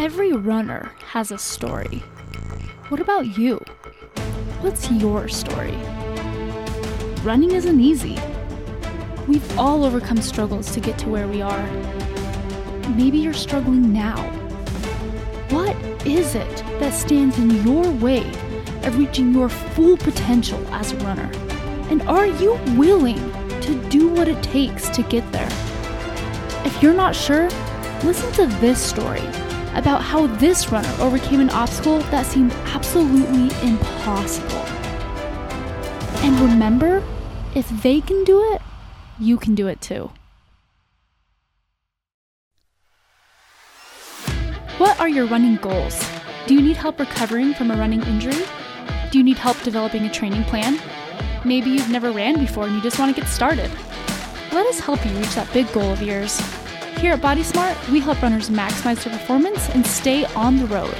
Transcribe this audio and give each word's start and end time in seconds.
Every 0.00 0.32
runner 0.32 0.90
has 1.08 1.30
a 1.30 1.36
story. 1.36 2.02
What 2.88 3.00
about 3.02 3.36
you? 3.36 3.58
What's 4.62 4.90
your 4.90 5.28
story? 5.28 5.76
Running 7.22 7.52
isn't 7.52 7.78
easy. 7.78 8.18
We've 9.28 9.58
all 9.58 9.84
overcome 9.84 10.22
struggles 10.22 10.72
to 10.72 10.80
get 10.80 10.96
to 11.00 11.10
where 11.10 11.28
we 11.28 11.42
are. 11.42 11.66
Maybe 12.96 13.18
you're 13.18 13.34
struggling 13.34 13.92
now. 13.92 14.16
What 15.50 15.76
is 16.06 16.34
it 16.34 16.64
that 16.80 16.94
stands 16.94 17.36
in 17.36 17.62
your 17.62 17.86
way 17.90 18.26
of 18.84 18.96
reaching 18.96 19.34
your 19.34 19.50
full 19.50 19.98
potential 19.98 20.66
as 20.72 20.92
a 20.92 20.96
runner? 21.04 21.30
And 21.90 22.00
are 22.08 22.26
you 22.26 22.54
willing 22.74 23.18
to 23.60 23.74
do 23.90 24.08
what 24.08 24.28
it 24.28 24.42
takes 24.42 24.88
to 24.88 25.02
get 25.02 25.30
there? 25.30 25.50
If 26.64 26.82
you're 26.82 26.94
not 26.94 27.14
sure, 27.14 27.50
listen 28.02 28.32
to 28.32 28.46
this 28.60 28.80
story 28.80 29.20
about 29.74 30.02
how 30.02 30.26
this 30.26 30.70
runner 30.70 30.92
overcame 30.98 31.40
an 31.40 31.50
obstacle 31.50 31.98
that 32.10 32.26
seemed 32.26 32.52
absolutely 32.66 33.50
impossible. 33.66 34.64
And 36.22 36.38
remember, 36.40 37.02
if 37.54 37.68
they 37.82 38.00
can 38.00 38.24
do 38.24 38.52
it, 38.52 38.62
you 39.18 39.36
can 39.36 39.54
do 39.54 39.68
it 39.68 39.80
too. 39.80 40.10
What 44.78 44.98
are 44.98 45.08
your 45.08 45.26
running 45.26 45.56
goals? 45.56 46.02
Do 46.46 46.54
you 46.54 46.62
need 46.62 46.76
help 46.76 46.98
recovering 46.98 47.54
from 47.54 47.70
a 47.70 47.76
running 47.76 48.02
injury? 48.02 48.44
Do 49.10 49.18
you 49.18 49.24
need 49.24 49.38
help 49.38 49.60
developing 49.62 50.04
a 50.04 50.10
training 50.10 50.44
plan? 50.44 50.80
Maybe 51.44 51.70
you've 51.70 51.90
never 51.90 52.10
ran 52.12 52.38
before 52.38 52.64
and 52.64 52.74
you 52.74 52.80
just 52.80 52.98
want 52.98 53.14
to 53.14 53.20
get 53.20 53.28
started. 53.28 53.70
Let 54.52 54.66
us 54.66 54.80
help 54.80 55.04
you 55.04 55.12
reach 55.12 55.34
that 55.34 55.52
big 55.52 55.70
goal 55.72 55.92
of 55.92 56.02
yours. 56.02 56.40
Here 57.00 57.14
at 57.14 57.22
Body 57.22 57.42
Smart, 57.42 57.78
we 57.88 57.98
help 57.98 58.20
runners 58.20 58.50
maximize 58.50 59.02
their 59.02 59.18
performance 59.18 59.70
and 59.70 59.86
stay 59.86 60.26
on 60.36 60.58
the 60.58 60.66
road. 60.66 60.94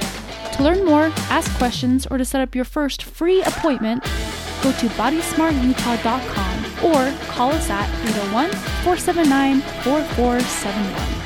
To 0.53 0.63
learn 0.63 0.83
more, 0.83 1.11
ask 1.29 1.55
questions, 1.59 2.07
or 2.07 2.17
to 2.17 2.25
set 2.25 2.41
up 2.41 2.55
your 2.55 2.65
first 2.65 3.03
free 3.03 3.43
appointment, 3.43 4.01
go 4.63 4.71
to 4.71 4.87
bodysmartutah.com 4.97 6.65
or 6.83 7.13
call 7.27 7.51
us 7.51 7.69
at 7.69 7.87
801 8.09 8.49
479 8.83 9.61
4471. 9.83 11.21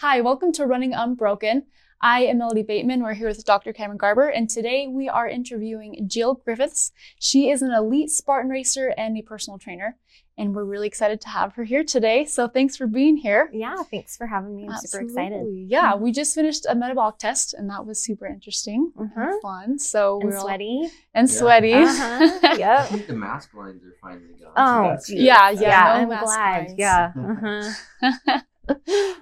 Hi, 0.00 0.20
welcome 0.20 0.52
to 0.52 0.66
Running 0.66 0.92
Unbroken. 0.92 1.64
I 2.04 2.24
am 2.24 2.36
Melody 2.36 2.62
Bateman. 2.62 3.02
We're 3.02 3.14
here 3.14 3.28
with 3.28 3.42
Dr. 3.46 3.72
Cameron 3.72 3.96
Garber, 3.96 4.28
and 4.28 4.50
today 4.50 4.86
we 4.86 5.08
are 5.08 5.26
interviewing 5.26 6.06
Jill 6.06 6.34
Griffiths. 6.34 6.92
She 7.18 7.48
is 7.48 7.62
an 7.62 7.72
elite 7.72 8.10
Spartan 8.10 8.50
racer 8.50 8.92
and 8.98 9.16
a 9.16 9.22
personal 9.22 9.58
trainer, 9.58 9.96
and 10.36 10.54
we're 10.54 10.66
really 10.66 10.86
excited 10.86 11.22
to 11.22 11.30
have 11.30 11.54
her 11.54 11.64
here 11.64 11.82
today. 11.82 12.26
So 12.26 12.46
thanks 12.46 12.76
for 12.76 12.86
being 12.86 13.16
here. 13.16 13.48
Yeah, 13.54 13.82
thanks 13.84 14.18
for 14.18 14.26
having 14.26 14.54
me. 14.54 14.64
I'm 14.64 14.72
Absolutely. 14.72 15.08
super 15.08 15.22
excited. 15.22 15.46
Yeah, 15.66 15.92
mm-hmm. 15.92 16.02
we 16.04 16.12
just 16.12 16.34
finished 16.34 16.66
a 16.68 16.74
metabolic 16.74 17.16
test, 17.16 17.54
and 17.54 17.70
that 17.70 17.86
was 17.86 18.04
super 18.04 18.26
interesting 18.26 18.92
mm-hmm. 18.94 19.18
and 19.18 19.40
fun. 19.40 19.78
So 19.78 20.20
and 20.20 20.28
we're 20.28 20.38
sweaty 20.38 20.80
all... 20.82 20.90
and 21.14 21.26
yeah. 21.26 21.34
sweaty. 21.34 21.72
Uh-huh. 21.72 22.38
yep. 22.58 22.80
I 22.80 22.84
think 22.84 23.06
the 23.06 23.14
mask 23.14 23.54
lines 23.54 23.82
are 23.82 23.96
finally 24.02 24.34
gone. 24.38 24.52
Oh, 24.58 24.96
so 25.00 25.14
yeah, 25.14 25.48
yeah, 25.48 25.60
yeah. 25.62 26.04
No 26.04 26.14
I'm 26.14 26.22
glad. 26.22 26.66
Lines. 26.66 26.74
Yeah. 26.76 27.12
Uh-huh. 27.16 28.40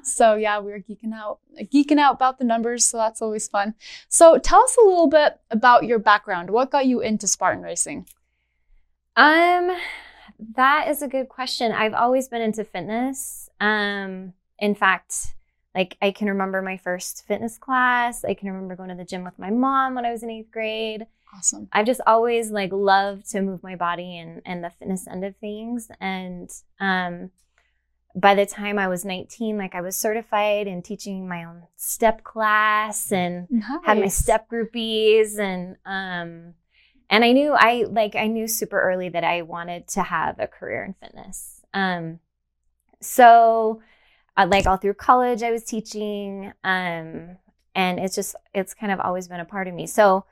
so 0.03 0.35
yeah, 0.35 0.61
we 0.61 0.73
were 0.73 0.81
geeking 0.81 1.12
out, 1.12 1.39
geeking 1.73 1.98
out 1.98 2.15
about 2.15 2.39
the 2.39 2.45
numbers. 2.45 2.85
So 2.85 2.97
that's 2.97 3.23
always 3.23 3.48
fun. 3.48 3.75
So 4.09 4.39
tell 4.39 4.62
us 4.62 4.77
a 4.83 4.87
little 4.87 5.09
bit 5.09 5.41
about 5.51 5.85
your 5.85 5.98
background. 5.98 6.51
What 6.51 6.71
got 6.71 6.87
you 6.87 7.01
into 7.01 7.27
Spartan 7.27 7.63
racing? 7.63 8.07
Um, 9.17 9.77
that 10.57 10.89
is 10.89 11.03
a 11.03 11.09
good 11.09 11.29
question. 11.29 11.73
I've 11.73 11.95
always 11.95 12.29
been 12.29 12.43
into 12.43 12.65
fitness. 12.65 13.48
Um, 13.61 14.33
in 14.59 14.75
fact, 14.75 15.35
like 15.75 15.97
I 16.03 16.11
can 16.11 16.29
remember 16.29 16.63
my 16.63 16.77
first 16.77 17.27
fitness 17.27 17.59
class. 17.59 18.25
I 18.25 18.35
can 18.35 18.48
remember 18.48 18.77
going 18.77 18.91
to 18.91 18.95
the 18.95 19.05
gym 19.05 19.25
with 19.25 19.39
my 19.39 19.51
mom 19.51 19.95
when 19.95 20.05
I 20.05 20.13
was 20.13 20.23
in 20.23 20.30
eighth 20.30 20.51
grade. 20.51 21.07
Awesome. 21.35 21.69
I've 21.73 21.86
just 21.86 22.03
always 22.07 22.51
like 22.51 22.73
loved 22.73 23.30
to 23.30 23.41
move 23.41 23.63
my 23.63 23.77
body 23.77 24.19
and 24.19 24.42
and 24.45 24.63
the 24.63 24.70
fitness 24.70 25.07
end 25.07 25.24
of 25.24 25.36
things. 25.36 25.91
And 26.01 26.51
um, 26.79 27.30
by 28.14 28.34
the 28.34 28.46
time 28.46 28.78
I 28.78 28.89
was 28.89 29.05
19, 29.05 29.56
like 29.56 29.74
I 29.74 29.80
was 29.80 29.96
certified 29.96 30.67
and 30.67 30.84
teaching 30.84 31.28
my 31.28 31.45
own 31.45 31.62
step 31.77 32.24
class 32.24 33.11
and 33.12 33.46
nice. 33.50 33.80
had 33.84 33.98
my 33.98 34.08
step 34.08 34.48
groupies 34.50 35.39
and 35.39 35.77
um 35.86 36.55
and 37.08 37.24
I 37.24 37.33
knew 37.33 37.52
I 37.52 37.84
like 37.89 38.14
I 38.14 38.27
knew 38.27 38.46
super 38.48 38.80
early 38.80 39.08
that 39.11 39.24
I 39.24 39.42
wanted 39.42 39.89
to 39.89 40.02
have 40.02 40.39
a 40.39 40.46
career 40.46 40.84
in 40.84 40.95
fitness. 40.95 41.62
Um 41.73 42.20
so 43.00 43.83
uh, 44.36 44.46
like 44.50 44.67
all 44.67 44.77
through 44.77 44.94
college 44.94 45.42
I 45.42 45.50
was 45.50 45.64
teaching 45.64 46.52
um 46.64 47.36
and 47.74 47.98
it's 47.98 48.14
just 48.14 48.36
it's 48.52 48.74
kind 48.74 48.92
of 48.92 49.00
always 49.00 49.29
been 49.29 49.40
a 49.40 49.44
part 49.44 49.68
of 49.68 49.74
me. 49.74 49.86
So 49.86 50.24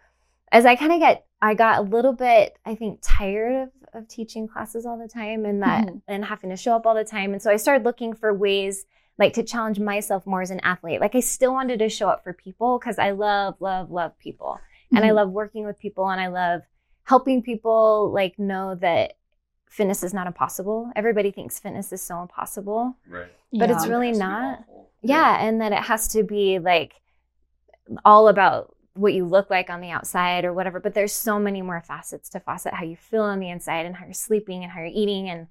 as 0.52 0.66
I 0.66 0.76
kind 0.76 0.92
of 0.92 1.00
get 1.00 1.26
I 1.42 1.54
got 1.54 1.78
a 1.78 1.82
little 1.82 2.12
bit, 2.12 2.58
I 2.66 2.74
think, 2.74 3.00
tired 3.02 3.62
of, 3.62 3.70
of 3.94 4.08
teaching 4.08 4.46
classes 4.46 4.84
all 4.84 4.98
the 4.98 5.08
time 5.08 5.44
and 5.44 5.62
that 5.62 5.86
mm-hmm. 5.86 5.98
and 6.06 6.24
having 6.24 6.50
to 6.50 6.56
show 6.56 6.76
up 6.76 6.86
all 6.86 6.94
the 6.94 7.04
time. 7.04 7.32
And 7.32 7.40
so 7.40 7.50
I 7.50 7.56
started 7.56 7.84
looking 7.84 8.14
for 8.14 8.32
ways 8.32 8.84
like 9.18 9.32
to 9.34 9.42
challenge 9.42 9.78
myself 9.78 10.26
more 10.26 10.42
as 10.42 10.50
an 10.50 10.60
athlete. 10.60 11.00
Like 11.00 11.14
I 11.14 11.20
still 11.20 11.52
wanted 11.52 11.78
to 11.80 11.88
show 11.88 12.08
up 12.08 12.24
for 12.24 12.32
people 12.32 12.78
because 12.78 12.98
I 12.98 13.10
love, 13.10 13.56
love, 13.60 13.90
love 13.90 14.18
people. 14.18 14.58
Mm-hmm. 14.58 14.96
And 14.96 15.04
I 15.04 15.08
mm-hmm. 15.08 15.16
love 15.16 15.30
working 15.30 15.66
with 15.66 15.78
people 15.78 16.08
and 16.08 16.20
I 16.20 16.28
love 16.28 16.62
helping 17.04 17.42
people 17.42 18.10
like 18.12 18.38
know 18.38 18.74
that 18.76 19.14
fitness 19.68 20.02
is 20.02 20.12
not 20.12 20.26
impossible. 20.26 20.90
Everybody 20.96 21.30
thinks 21.30 21.58
fitness 21.58 21.92
is 21.92 22.02
so 22.02 22.20
impossible. 22.22 22.96
Right. 23.08 23.30
But 23.52 23.68
yeah. 23.68 23.76
it's 23.76 23.86
really 23.86 24.12
not. 24.12 24.64
Yeah. 25.02 25.36
yeah. 25.36 25.46
And 25.46 25.60
that 25.60 25.72
it 25.72 25.82
has 25.82 26.08
to 26.08 26.22
be 26.22 26.58
like 26.58 26.94
all 28.04 28.28
about 28.28 28.74
what 28.94 29.14
you 29.14 29.24
look 29.24 29.50
like 29.50 29.70
on 29.70 29.80
the 29.80 29.90
outside 29.90 30.44
or 30.44 30.52
whatever 30.52 30.80
but 30.80 30.94
there's 30.94 31.12
so 31.12 31.38
many 31.38 31.62
more 31.62 31.80
facets 31.80 32.28
to 32.28 32.40
faucet 32.40 32.74
how 32.74 32.84
you 32.84 32.96
feel 32.96 33.22
on 33.22 33.38
the 33.38 33.48
inside 33.48 33.86
and 33.86 33.96
how 33.96 34.04
you're 34.04 34.14
sleeping 34.14 34.62
and 34.62 34.72
how 34.72 34.80
you're 34.80 34.90
eating. 34.92 35.28
And 35.28 35.46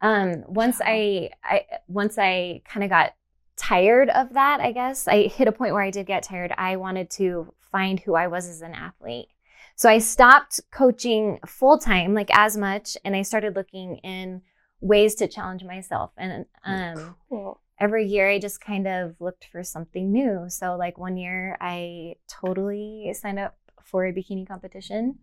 um, 0.00 0.44
once 0.48 0.80
i 0.84 1.30
i 1.44 1.64
once 1.86 2.18
i 2.18 2.60
kind 2.64 2.82
of 2.82 2.90
got 2.90 3.14
tired 3.56 4.10
of 4.10 4.32
that 4.32 4.60
i 4.60 4.72
guess 4.72 5.06
i 5.06 5.28
hit 5.28 5.46
a 5.46 5.52
point 5.52 5.74
where 5.74 5.82
i 5.82 5.90
did 5.90 6.06
get 6.06 6.24
tired 6.24 6.52
i 6.58 6.74
wanted 6.74 7.08
to 7.10 7.52
find 7.70 8.00
who 8.00 8.14
i 8.14 8.26
was 8.26 8.48
as 8.48 8.62
an 8.62 8.74
athlete. 8.74 9.28
So 9.76 9.88
i 9.88 9.98
stopped 9.98 10.60
coaching 10.70 11.38
full 11.46 11.78
time 11.78 12.14
like 12.14 12.30
as 12.36 12.56
much 12.56 12.96
and 13.04 13.14
i 13.14 13.22
started 13.22 13.54
looking 13.54 13.98
in 13.98 14.42
ways 14.80 15.14
to 15.14 15.28
challenge 15.28 15.62
myself. 15.62 16.10
And 16.16 16.46
um, 16.64 17.14
cool 17.28 17.60
every 17.82 18.06
year 18.06 18.30
I 18.30 18.38
just 18.38 18.60
kind 18.60 18.86
of 18.86 19.16
looked 19.20 19.46
for 19.50 19.64
something 19.64 20.12
new. 20.12 20.44
So 20.48 20.76
like 20.76 20.98
one 20.98 21.16
year 21.16 21.56
I 21.60 22.14
totally 22.28 23.12
signed 23.14 23.40
up 23.40 23.56
for 23.84 24.06
a 24.06 24.12
bikini 24.12 24.46
competition. 24.46 25.18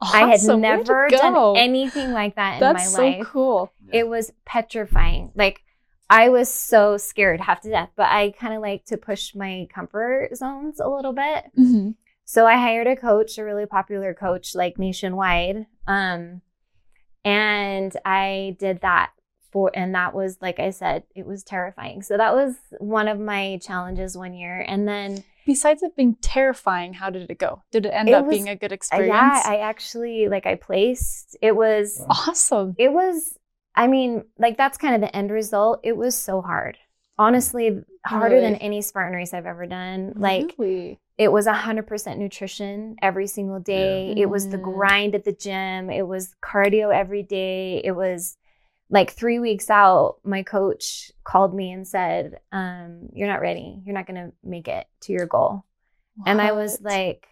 Awesome. 0.00 0.16
I 0.16 0.30
had 0.30 0.58
never 0.58 1.08
done 1.10 1.56
anything 1.56 2.12
like 2.12 2.36
that 2.36 2.54
in 2.54 2.60
That's 2.60 2.96
my 2.96 3.02
life. 3.02 3.16
That's 3.18 3.26
so 3.26 3.32
cool. 3.32 3.72
It 3.92 4.08
was 4.08 4.32
petrifying. 4.46 5.32
Like 5.34 5.62
I 6.08 6.30
was 6.30 6.48
so 6.48 6.96
scared 6.96 7.40
half 7.40 7.60
to 7.62 7.70
death, 7.70 7.90
but 7.94 8.06
I 8.06 8.30
kind 8.30 8.54
of 8.54 8.62
like 8.62 8.86
to 8.86 8.96
push 8.96 9.34
my 9.34 9.68
comfort 9.72 10.30
zones 10.34 10.80
a 10.80 10.88
little 10.88 11.12
bit. 11.12 11.44
Mm-hmm. 11.58 11.90
So 12.24 12.46
I 12.46 12.56
hired 12.56 12.86
a 12.86 12.96
coach, 12.96 13.36
a 13.36 13.44
really 13.44 13.66
popular 13.66 14.14
coach, 14.14 14.54
like 14.54 14.78
nationwide. 14.78 15.66
Um, 15.86 16.42
and 17.24 17.94
I 18.04 18.56
did 18.58 18.80
that 18.80 19.10
for 19.50 19.70
and 19.74 19.94
that 19.94 20.14
was 20.14 20.38
like 20.40 20.60
I 20.60 20.70
said, 20.70 21.04
it 21.14 21.26
was 21.26 21.42
terrifying. 21.42 22.02
So 22.02 22.16
that 22.16 22.34
was 22.34 22.56
one 22.78 23.08
of 23.08 23.18
my 23.18 23.58
challenges 23.62 24.16
one 24.16 24.34
year. 24.34 24.64
And 24.66 24.86
then 24.86 25.24
besides 25.46 25.82
it 25.82 25.96
being 25.96 26.16
terrifying, 26.20 26.92
how 26.92 27.10
did 27.10 27.30
it 27.30 27.38
go? 27.38 27.62
Did 27.72 27.86
it 27.86 27.90
end 27.90 28.08
it 28.08 28.12
up 28.12 28.26
was, 28.26 28.34
being 28.34 28.48
a 28.48 28.56
good 28.56 28.72
experience? 28.72 29.10
Yeah, 29.12 29.42
I 29.44 29.58
actually 29.58 30.28
like 30.28 30.46
I 30.46 30.54
placed. 30.56 31.36
It 31.40 31.56
was 31.56 32.04
awesome. 32.08 32.74
It 32.78 32.92
was 32.92 33.38
I 33.74 33.86
mean, 33.86 34.24
like 34.38 34.56
that's 34.56 34.76
kind 34.76 34.94
of 34.94 35.00
the 35.00 35.14
end 35.14 35.30
result. 35.30 35.80
It 35.84 35.96
was 35.96 36.16
so 36.16 36.42
hard. 36.42 36.78
Honestly, 37.16 37.80
harder 38.04 38.36
really? 38.36 38.46
than 38.46 38.56
any 38.56 38.82
Spartan 38.82 39.14
race 39.14 39.32
I've 39.32 39.46
ever 39.46 39.66
done. 39.66 40.14
Like 40.16 40.54
really? 40.58 41.00
it 41.16 41.32
was 41.32 41.46
100% 41.46 42.16
nutrition 42.16 42.96
every 43.02 43.26
single 43.26 43.60
day. 43.60 44.14
Yeah. 44.16 44.22
It 44.22 44.30
was 44.30 44.48
the 44.48 44.58
mm. 44.58 44.64
grind 44.64 45.14
at 45.14 45.24
the 45.24 45.32
gym. 45.32 45.90
It 45.90 46.06
was 46.06 46.34
cardio 46.42 46.94
every 46.94 47.22
day. 47.22 47.80
It 47.84 47.92
was 47.92 48.36
like 48.90 49.12
three 49.12 49.38
weeks 49.38 49.70
out, 49.70 50.16
my 50.24 50.42
coach 50.42 51.12
called 51.24 51.54
me 51.54 51.72
and 51.72 51.86
said, 51.86 52.40
um, 52.52 53.08
You're 53.12 53.28
not 53.28 53.40
ready. 53.40 53.80
You're 53.84 53.94
not 53.94 54.06
going 54.06 54.26
to 54.26 54.32
make 54.42 54.68
it 54.68 54.86
to 55.02 55.12
your 55.12 55.26
goal. 55.26 55.64
What? 56.16 56.28
And 56.28 56.40
I 56.40 56.52
was 56.52 56.80
like, 56.80 57.26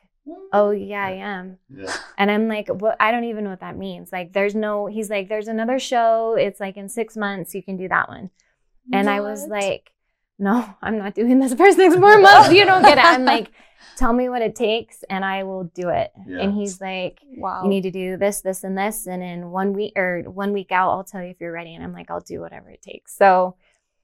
Oh, 0.52 0.70
yeah, 0.70 1.04
I 1.04 1.12
am. 1.12 1.58
Yeah. 1.68 1.94
And 2.18 2.30
I'm 2.30 2.48
like, 2.48 2.68
What? 2.68 2.96
I 3.00 3.10
don't 3.10 3.24
even 3.24 3.44
know 3.44 3.50
what 3.50 3.60
that 3.60 3.78
means. 3.78 4.10
Like, 4.12 4.32
there's 4.32 4.54
no, 4.54 4.86
he's 4.86 5.08
like, 5.08 5.28
There's 5.28 5.48
another 5.48 5.78
show. 5.78 6.34
It's 6.38 6.60
like 6.60 6.76
in 6.76 6.88
six 6.88 7.16
months, 7.16 7.54
you 7.54 7.62
can 7.62 7.76
do 7.76 7.88
that 7.88 8.08
one. 8.08 8.30
And 8.92 9.06
what? 9.06 9.14
I 9.14 9.20
was 9.20 9.46
like, 9.46 9.90
No, 10.38 10.74
I'm 10.82 10.98
not 10.98 11.14
doing 11.14 11.38
this 11.38 11.54
for 11.54 11.70
six 11.72 11.96
more 11.96 12.18
months. 12.20 12.52
You 12.52 12.64
don't 12.64 12.82
get 12.82 12.98
it. 12.98 13.04
I'm 13.04 13.24
like, 13.34 13.50
tell 13.96 14.12
me 14.12 14.28
what 14.28 14.42
it 14.42 14.54
takes 14.54 15.02
and 15.08 15.24
I 15.24 15.44
will 15.44 15.64
do 15.64 15.88
it. 15.88 16.12
Yes. 16.26 16.40
And 16.42 16.54
he's 16.54 16.80
like, 16.80 17.20
wow, 17.36 17.62
you 17.62 17.68
need 17.68 17.82
to 17.82 17.90
do 17.90 18.16
this, 18.16 18.40
this, 18.42 18.64
and 18.64 18.76
this. 18.76 19.06
And 19.06 19.22
in 19.22 19.50
one 19.50 19.72
week 19.72 19.92
or 19.96 20.22
one 20.26 20.52
week 20.52 20.72
out, 20.72 20.90
I'll 20.90 21.04
tell 21.04 21.22
you 21.22 21.30
if 21.30 21.40
you're 21.40 21.52
ready. 21.52 21.74
And 21.74 21.82
I'm 21.82 21.92
like, 21.92 22.10
I'll 22.10 22.20
do 22.20 22.40
whatever 22.40 22.70
it 22.70 22.82
takes. 22.82 23.16
So 23.16 23.56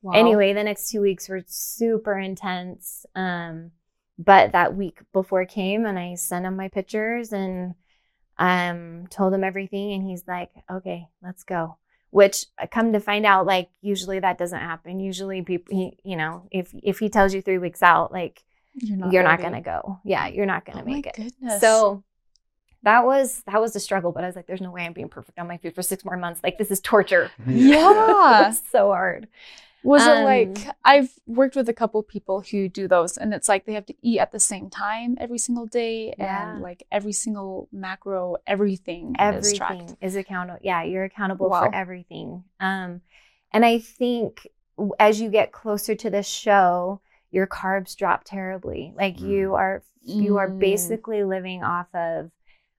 Wow. 0.02 0.18
Anyway, 0.18 0.52
the 0.52 0.64
next 0.64 0.90
two 0.90 1.00
weeks 1.00 1.28
were 1.28 1.42
super 1.46 2.18
intense. 2.18 3.06
Um, 3.14 3.70
but 4.18 4.52
that 4.52 4.76
week 4.76 5.00
before 5.12 5.46
came 5.46 5.86
and 5.86 5.98
I 5.98 6.16
sent 6.16 6.44
him 6.44 6.56
my 6.56 6.68
pictures 6.68 7.32
and 7.32 7.74
um 8.38 9.06
told 9.10 9.32
him 9.32 9.44
everything 9.44 9.92
and 9.92 10.02
he's 10.02 10.26
like, 10.26 10.50
Okay, 10.70 11.06
let's 11.22 11.44
go. 11.44 11.76
Which 12.12 12.46
I 12.58 12.66
come 12.66 12.92
to 12.92 13.00
find 13.00 13.26
out, 13.26 13.46
like 13.46 13.70
usually 13.80 14.20
that 14.20 14.38
doesn't 14.38 14.60
happen. 14.60 15.00
Usually 15.00 15.42
people 15.42 15.74
he, 15.76 15.96
you 16.04 16.16
know, 16.16 16.46
if 16.50 16.72
if 16.82 16.98
he 16.98 17.08
tells 17.08 17.32
you 17.34 17.40
three 17.42 17.58
weeks 17.58 17.82
out, 17.82 18.12
like 18.12 18.44
you're 18.74 18.98
not, 18.98 19.12
you're 19.12 19.22
not 19.22 19.40
gonna 19.40 19.62
go. 19.62 19.98
Yeah, 20.04 20.26
you're 20.28 20.46
not 20.46 20.64
gonna 20.66 20.82
Oh 20.82 20.86
my 20.86 20.94
make 20.94 21.06
it. 21.06 21.16
goodness. 21.16 21.60
So 21.60 22.04
that 22.82 23.04
was 23.06 23.42
that 23.46 23.60
was 23.60 23.74
a 23.76 23.80
struggle, 23.80 24.12
but 24.12 24.24
I 24.24 24.26
was 24.26 24.36
like, 24.36 24.46
there's 24.46 24.60
no 24.60 24.70
way 24.70 24.82
I'm 24.84 24.92
being 24.92 25.08
perfect 25.08 25.38
on 25.38 25.48
my 25.48 25.56
food 25.56 25.74
for 25.74 25.82
six 25.82 26.04
more 26.04 26.16
months. 26.16 26.40
Like 26.42 26.58
this 26.58 26.70
is 26.70 26.80
torture. 26.80 27.30
Yeah. 27.48 28.52
So 28.70 28.88
hard. 28.88 29.28
Was 29.84 30.06
it 30.06 30.10
Um, 30.18 30.24
like 30.24 30.68
I've 30.84 31.12
worked 31.26 31.56
with 31.56 31.68
a 31.68 31.72
couple 31.72 32.02
people 32.02 32.40
who 32.42 32.68
do 32.68 32.86
those 32.86 33.16
and 33.16 33.34
it's 33.34 33.48
like 33.48 33.64
they 33.66 33.72
have 33.74 33.86
to 33.86 33.94
eat 34.02 34.20
at 34.20 34.30
the 34.32 34.38
same 34.40 34.70
time 34.70 35.16
every 35.20 35.38
single 35.38 35.66
day 35.66 36.14
Yeah. 36.18 36.52
and 36.52 36.62
like 36.62 36.84
every 36.92 37.12
single 37.12 37.68
macro 37.72 38.36
everything, 38.46 39.16
is 39.18 39.52
tracked. 39.54 39.72
everything 39.72 39.96
is 40.00 40.14
accountable. 40.16 40.60
Yeah, 40.62 40.82
you're 40.84 41.04
accountable 41.04 41.48
Wow. 41.50 41.64
for 41.64 41.74
everything. 41.74 42.44
Um, 42.60 43.00
and 43.52 43.64
I 43.64 43.78
think 43.80 44.46
as 45.00 45.20
you 45.20 45.30
get 45.30 45.52
closer 45.52 45.94
to 45.96 46.10
the 46.10 46.22
show, 46.22 47.00
your 47.30 47.46
carbs 47.46 47.96
drop 47.96 48.22
terribly. 48.24 48.92
Like 48.96 49.20
you 49.20 49.48
Mm. 49.50 49.58
are 49.58 49.82
you 50.04 50.36
are 50.38 50.48
Mm. 50.48 50.58
basically 50.58 51.22
living 51.22 51.62
off 51.62 51.86
of 51.94 52.30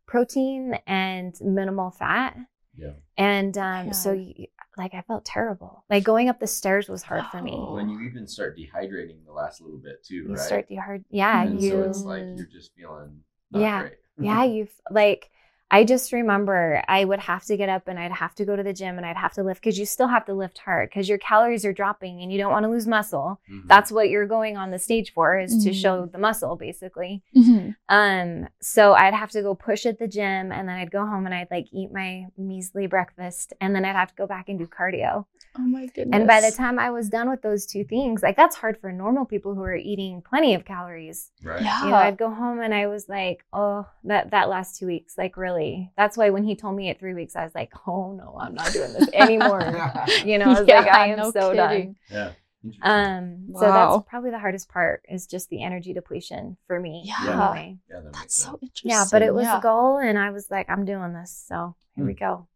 protein 0.05 0.77
and 0.85 1.33
minimal 1.41 1.89
fat. 1.91 2.38
Yeah. 2.75 2.91
And 3.17 3.57
um, 3.57 3.94
so, 3.94 4.11
you, 4.11 4.47
like, 4.77 4.93
I 4.93 5.01
felt 5.01 5.25
terrible. 5.25 5.83
Like 5.89 6.03
going 6.03 6.29
up 6.29 6.39
the 6.39 6.47
stairs 6.47 6.89
was 6.89 7.03
hard 7.03 7.25
for 7.27 7.41
me. 7.41 7.53
Oh. 7.55 7.75
When 7.75 7.89
you 7.89 8.01
even 8.01 8.27
start 8.27 8.57
dehydrating 8.57 9.23
the 9.25 9.31
last 9.33 9.61
little 9.61 9.77
bit 9.77 10.03
too, 10.03 10.15
You 10.15 10.29
right? 10.29 10.39
start 10.39 10.65
hard. 10.73 11.05
Yeah, 11.09 11.43
and 11.43 11.61
you. 11.61 11.69
so 11.69 11.83
it's 11.83 12.01
like 12.03 12.23
you're 12.35 12.45
just 12.47 12.71
feeling 12.75 13.21
not 13.51 13.59
Yeah. 13.59 13.79
great. 13.81 13.93
yeah 14.19 14.43
you've 14.55 14.73
like 14.89 15.29
i 15.71 15.83
just 15.83 16.12
remember 16.12 16.83
i 16.88 17.04
would 17.04 17.19
have 17.19 17.44
to 17.44 17.56
get 17.57 17.69
up 17.69 17.88
and 17.88 18.00
i'd 18.00 18.12
have 18.12 18.36
to 18.36 18.45
go 18.45 18.56
to 18.56 18.63
the 18.63 18.74
gym 18.74 18.98
and 18.98 19.06
i'd 19.06 19.15
have 19.18 19.33
to 19.33 19.44
lift 19.44 19.62
because 19.62 19.77
you 19.80 19.86
still 19.86 20.07
have 20.07 20.25
to 20.25 20.33
lift 20.33 20.57
hard 20.60 20.89
because 20.89 21.07
your 21.10 21.18
calories 21.18 21.65
are 21.65 21.74
dropping 21.74 22.21
and 22.21 22.31
you 22.31 22.38
don't 22.38 22.51
want 22.51 22.63
to 22.63 22.69
lose 22.69 22.88
muscle 22.88 23.39
Mhm. 23.51 23.68
that's 23.68 23.92
what 23.92 24.10
you're 24.10 24.27
going 24.27 24.57
on 24.57 24.71
the 24.71 24.80
stage 24.80 25.13
for 25.13 25.39
is 25.39 25.63
to 25.63 25.69
Mhm. 25.71 25.81
show 25.81 26.06
the 26.06 26.18
muscle 26.18 26.56
basically 26.56 27.24
Mhm. 27.36 27.75
um 27.89 28.48
so 28.62 28.94
i'd 28.94 29.13
have 29.13 29.31
to 29.31 29.42
go 29.42 29.56
push 29.56 29.86
at 29.86 30.00
the 30.00 30.07
gym 30.07 30.51
and 30.51 30.68
then 30.68 30.75
i'd 30.77 30.92
go 30.92 31.06
home 31.06 31.25
and 31.25 31.33
i'd 31.36 31.51
like 31.51 31.68
eat 31.71 31.92
my 31.92 32.27
measly 32.38 32.88
breakfast 32.88 33.54
and 33.62 33.75
then 33.75 33.86
i'd 33.86 33.95
have 33.95 34.10
to 34.10 34.15
go 34.15 34.27
back 34.27 34.50
and 34.50 34.60
do 34.60 34.68
cardio 34.68 35.25
Oh 35.56 35.62
my 35.62 35.86
goodness. 35.86 36.18
and 36.18 36.27
by 36.27 36.42
the 36.42 36.50
time 36.51 36.80
i 36.80 36.89
was 36.89 37.10
done 37.10 37.30
with 37.30 37.44
those 37.44 37.68
two 37.68 37.83
things 37.83 38.24
like 38.24 38.36
that's 38.36 38.56
hard 38.56 38.80
for 38.81 38.92
normal 38.92 39.24
people 39.25 39.54
who 39.54 39.62
are 39.62 39.75
eating 39.75 40.21
plenty 40.27 40.56
of 40.56 40.65
calories 40.65 41.31
right. 41.44 41.62
Yeah. 41.62 41.83
you 41.86 41.89
know, 41.92 41.98
I'd 41.98 42.18
go 42.18 42.31
home 42.31 42.60
and 42.60 42.74
I 42.74 42.88
was 42.88 43.07
like, 43.07 43.45
oh, 43.54 43.86
that 44.06 44.31
that 44.31 44.50
last 44.50 44.80
two 44.80 44.88
weeks, 44.88 45.15
like 45.18 45.38
really. 45.38 45.52
That's 45.97 46.17
why 46.17 46.29
when 46.29 46.44
he 46.44 46.55
told 46.55 46.75
me 46.75 46.89
at 46.89 47.00
three 47.00 47.13
weeks, 47.13 47.35
I 47.35 47.44
was 47.44 47.53
like, 47.55 47.71
oh 47.88 48.13
no, 48.13 48.38
I'm 48.39 48.53
not 48.55 48.71
doing 48.73 48.94
this 48.94 49.09
anymore. 49.13 49.61
you 50.25 50.38
know, 50.38 50.45
I 50.45 50.59
was 50.59 50.67
like, 50.67 50.88
I 50.88 51.07
am 51.07 51.17
no 51.19 51.31
so 51.31 51.51
kidding. 51.53 51.95
yeah. 52.11 52.31
Interesting. 52.63 52.81
done. 52.89 53.23
Um, 53.50 53.53
so 53.59 53.71
that's 53.71 54.09
probably 54.09 54.31
the 54.31 54.39
hardest 54.39 54.69
part 54.69 55.03
is 55.09 55.27
just 55.27 55.50
the 55.50 55.61
energy 55.63 55.91
depletion 55.94 56.55
for 56.65 56.79
me. 56.79 57.03
Yeah. 57.05 57.51
Anyway. 57.51 57.77
yeah, 57.89 57.95
that 57.97 58.05
makes 58.05 58.19
That's 58.19 58.35
so 58.35 58.44
sense. 58.51 58.59
interesting. 58.63 58.89
Yeah, 58.91 59.05
but 59.11 59.21
it 59.21 59.33
was 59.33 59.44
yeah. 59.44 59.55
the 59.55 59.61
goal, 59.61 59.97
and 59.97 60.17
I 60.17 60.29
was 60.31 60.50
like, 60.50 60.69
I'm 60.69 60.85
doing 60.85 61.11
this. 61.13 61.44
So 61.47 61.75
here 61.95 62.03
Hmm. 62.03 62.07
we 62.07 62.13
go. 62.13 62.47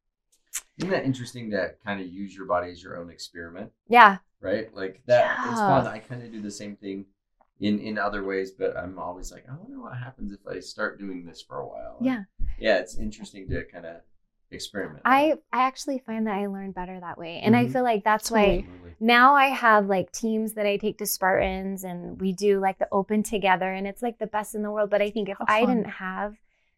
Isn't 0.77 0.91
that 0.91 1.03
interesting 1.03 1.51
to 1.51 1.73
kind 1.85 1.99
of 1.99 2.07
use 2.07 2.33
your 2.35 2.45
body 2.45 2.71
as 2.71 2.81
your 2.81 2.97
own 2.97 3.09
experiment, 3.09 3.71
Yeah. 3.89 4.19
right? 4.39 4.73
Like 4.73 5.01
that. 5.07 5.39
It's 5.39 5.59
Yeah. 5.59 5.81
fun. 5.83 5.87
I 5.87 5.99
kind 5.99 6.23
of 6.23 6.31
do 6.31 6.41
the 6.41 6.51
same 6.51 6.75
thing 6.77 7.05
in 7.59 7.79
in 7.79 7.97
other 7.97 8.23
ways, 8.23 8.51
but 8.51 8.77
I'm 8.77 8.99
always 8.99 9.31
like, 9.31 9.45
I 9.49 9.55
wonder 9.55 9.79
what 9.81 9.97
happens 9.97 10.31
if 10.31 10.39
I 10.47 10.59
start 10.59 10.99
doing 10.99 11.25
this 11.25 11.41
for 11.41 11.59
a 11.59 11.67
while. 11.67 11.97
Yeah. 12.01 12.23
yeah. 12.59 12.77
It's 12.79 12.97
interesting 12.97 13.49
to 13.49 13.63
kind 13.65 13.85
of 13.85 13.97
experiment. 14.51 15.01
I 15.05 15.33
I 15.51 15.63
actually 15.63 15.99
find 15.99 16.27
that 16.27 16.35
I 16.35 16.47
learn 16.47 16.71
better 16.71 16.99
that 16.99 17.17
way, 17.17 17.39
and 17.43 17.55
I 17.55 17.65
Mhm. 17.65 17.73
feel 17.73 17.83
like 17.83 18.03
that's 18.03 18.31
why 18.31 18.61
Totally. 18.61 18.95
now 18.99 19.33
I 19.35 19.47
have 19.47 19.87
like 19.87 20.11
teams 20.11 20.53
that 20.53 20.65
I 20.65 20.77
take 20.77 20.97
to 20.99 21.05
Spartans 21.05 21.83
and 21.83 22.19
we 22.21 22.31
do 22.31 22.59
like 22.59 22.77
the 22.79 22.87
open 22.91 23.23
together 23.23 23.71
and 23.73 23.85
it's 23.87 24.01
like 24.01 24.19
the 24.19 24.27
best 24.27 24.55
in 24.55 24.61
the 24.61 24.71
world. 24.71 24.89
But 24.89 25.01
I 25.01 25.09
think 25.09 25.27
if 25.29 25.37
How 25.37 25.45
I 25.47 25.65
fun. 25.65 25.75
didn't 25.77 25.91
have 25.91 26.35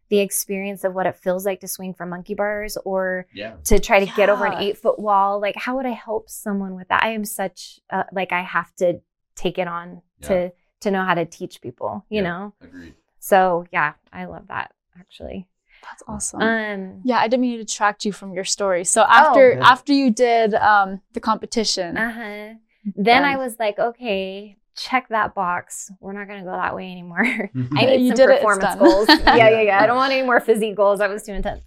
the 0.09 0.19
experience 0.19 0.83
of 0.83 0.95
what 0.95 1.05
it 1.05 1.15
feels 1.15 1.45
like 1.45 1.59
to 1.59 1.67
swing 1.67 1.93
from 1.93 2.09
monkey 2.09 2.33
bars 2.33 2.75
or 2.77 3.27
yeah. 3.31 3.57
to 3.65 3.77
try 3.77 3.99
to 4.03 4.11
get 4.15 4.27
over 4.29 4.43
an 4.47 4.53
eight 4.63 4.75
foot 4.75 4.97
wall, 4.97 5.39
like 5.39 5.55
how 5.55 5.75
would 5.75 5.85
I 5.85 5.91
help 5.91 6.27
someone 6.31 6.75
with 6.75 6.87
that? 6.87 7.03
I 7.03 7.09
am 7.09 7.23
such 7.25 7.79
uh, 7.91 8.05
like 8.11 8.31
I 8.31 8.41
have 8.41 8.73
to 8.77 9.01
take 9.35 9.59
it 9.59 9.67
on 9.67 10.01
to 10.23 10.51
to 10.81 10.91
know 10.91 11.03
how 11.03 11.13
to 11.13 11.25
teach 11.25 11.61
people, 11.61 12.05
you 12.09 12.21
Yeah. 12.21 12.29
know? 12.29 12.53
Agreed. 12.61 12.95
So 13.19 13.65
yeah, 13.71 13.93
I 14.13 14.25
love 14.25 14.47
that 14.47 14.71
actually. 14.99 15.47
That's 15.83 16.03
awesome. 16.07 16.41
Um 16.41 17.01
yeah, 17.03 17.17
I 17.19 17.27
didn't 17.27 17.41
mean 17.41 17.57
to 17.57 17.63
detract 17.65 18.05
you 18.05 18.11
from 18.11 18.33
your 18.33 18.45
story. 18.45 18.83
So 18.85 19.03
after 19.03 19.53
Yeah. 19.53 19.69
after 19.69 19.93
you 19.93 20.11
did 20.11 20.53
um 20.55 21.01
the 21.13 21.19
competition, 21.19 21.97
uh-huh. 21.97 22.53
Then 22.95 23.25
I 23.25 23.33
Um, 23.33 23.39
was 23.41 23.57
like, 23.59 23.77
okay, 23.77 24.57
check 24.75 25.09
that 25.09 25.35
box. 25.35 25.91
We're 25.99 26.13
not 26.13 26.27
gonna 26.29 26.43
go 26.45 26.51
that 26.51 26.73
way 26.75 26.89
anymore. 26.91 27.23
I 27.75 27.85
need 27.85 28.01
you 28.01 28.09
some 28.09 28.15
did 28.17 28.29
it, 28.29 28.37
performance 28.37 28.63
done. 28.75 28.79
goals. 28.79 29.07
yeah, 29.25 29.49
yeah, 29.49 29.61
yeah. 29.61 29.79
I 29.81 29.85
don't 29.85 29.97
want 29.97 30.13
any 30.13 30.23
more 30.25 30.39
physique 30.39 30.75
goals. 30.77 30.99
That 30.99 31.09
was 31.09 31.23
too 31.23 31.33
intense. 31.33 31.63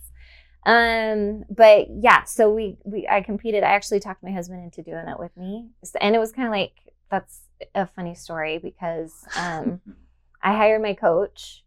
Um, 0.65 1.45
but 1.51 1.89
yeah, 1.91 2.23
so 2.25 2.51
we 2.53 2.79
we 2.85 3.07
I 3.09 3.21
competed. 3.21 3.63
I 3.65 3.73
actually 3.73 4.01
talked 4.01 4.23
my 4.23 4.31
husband 4.31 4.63
into 4.65 4.83
doing 4.83 5.07
it 5.09 5.19
with 5.19 5.37
me, 5.37 5.69
and 6.01 6.15
it 6.15 6.19
was 6.19 6.33
kind 6.33 6.47
of 6.49 6.53
like 6.53 6.73
that's 7.11 7.41
a 7.75 7.87
funny 7.87 8.15
story 8.15 8.59
because 8.59 9.25
um, 9.39 9.81
I 10.43 10.53
hired 10.57 10.83
my 10.83 10.95
coach, 10.95 11.65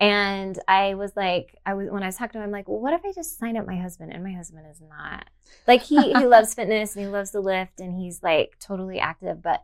and 0.00 0.58
I 0.68 0.94
was 0.94 1.12
like, 1.16 1.56
I 1.66 1.74
was 1.74 1.88
when 1.90 2.02
I 2.02 2.06
was 2.06 2.16
talking 2.16 2.32
to 2.34 2.38
him, 2.38 2.44
I'm 2.44 2.50
like, 2.52 2.68
well, 2.68 2.78
what 2.80 2.92
if 2.94 3.04
I 3.04 3.12
just 3.12 3.38
sign 3.38 3.56
up 3.56 3.66
my 3.66 3.76
husband? 3.76 4.12
And 4.12 4.22
my 4.22 4.32
husband 4.32 4.66
is 4.70 4.80
not 4.80 5.26
like 5.66 5.82
he 5.82 6.14
he 6.14 6.26
loves 6.26 6.54
fitness 6.54 6.94
and 6.94 7.04
he 7.04 7.10
loves 7.10 7.32
to 7.32 7.40
lift 7.40 7.80
and 7.80 7.94
he's 7.98 8.22
like 8.22 8.56
totally 8.60 9.00
active, 9.00 9.42
but 9.42 9.62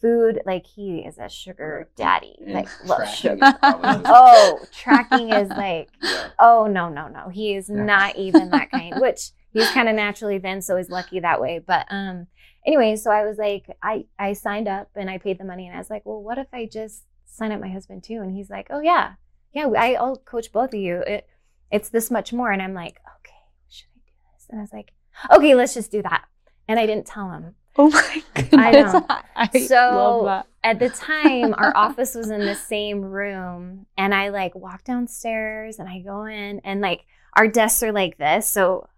food 0.00 0.40
like 0.44 0.66
he 0.66 0.98
is 0.98 1.18
a 1.18 1.28
sugar 1.28 1.88
daddy, 1.96 2.36
like 2.46 2.68
loves 2.84 3.14
sugar. 3.14 3.36
the- 3.36 4.02
Oh, 4.06 4.60
tracking 4.72 5.30
is 5.30 5.48
like, 5.50 5.88
Yeah. 6.02 6.30
oh 6.38 6.66
no, 6.66 6.88
no, 6.88 7.08
no. 7.08 7.28
He 7.28 7.54
is 7.54 7.68
Yeah. 7.68 7.76
not 7.84 8.16
even 8.16 8.50
that 8.50 8.70
kind, 8.72 9.00
which 9.00 9.30
he's 9.56 9.70
kind 9.70 9.88
of 9.88 9.94
naturally 9.94 10.38
thin, 10.38 10.60
so 10.60 10.76
he's 10.76 10.90
lucky 10.90 11.20
that 11.20 11.40
way. 11.40 11.58
But 11.58 11.86
um 11.90 12.26
anyway, 12.66 12.96
so 12.96 13.10
I 13.10 13.24
was 13.24 13.38
like, 13.38 13.66
I 13.82 14.06
I 14.18 14.34
signed 14.34 14.68
up 14.68 14.90
and 14.94 15.08
I 15.08 15.18
paid 15.18 15.38
the 15.38 15.44
money 15.44 15.66
and 15.66 15.74
I 15.74 15.78
was 15.78 15.90
like, 15.90 16.04
well, 16.04 16.22
what 16.22 16.38
if 16.38 16.48
I 16.52 16.66
just 16.66 17.04
sign 17.24 17.52
up 17.52 17.60
my 17.60 17.68
husband 17.68 18.04
too? 18.04 18.20
And 18.20 18.36
he's 18.36 18.50
like, 18.50 18.66
oh 18.70 18.80
yeah, 18.80 19.14
yeah, 19.52 19.68
I, 19.68 19.94
I'll 19.94 20.16
coach 20.16 20.52
both 20.52 20.74
of 20.74 20.80
you. 20.80 20.96
It 21.06 21.26
it's 21.70 21.88
this 21.88 22.10
much 22.10 22.32
more. 22.32 22.50
And 22.50 22.62
I'm 22.62 22.74
like, 22.74 23.00
okay, 23.18 23.32
should 23.68 23.88
I 23.94 23.98
do 24.06 24.12
this? 24.32 24.46
And 24.50 24.60
I 24.60 24.62
was 24.62 24.72
like, 24.72 24.92
okay, 25.32 25.54
let's 25.54 25.74
just 25.74 25.90
do 25.90 26.02
that. 26.02 26.24
And 26.68 26.78
I 26.78 26.86
didn't 26.86 27.06
tell 27.06 27.30
him. 27.30 27.54
oh 27.78 27.90
my 27.90 28.22
goodness, 28.34 28.52
I 28.58 28.70
know. 28.72 29.06
I 29.36 29.58
So-. 29.60 30.42
At 30.64 30.80
the 30.80 30.88
time, 30.88 31.54
our 31.54 31.76
office 31.76 32.16
was 32.16 32.28
in 32.28 32.40
the 32.40 32.56
same 32.56 33.00
room, 33.02 33.86
and 33.96 34.12
I 34.12 34.30
like 34.30 34.52
walk 34.56 34.82
downstairs 34.82 35.78
and 35.78 35.88
I 35.88 36.00
go 36.00 36.24
in, 36.24 36.60
and 36.64 36.80
like 36.80 37.04
our 37.34 37.46
desks 37.46 37.84
are 37.84 37.92
like 37.92 38.18
this, 38.18 38.48
so 38.48 38.88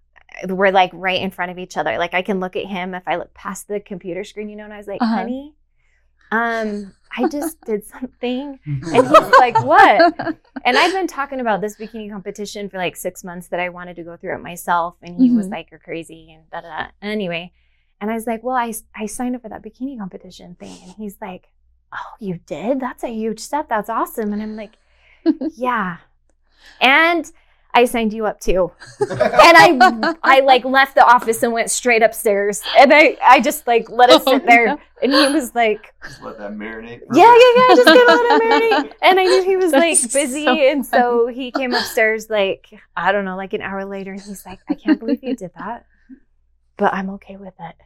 we're 0.49 0.71
like 0.71 0.91
right 0.93 1.21
in 1.21 1.31
front 1.31 1.51
of 1.51 1.59
each 1.59 1.77
other. 1.77 1.99
Like 1.99 2.15
I 2.15 2.23
can 2.23 2.41
look 2.41 2.57
at 2.57 2.67
him 2.67 2.95
if 2.95 3.03
I 3.07 3.17
look 3.17 3.33
past 3.35 3.69
the 3.69 3.81
computer 3.81 4.25
screen, 4.25 4.49
you 4.49 4.57
know. 4.57 4.65
And 4.65 4.73
I 4.73 4.79
was 4.79 4.87
like, 4.87 5.03
Uh-huh. 5.03 5.15
"Honey, 5.17 5.55
um, 6.31 6.93
I 7.17 7.27
just 7.29 7.61
did 7.67 7.85
something," 7.87 8.59
and 8.67 9.09
he's 9.09 9.39
like, 9.39 9.63
"What?" 9.65 10.15
And 10.65 10.77
I've 10.77 10.93
been 10.93 11.07
talking 11.07 11.41
about 11.41 11.61
this 11.61 11.77
bikini 11.77 12.11
competition 12.11 12.69
for 12.69 12.77
like 12.79 12.97
six 12.97 13.23
months 13.25 13.49
that 13.49 13.61
I 13.61 13.69
wanted 13.71 13.97
to 13.97 14.03
go 14.03 14.17
through 14.17 14.35
it 14.35 14.43
myself. 14.43 14.97
And 15.03 15.17
he 15.19 15.31
was 15.31 15.47
Mhm. 15.47 15.53
like, 15.53 15.71
You're 15.71 15.81
crazy 15.81 16.33
and 16.35 16.51
da 16.51 16.61
da 16.61 16.69
da. 16.69 16.87
Anyway, 17.01 17.53
and 18.01 18.11
I 18.11 18.15
was 18.15 18.27
like, 18.27 18.43
Well, 18.43 18.57
I, 18.57 18.75
I 18.95 19.07
signed 19.07 19.37
up 19.37 19.43
for 19.43 19.49
that 19.49 19.63
bikini 19.63 19.97
competition 19.99 20.57
thing. 20.57 20.77
And 20.83 20.93
he's 20.99 21.17
like, 21.23 21.49
Oh, 21.93 22.13
you 22.19 22.41
did? 22.45 22.81
That's 22.81 23.03
a 23.05 23.09
huge 23.09 23.39
step. 23.41 23.69
That's 23.69 23.89
awesome. 23.89 24.33
And 24.33 24.43
I'm 24.43 24.57
like, 24.57 24.73
Yeah. 25.57 25.99
And 26.81 27.31
I 27.75 27.85
signed 27.85 28.13
you 28.13 28.27
up 28.27 28.41
too. 28.41 28.73
And 29.01 29.11
I 29.13 30.15
I 30.23 30.41
like 30.41 30.65
left 30.65 30.95
the 30.95 31.05
office 31.07 31.43
and 31.43 31.53
went 31.53 31.71
straight 31.71 32.03
upstairs. 32.03 32.63
And 32.77 32.93
I, 32.93 33.17
I 33.23 33.41
just 33.41 33.67
like 33.67 33.89
let 33.89 34.11
it 34.11 34.23
Oh, 34.27 34.33
sit 34.33 34.47
there. 34.47 34.67
no. 34.67 34.79
And 35.03 35.13
he 35.13 35.29
was 35.29 35.55
like, 35.55 35.95
Just 36.03 36.21
let 36.23 36.39
that 36.39 36.53
marinate. 36.53 37.01
yeah, 37.13 37.25
yeah, 37.25 37.53
yeah. 37.57 37.75
Just 37.77 37.93
gonna 37.93 38.11
let 38.11 38.27
him 38.27 38.41
marinate. 38.41 38.93
And 39.03 39.21
I 39.21 39.27
knew 39.27 39.43
he 39.45 39.57
was 39.57 39.73
like 39.73 40.01
busy, 40.13 40.45
so 40.45 40.53
and 40.55 40.85
so 40.85 41.27
he 41.29 41.53
came 41.53 41.75
upstairs 41.75 42.29
like 42.31 42.67
I 42.97 43.13
don't 43.13 43.25
know, 43.25 43.37
like 43.37 43.53
an 43.53 43.63
hour 43.63 43.85
later, 43.85 44.13
and 44.13 44.23
he's 44.23 44.45
like, 44.45 44.61
"I 44.69 44.75
can't 44.75 44.99
believe 44.99 45.23
you 45.23 45.35
did 45.37 45.53
that, 45.59 45.85
but 46.77 46.93
I'm 46.95 47.11
okay 47.11 47.37
with 47.37 47.55
it." 47.61 47.77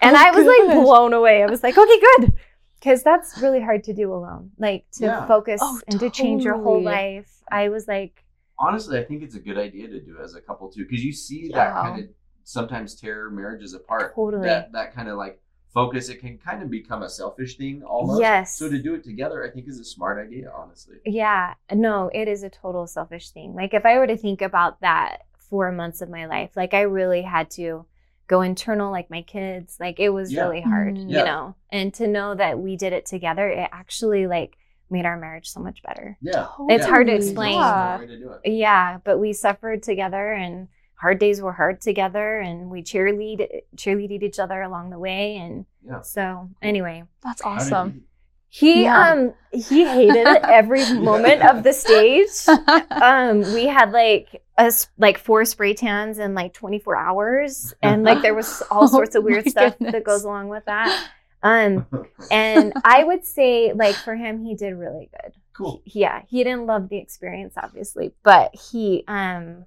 And 0.00 0.16
Oh, 0.16 0.20
I 0.20 0.30
was 0.32 0.46
like 0.46 0.84
blown 0.84 1.12
away. 1.12 1.42
I 1.42 1.46
was 1.46 1.62
like, 1.62 1.76
"Okay, 1.78 2.00
good," 2.18 2.32
because 2.80 3.02
that's 3.02 3.40
really 3.40 3.60
hard 3.60 3.84
to 3.84 3.92
do 3.94 4.12
alone, 4.12 4.50
like 4.58 4.84
to 4.94 5.06
Yeah. 5.06 5.26
focus 5.26 5.60
Oh, 5.62 5.80
and 5.86 6.00
to 6.00 6.10
change 6.10 6.44
your 6.44 6.56
whole 6.58 6.82
life. 6.82 7.30
I 7.50 7.68
was 7.68 7.86
like, 7.86 8.24
honestly, 8.58 8.98
I 8.98 9.04
think 9.04 9.22
it's 9.22 9.34
a 9.34 9.40
good 9.40 9.58
idea 9.58 9.88
to 9.88 10.00
do 10.00 10.16
it 10.18 10.22
as 10.22 10.34
a 10.34 10.40
couple 10.40 10.68
too, 10.70 10.84
because 10.88 11.04
you 11.04 11.12
see 11.12 11.48
that 11.54 11.74
kind 11.74 12.02
of 12.04 12.08
sometimes 12.44 12.94
tear 12.94 13.30
marriages 13.30 13.74
apart. 13.74 14.14
Totally. 14.14 14.48
That 14.48 14.72
that 14.72 14.94
kind 14.94 15.08
of 15.08 15.16
like 15.18 15.40
focus, 15.74 16.08
it 16.08 16.20
can 16.20 16.38
kind 16.38 16.62
of 16.62 16.70
become 16.70 17.02
a 17.02 17.08
selfish 17.08 17.56
thing 17.58 17.82
almost. 17.82 18.20
Yes. 18.20 18.56
So 18.56 18.68
to 18.70 18.80
do 18.80 18.94
it 18.94 19.04
together, 19.04 19.44
I 19.44 19.50
think 19.50 19.68
is 19.68 19.78
a 19.78 19.84
smart 19.84 20.24
idea, 20.24 20.50
honestly. 20.56 20.96
Yeah, 21.04 21.54
no, 21.72 22.10
it 22.14 22.28
is 22.28 22.42
a 22.42 22.48
total 22.50 22.86
selfish 22.86 23.30
thing. 23.30 23.54
Like 23.54 23.74
if 23.74 23.84
I 23.84 23.98
were 23.98 24.06
to 24.06 24.16
think 24.16 24.40
about 24.40 24.80
that 24.80 25.22
four 25.36 25.70
months 25.72 26.00
of 26.00 26.08
my 26.08 26.26
life, 26.26 26.50
like 26.56 26.72
I 26.72 26.82
really 26.82 27.22
had 27.22 27.50
to 27.52 27.84
go 28.26 28.40
internal, 28.40 28.90
like 28.90 29.10
my 29.10 29.22
kids, 29.22 29.76
like 29.78 30.00
it 30.00 30.08
was 30.08 30.32
Yeah. 30.32 30.42
really 30.44 30.60
hard, 30.62 30.94
Mm. 30.96 31.02
you 31.02 31.16
Yeah. 31.18 31.24
know. 31.24 31.54
And 31.70 31.92
to 31.94 32.06
know 32.08 32.34
that 32.34 32.58
we 32.58 32.76
did 32.76 32.92
it 32.92 33.06
together, 33.06 33.48
it 33.48 33.68
actually 33.70 34.26
like 34.26 34.56
made 34.90 35.04
our 35.06 35.16
marriage 35.16 35.48
so 35.48 35.60
much 35.60 35.82
better. 35.82 36.16
Yeah. 36.20 36.46
It's 36.68 36.84
Yeah. 36.84 36.90
hard 36.90 37.06
to 37.08 37.14
explain. 37.14 37.54
smart 37.54 38.00
way 38.00 38.06
to. 38.06 38.40
Yeah, 38.50 38.98
but 39.04 39.18
we 39.18 39.32
suffered 39.32 39.82
together 39.82 40.32
and 40.32 40.68
hard 40.94 41.18
days 41.18 41.42
were 41.42 41.52
hard 41.52 41.80
together 41.80 42.38
and 42.38 42.70
we 42.70 42.82
cheerlead 42.82 43.46
cheerleaded 43.76 44.22
each 44.22 44.38
other 44.38 44.62
along 44.62 44.90
the 44.90 44.98
way 44.98 45.36
and 45.36 45.66
Yeah. 45.86 46.00
so 46.00 46.48
anyway 46.62 47.04
That's 47.22 47.42
awesome. 47.42 48.04
he 48.48 48.84
Yeah. 48.84 49.10
um 49.12 49.34
he 49.52 49.84
hated 49.84 50.26
every 50.44 50.90
moment 50.94 51.42
of 51.42 51.64
the 51.64 51.74
stage 51.74 52.30
um 52.90 53.40
we 53.52 53.66
had 53.66 53.92
like 53.92 54.42
us 54.56 54.88
like 54.96 55.18
four 55.18 55.44
spray 55.44 55.74
tans 55.74 56.18
in 56.18 56.32
like 56.34 56.54
24 56.54 56.96
hours 56.96 57.74
and 57.82 58.02
like 58.02 58.22
there 58.22 58.32
was 58.34 58.62
all 58.70 58.88
sorts 58.96 59.14
of 59.14 59.22
Oh 59.22 59.26
weird 59.26 59.44
my 59.44 59.50
stuff 59.50 59.72
goodness. 59.78 59.92
that 59.92 60.04
goes 60.04 60.24
along 60.24 60.48
with 60.48 60.64
that 60.64 61.10
um 61.46 61.86
and 62.30 62.72
i 62.84 63.02
would 63.04 63.24
say 63.24 63.72
like 63.72 63.96
for 64.04 64.14
him 64.14 64.44
he 64.44 64.54
did 64.54 64.72
really 64.74 65.08
good 65.22 65.32
cool. 65.52 65.80
yeah 65.84 66.22
he 66.28 66.42
didn't 66.44 66.66
love 66.66 66.88
the 66.88 66.96
experience 66.98 67.54
obviously 67.56 68.12
but 68.22 68.54
he 68.54 69.04
um 69.08 69.64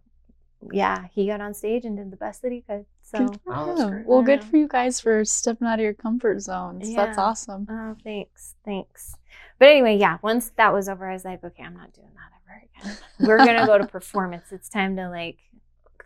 yeah 0.72 1.06
he 1.16 1.26
got 1.28 1.40
on 1.42 1.54
stage 1.54 1.86
and 1.86 1.98
did 1.98 2.12
the 2.12 2.18
best 2.18 2.42
that 2.42 2.52
he 2.52 2.62
could 2.62 2.86
so 3.02 3.18
Good 3.26 3.40
for 3.44 3.54
Oh, 3.56 3.88
him. 3.88 4.04
Well, 4.06 4.22
good 4.22 4.44
for 4.44 4.58
you 4.58 4.68
guys 4.68 5.00
for 5.02 5.26
stepping 5.26 5.68
out 5.68 5.80
of 5.80 5.84
your 5.84 5.96
comfort 5.96 6.42
zones. 6.42 6.94
That's 6.96 7.18
awesome. 7.18 7.66
Oh, 7.68 7.96
thanks, 8.04 8.54
thanks. 8.64 9.16
But 9.58 9.70
anyway, 9.70 9.98
yeah. 9.98 10.20
Once 10.22 10.52
that 10.58 10.72
was 10.72 10.88
over, 10.88 11.10
I 11.10 11.14
was 11.14 11.26
like, 11.26 11.44
okay, 11.44 11.64
I'm 11.64 11.74
not 11.76 11.92
doing 11.94 12.12
that 12.14 12.32
ever 12.38 12.62
again. 12.94 12.98
We're 13.28 13.38
gonna 13.38 13.66
go 13.66 13.80
to 13.80 13.88
performance. 13.88 14.52
It's 14.52 14.70
time 14.70 14.96
to 14.98 15.10
like 15.10 15.40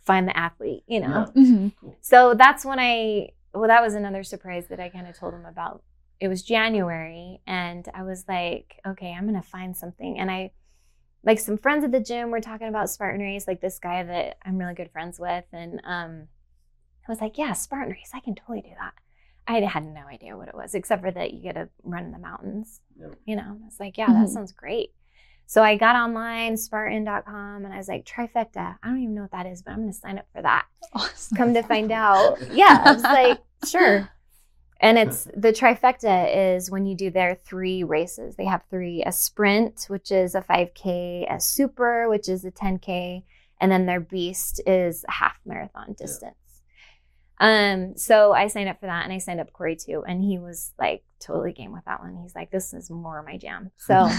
find 0.06 0.30
the 0.30 0.38
athlete, 0.38 0.84
you 0.88 1.02
know. 1.02 1.26
Yeah. 1.36 1.44
hmm 1.44 1.68
So 2.00 2.34
that's 2.36 2.64
when 2.64 2.80
I. 2.80 3.32
Well, 3.54 3.68
that 3.68 3.82
was 3.84 3.94
another 3.96 4.24
surprise 4.24 4.68
that 4.68 4.80
I 4.80 4.90
kind 4.90 5.08
of 5.08 5.18
told 5.18 5.34
him 5.34 5.46
about. 5.46 5.84
It 6.20 6.28
was 6.28 6.42
January, 6.42 7.42
and 7.46 7.88
I 7.94 8.04
was 8.04 8.26
like, 8.28 8.80
okay, 8.86 9.14
I'm 9.14 9.26
gonna 9.26 9.44
find 9.44 9.76
something. 9.76 10.20
And 10.20 10.32
I, 10.32 10.52
like, 11.24 11.40
some 11.40 11.58
friends 11.58 11.84
at 11.84 11.92
the 11.92 12.00
gym 12.00 12.32
were 12.32 12.42
talking 12.42 12.68
about 12.68 12.90
Spartan 12.90 13.22
race, 13.22 13.48
like 13.48 13.62
this 13.62 13.80
guy 13.80 14.04
that 14.04 14.38
I'm 14.44 14.58
really 14.58 14.74
good 14.74 14.92
friends 14.92 15.20
with, 15.20 15.46
and 15.52 15.82
um, 15.86 16.28
I 17.08 17.12
was 17.12 17.22
like, 17.22 17.38
yeah, 17.38 17.54
Spartan 17.54 17.92
race, 17.94 18.12
I 18.14 18.20
can 18.22 18.36
totally 18.36 18.62
do 18.62 18.74
that. 18.80 18.94
I 19.46 19.60
had 19.60 19.84
no 19.86 20.06
idea 20.08 20.38
what 20.38 20.48
it 20.48 20.56
was, 20.56 20.74
except 20.74 21.02
for 21.04 21.12
that 21.12 21.34
you 21.34 21.42
get 21.42 21.56
to 21.56 21.68
run 21.84 22.06
in 22.06 22.12
the 22.12 22.20
mountains. 22.20 22.80
Yeah. 22.98 23.08
You 23.26 23.36
know, 23.36 23.58
I 23.62 23.66
was 23.66 23.78
like, 23.80 23.98
yeah, 23.98 24.08
that 24.14 24.28
Mhm. 24.28 24.34
sounds 24.34 24.54
great. 24.54 24.94
So 25.54 25.62
I 25.62 25.78
got 25.78 25.96
online, 25.96 26.58
Spartan.com, 26.58 27.64
and 27.64 27.72
I 27.72 27.78
was 27.78 27.88
like, 27.88 28.08
trifecta. 28.08 28.76
I 28.82 28.88
don't 28.88 29.04
even 29.04 29.14
know 29.14 29.22
what 29.22 29.34
that 29.34 29.46
is, 29.46 29.62
but 29.62 29.74
I'm 29.74 29.82
going 29.82 29.94
to 29.94 29.94
sign 29.94 30.18
up 30.18 30.26
for 30.34 30.42
that. 30.42 30.66
Awesome. 30.94 31.38
Come 31.38 31.54
to 31.54 31.62
find 31.62 31.92
out, 31.92 32.40
yeah, 32.52 32.82
I 32.84 32.92
was 32.92 33.04
like, 33.04 33.40
sure. 33.68 34.10
And 34.80 34.98
it's 34.98 35.26
the 35.38 35.54
trifecta 35.54 36.56
is 36.56 36.72
when 36.72 36.88
you 36.88 36.96
do 36.96 37.12
their 37.12 37.36
three 37.36 37.84
races. 37.84 38.36
They 38.36 38.46
have 38.46 38.64
three 38.72 39.04
a 39.06 39.12
sprint, 39.12 39.86
which 39.90 40.12
is 40.12 40.34
a 40.34 40.42
5K, 40.42 41.32
a 41.32 41.40
super, 41.40 42.10
which 42.10 42.28
is 42.30 42.44
a 42.46 42.52
10K, 42.52 43.22
and 43.62 43.72
then 43.72 43.86
their 43.86 44.00
beast 44.00 44.60
is 44.66 45.06
a 45.08 45.12
half 45.12 45.40
marathon 45.46 45.94
distance. 45.94 46.34
Um, 47.38 47.96
so 47.96 48.34
I 48.34 48.48
signed 48.48 48.70
up 48.70 48.80
for 48.80 48.88
that 48.88 49.04
and 49.04 49.14
I 49.14 49.20
signed 49.20 49.40
up 49.40 49.54
Corey 49.54 49.76
too. 49.76 50.04
And 50.08 50.24
he 50.24 50.40
was 50.40 50.72
like 50.80 51.04
totally 51.20 51.52
game 51.52 51.74
with 51.74 51.86
that 51.86 52.00
one. 52.00 52.18
He's 52.24 52.34
like, 52.34 52.50
this 52.50 52.74
is 52.74 52.90
more 52.90 53.22
my 53.22 53.38
jam. 53.38 53.70
So 53.78 54.10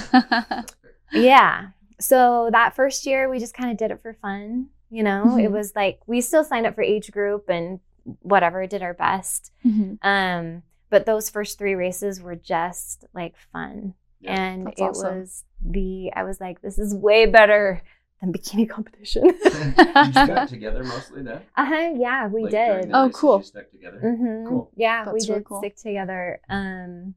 yeah. 1.13 1.69
So 2.01 2.49
that 2.53 2.75
first 2.75 3.07
year 3.07 3.29
we 3.31 3.39
just 3.39 3.55
kind 3.55 3.71
of 3.71 3.77
did 3.77 3.91
it 3.91 4.03
for 4.03 4.15
fun. 4.15 4.69
You 4.91 5.03
know, 5.03 5.37
it 5.39 5.49
Mhm. 5.49 5.53
was 5.53 5.75
like 5.75 6.01
we 6.07 6.21
still 6.21 6.45
signed 6.45 6.67
up 6.67 6.75
for 6.75 6.83
age 6.83 7.11
group 7.11 7.49
and 7.49 7.81
whatever, 8.21 8.67
did 8.67 8.83
our 8.83 8.95
best. 8.95 9.53
Mhm. 9.65 9.99
Um, 10.03 10.63
but 10.91 11.07
those 11.07 11.31
first 11.31 11.59
three 11.59 11.75
races 11.75 12.21
were 12.21 12.37
just 12.37 13.05
like 13.15 13.35
fun. 13.53 13.95
Yeah. 14.21 14.35
And 14.41 14.69
it 14.77 14.81
awesome. 14.81 15.19
was 15.19 15.45
the 15.65 16.13
I 16.15 16.23
was 16.25 16.41
like, 16.41 16.61
this 16.63 16.79
is 16.79 16.95
way 16.95 17.27
better 17.27 17.83
than 18.21 18.33
bikini 18.33 18.69
competition. 18.69 19.25
did 19.27 19.37
you 20.17 20.27
got 20.27 20.49
together 20.49 20.85
mostly 20.85 21.23
then? 21.23 21.43
uh-huh, 21.57 21.93
yeah, 21.97 22.27
we 22.29 22.43
Like, 22.43 22.51
did. 22.53 22.91
Oh, 22.93 23.07
races, 23.07 23.21
cool. 23.21 23.37
You 23.39 23.43
stuck 23.45 23.71
together. 23.71 23.99
hmm 23.99 24.47
Cool. 24.49 24.71
Yeah, 24.77 25.05
That's 25.05 25.15
we 25.15 25.21
really 25.33 25.41
did 25.41 25.45
cool. 25.47 25.59
stick 25.59 25.77
together. 25.77 26.41
Um, 26.49 27.15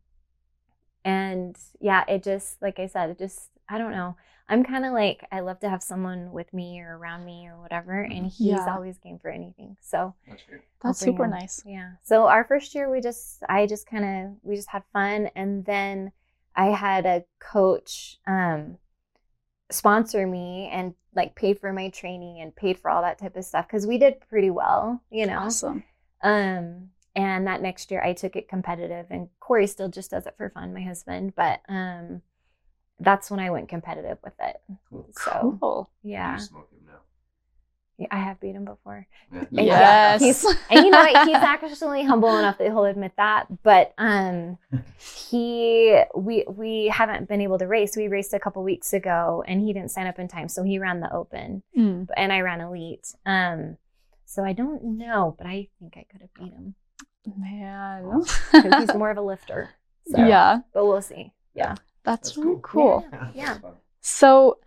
and 1.06 1.56
yeah, 1.80 2.04
it 2.08 2.24
just 2.24 2.62
like 2.62 2.80
I 2.80 2.88
said, 2.88 3.10
it 3.10 3.20
just 3.20 3.50
I 3.70 3.78
don't 3.78 3.92
know. 3.92 4.16
I'm 4.50 4.64
kind 4.64 4.86
of 4.86 4.94
like 4.94 5.26
I 5.32 5.42
love 5.42 5.60
to 5.60 5.70
have 5.70 5.84
someone 5.84 6.32
with 6.32 6.54
me 6.54 6.80
or 6.80 6.98
around 6.98 7.26
me 7.26 7.48
or 7.50 7.60
whatever, 7.60 8.02
and 8.02 8.26
he's 8.28 8.48
Yeah. 8.48 8.74
always 8.74 8.98
game 8.98 9.20
for 9.20 9.30
anything. 9.30 9.76
So 9.82 10.14
That's. 10.28 10.42
That's 10.82 11.00
super 11.00 11.26
him. 11.26 11.32
nice. 11.32 11.62
yeah. 11.66 11.92
So 12.04 12.28
our 12.28 12.46
first 12.46 12.74
year, 12.74 12.90
we 12.90 13.02
just 13.02 13.44
I 13.50 13.66
just 13.66 13.88
kind 13.90 14.06
of 14.06 14.38
we 14.44 14.56
just 14.56 14.70
had 14.70 14.84
fun, 14.94 15.30
and 15.36 15.66
then 15.66 16.12
I 16.56 16.68
had 16.68 17.06
a 17.06 17.26
coach 17.40 18.18
um, 18.26 18.78
sponsor 19.70 20.26
me 20.26 20.70
and 20.72 20.94
like 21.14 21.36
paid 21.36 21.60
for 21.60 21.74
my 21.74 21.90
training 21.90 22.40
and 22.42 22.56
paid 22.56 22.78
for 22.80 22.90
all 22.90 23.02
that 23.02 23.18
type 23.20 23.36
of 23.36 23.44
stuff 23.44 23.68
because 23.68 23.86
we 23.88 23.98
did 23.98 24.20
pretty 24.30 24.50
well, 24.50 25.02
you 25.10 25.26
know. 25.26 25.40
Awesome. 25.40 25.84
Um, 26.24 26.90
and 27.16 27.48
that 27.48 27.62
next 27.62 27.92
year 27.92 28.02
I 28.04 28.14
took 28.14 28.36
it 28.36 28.48
competitive 28.48 29.08
and 29.10 29.30
Corey 29.40 29.68
still 29.68 29.90
just 29.90 30.12
does 30.12 30.26
it 30.26 30.36
for 30.38 30.50
fun, 30.52 30.74
my 30.74 30.82
husband, 30.82 31.34
but 31.36 31.62
um 31.68 32.22
that's 33.00 33.30
when 33.32 33.40
I 33.40 33.50
went 33.52 33.70
competitive 33.70 34.18
with 34.24 34.34
it. 34.40 34.58
Cool. 34.90 35.08
So 35.14 35.58
Cool. 35.62 35.90
yeah. 36.04 36.34
You 36.34 36.40
smoke 36.40 36.70
him 36.72 36.80
now. 36.86 36.94
Yeah, 38.00 38.08
I 38.12 38.18
have 38.18 38.40
beat 38.40 38.56
him 38.56 38.66
before. 38.66 39.08
Yeah. 39.32 39.40
And 39.40 39.68
yeah, 39.68 40.18
Yes. 40.18 40.22
he's- 40.22 40.56
And 40.70 40.86
you 40.86 40.92
know 40.92 41.00
what? 41.00 41.28
He's 41.28 41.36
actually 41.36 42.04
humble 42.04 42.38
enough 42.38 42.58
that 42.60 42.66
he'll 42.68 42.86
admit 42.86 43.14
that. 43.18 43.48
But 43.64 43.94
um 43.98 44.58
he 45.00 46.02
we 46.16 46.46
we 46.48 46.88
haven't 46.94 47.28
been 47.28 47.42
able 47.42 47.58
to 47.60 47.68
race. 47.68 47.96
We 47.96 48.08
raced 48.08 48.34
a 48.34 48.40
couple 48.40 48.64
weeks 48.64 48.94
ago 48.94 49.44
and 49.48 49.62
he 49.62 49.74
didn't 49.74 49.92
sign 49.92 50.08
up 50.08 50.20
in 50.20 50.28
time. 50.28 50.48
So 50.50 50.64
he 50.64 50.80
ran 50.80 51.00
the 51.00 51.12
open 51.14 51.64
Mm. 51.78 52.08
and 52.16 52.32
I 52.34 52.42
ran 52.42 52.62
elite. 52.62 53.14
Um 53.26 53.78
so 54.26 54.44
I 54.44 54.54
don't 54.54 54.84
know, 54.98 55.36
but 55.38 55.48
I 55.48 55.70
think 55.80 55.96
I 55.98 56.06
could 56.12 56.22
have 56.22 56.34
beat 56.34 56.54
him. 56.54 56.76
Man. 57.38 58.22
he's 58.80 58.94
more 58.94 59.12
of 59.12 59.18
a 59.18 59.22
lifter. 59.22 59.70
So, 60.10 60.26
yeah. 60.26 60.60
but 60.74 60.86
we'll 60.86 61.02
see. 61.02 61.34
Yeah. 61.54 61.76
That's, 62.08 62.30
That's 62.30 62.38
really 62.38 62.60
cool. 62.64 63.02
cool. 63.02 63.06
Yeah. 63.12 63.32
Yeah. 63.36 63.58
So, 64.02 64.58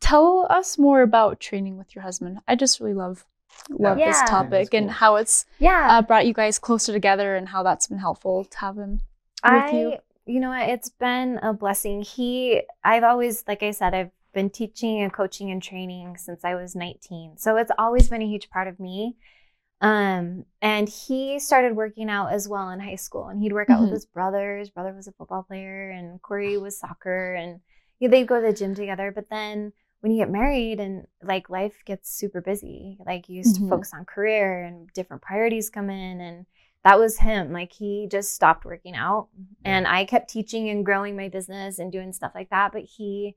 tell 0.00 0.46
us 0.50 0.78
more 0.78 1.02
about 1.02 1.40
training 1.40 1.78
with 1.78 1.94
your 1.94 2.02
husband. 2.02 2.38
I 2.48 2.54
just 2.56 2.80
really 2.80 2.94
love 2.94 3.24
love 3.68 3.98
Yeah. 3.98 4.06
this 4.08 4.18
Yeah, 4.20 4.26
topic 4.26 4.70
that's 4.70 4.74
and 4.74 4.90
how 4.90 5.16
it's 5.16 5.44
Yeah. 5.58 5.86
uh, 5.90 6.02
brought 6.02 6.26
you 6.26 6.32
guys 6.32 6.58
closer 6.58 6.92
together 6.92 7.36
and 7.36 7.48
how 7.48 7.62
that's 7.62 7.86
been 7.88 7.98
helpful 7.98 8.44
to 8.44 8.58
have 8.58 8.76
him 8.76 8.92
with 9.44 9.52
I, 9.52 9.70
you. 9.72 9.96
you. 10.26 10.40
know 10.40 10.50
what? 10.50 10.68
It's 10.68 10.88
been 10.88 11.38
a 11.42 11.52
blessing. 11.52 12.02
He, 12.02 12.62
I've 12.84 13.04
always, 13.04 13.44
like 13.48 13.62
I 13.62 13.72
said, 13.72 13.94
I've 13.94 14.12
been 14.32 14.50
teaching 14.50 15.00
and 15.02 15.12
coaching 15.12 15.50
and 15.50 15.62
training 15.62 16.16
since 16.16 16.44
I 16.44 16.54
was 16.54 16.74
19. 16.76 17.36
So 17.38 17.56
it's 17.56 17.72
always 17.78 18.08
been 18.08 18.22
a 18.22 18.26
huge 18.26 18.48
part 18.50 18.68
of 18.68 18.78
me. 18.80 19.16
Um, 19.80 20.44
and 20.60 20.88
he 20.88 21.38
started 21.38 21.74
working 21.74 22.10
out 22.10 22.32
as 22.32 22.48
well 22.48 22.68
in 22.70 22.80
high 22.80 22.96
school 22.96 23.28
and 23.28 23.40
he'd 23.40 23.52
work 23.54 23.70
out 23.70 23.80
with 23.80 23.90
Mhm. 23.90 23.92
his 23.92 24.04
brother. 24.06 24.58
His 24.58 24.68
brother 24.70 24.92
was 24.92 25.06
a 25.06 25.12
football 25.12 25.42
player 25.42 25.90
and 25.90 26.20
Corey 26.22 26.58
was 26.58 26.78
soccer 26.78 27.34
and 27.34 27.60
yeah, 27.98 28.08
they'd 28.08 28.28
go 28.28 28.40
to 28.40 28.46
the 28.46 28.52
gym 28.52 28.74
together. 28.74 29.10
But 29.10 29.30
then 29.30 29.72
when 30.00 30.12
you 30.12 30.18
get 30.18 30.30
married 30.30 30.80
and 30.80 31.06
like 31.22 31.48
life 31.50 31.82
gets 31.86 32.10
super 32.10 32.40
busy, 32.42 32.98
like 33.06 33.28
you 33.28 33.36
used 33.36 33.56
Mhm. 33.56 33.60
to 33.60 33.68
focus 33.68 33.94
on 33.94 34.04
career 34.04 34.62
and 34.64 34.92
different 34.92 35.22
priorities 35.22 35.70
come 35.70 35.88
in 35.90 36.20
and 36.20 36.46
that 36.84 36.98
was 36.98 37.18
him. 37.18 37.52
Like 37.52 37.72
he 37.72 38.06
just 38.10 38.32
stopped 38.34 38.64
working 38.66 38.96
out 38.96 39.28
and 39.64 39.86
I 39.86 40.04
kept 40.06 40.30
teaching 40.30 40.68
and 40.70 40.84
growing 40.84 41.16
my 41.16 41.28
business 41.28 41.78
and 41.78 41.90
doing 41.92 42.12
stuff 42.12 42.32
like 42.34 42.50
that. 42.50 42.72
But 42.72 42.82
he, 42.84 43.36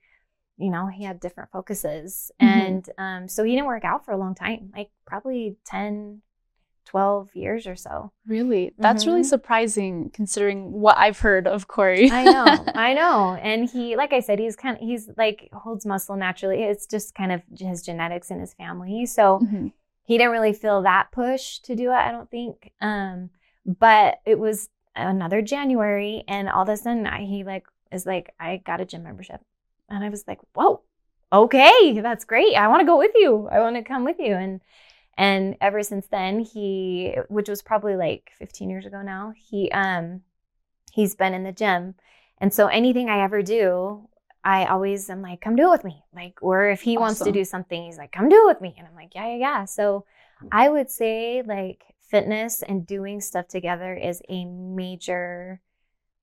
you 0.57 0.69
know, 0.69 0.87
he 0.87 1.03
had 1.03 1.19
different 1.19 1.51
focuses. 1.51 2.31
Mhm. 2.41 2.47
And 2.47 2.89
um, 2.97 3.27
so 3.29 3.43
he 3.43 3.51
didn't 3.53 3.67
work 3.67 3.83
out 3.85 4.05
for 4.05 4.11
a 4.11 4.17
long 4.17 4.35
time, 4.35 4.71
like 4.75 4.91
probably 5.05 5.57
10, 5.65 6.21
12 6.85 7.35
years 7.35 7.65
or 7.67 7.75
so. 7.75 8.11
Really? 8.27 8.73
That's 8.77 9.05
really 9.07 9.21
Mhm. 9.21 9.25
surprising 9.25 10.09
considering 10.13 10.71
what 10.71 10.97
I've 10.97 11.19
heard 11.19 11.47
of 11.47 11.67
Corey. 11.67 12.11
I 12.11 12.23
know, 12.25 12.65
I 12.75 12.93
know. 12.93 13.35
And 13.41 13.69
he, 13.69 13.95
like 13.95 14.13
I 14.13 14.19
said, 14.19 14.39
he's 14.39 14.55
kind 14.55 14.75
of, 14.77 14.81
he's 14.81 15.09
like 15.17 15.49
holds 15.53 15.85
muscle 15.85 16.15
naturally. 16.15 16.63
It's 16.63 16.85
just 16.85 17.15
kind 17.15 17.31
of 17.31 17.41
his 17.57 17.81
genetics 17.81 18.29
and 18.31 18.39
his 18.41 18.53
family. 18.53 19.05
So 19.05 19.39
Mhm. 19.39 19.71
he 20.03 20.17
didn't 20.17 20.33
really 20.33 20.53
feel 20.53 20.81
that 20.83 21.11
push 21.11 21.59
to 21.59 21.75
do 21.75 21.89
it, 21.91 21.95
I 21.95 22.11
don't 22.11 22.29
think. 22.29 22.71
Um, 22.81 23.29
but 23.65 24.19
it 24.25 24.37
was 24.37 24.69
another 24.95 25.41
January, 25.41 26.23
and 26.27 26.49
all 26.49 26.63
of 26.63 26.69
a 26.69 26.77
sudden, 26.77 27.07
I, 27.07 27.23
he 27.25 27.43
like 27.43 27.65
is 27.91 28.05
like, 28.05 28.33
I 28.39 28.57
got 28.57 28.81
a 28.81 28.85
gym 28.85 29.03
membership, 29.03 29.41
and 29.89 30.03
I 30.03 30.09
was 30.09 30.25
like, 30.27 30.39
whoa, 30.53 30.81
okay, 31.31 31.99
that's 32.01 32.25
great. 32.25 32.55
I 32.55 32.67
want 32.67 32.81
to 32.81 32.85
go 32.85 32.97
with 32.97 33.11
you. 33.15 33.47
I 33.51 33.59
want 33.59 33.75
to 33.77 33.83
come 33.83 34.03
with 34.03 34.17
you, 34.19 34.33
and 34.35 34.61
And 35.17 35.55
ever 35.61 35.83
since 35.83 36.07
then, 36.07 36.39
he, 36.39 37.15
which 37.29 37.47
was 37.47 37.61
probably 37.61 37.95
like 37.95 38.31
15 38.39 38.69
years 38.69 38.85
ago 38.85 39.01
now, 39.01 39.33
he 39.35 39.71
um 39.71 40.21
he's 40.91 41.15
been 41.15 41.33
in 41.33 41.43
the 41.43 41.51
gym. 41.51 41.95
And 42.39 42.53
so 42.53 42.67
anything 42.67 43.09
I 43.09 43.23
ever 43.23 43.41
do, 43.41 44.07
I 44.43 44.65
always 44.65 45.09
am 45.09 45.21
like, 45.21 45.41
come 45.41 45.55
do 45.55 45.67
it 45.67 45.71
with 45.71 45.83
me. 45.83 46.03
Like, 46.13 46.37
or 46.41 46.69
if 46.69 46.81
he 46.81 46.97
wants 46.97 47.19
to 47.19 47.31
do 47.31 47.45
something, 47.45 47.83
he's 47.83 47.97
like, 47.97 48.11
come 48.11 48.27
do 48.29 48.43
it 48.43 48.47
with 48.47 48.61
me. 48.61 48.75
And 48.77 48.87
I'm 48.87 48.95
like, 48.95 49.15
yeah, 49.15 49.27
yeah, 49.27 49.35
yeah. 49.37 49.65
So 49.65 50.05
I 50.51 50.69
would 50.69 50.89
say 50.91 51.41
like 51.45 51.83
fitness 52.09 52.61
and 52.61 52.85
doing 52.85 53.21
stuff 53.21 53.47
together 53.47 53.95
is 53.95 54.21
a 54.29 54.45
major 54.45 55.61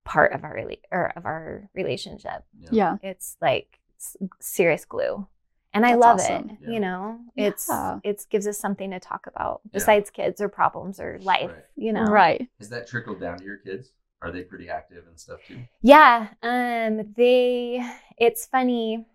part 0.04 0.32
of 0.32 0.44
our 0.44 0.54
rela- 0.54 0.80
or 0.92 1.12
of 1.16 1.24
our 1.24 1.68
relationship. 1.74 2.44
Yeah. 2.70 2.96
It's 3.02 3.36
like 3.40 3.78
s- 3.98 4.16
serious 4.40 4.84
glue. 4.84 5.26
And 5.72 5.86
I 5.86 5.94
love 5.94 6.16
awesome. 6.18 6.50
it. 6.50 6.56
Yeah. 6.62 6.70
You 6.70 6.80
know, 6.80 7.18
it's 7.36 7.68
Yeah. 7.68 8.00
it 8.02 8.26
gives 8.28 8.46
us 8.46 8.58
something 8.58 8.90
to 8.90 8.98
talk 9.00 9.26
about 9.26 9.60
Yeah. 9.64 9.70
besides 9.74 10.10
kids 10.10 10.40
or 10.40 10.48
problems 10.48 10.98
or 11.00 11.18
life. 11.22 11.50
Right. 11.52 11.64
You 11.76 11.92
know, 11.92 12.04
Right. 12.06 12.48
Has 12.58 12.68
that 12.70 12.86
trickled 12.88 13.20
down 13.20 13.38
to 13.38 13.44
your 13.44 13.58
kids? 13.58 13.92
Are 14.22 14.30
they 14.30 14.42
pretty 14.42 14.68
active 14.68 15.06
and 15.06 15.18
stuff 15.18 15.40
too? 15.46 15.58
Yeah, 15.80 16.28
um 16.42 17.12
they 17.16 17.82
it's 18.18 18.46
funny. 18.46 19.06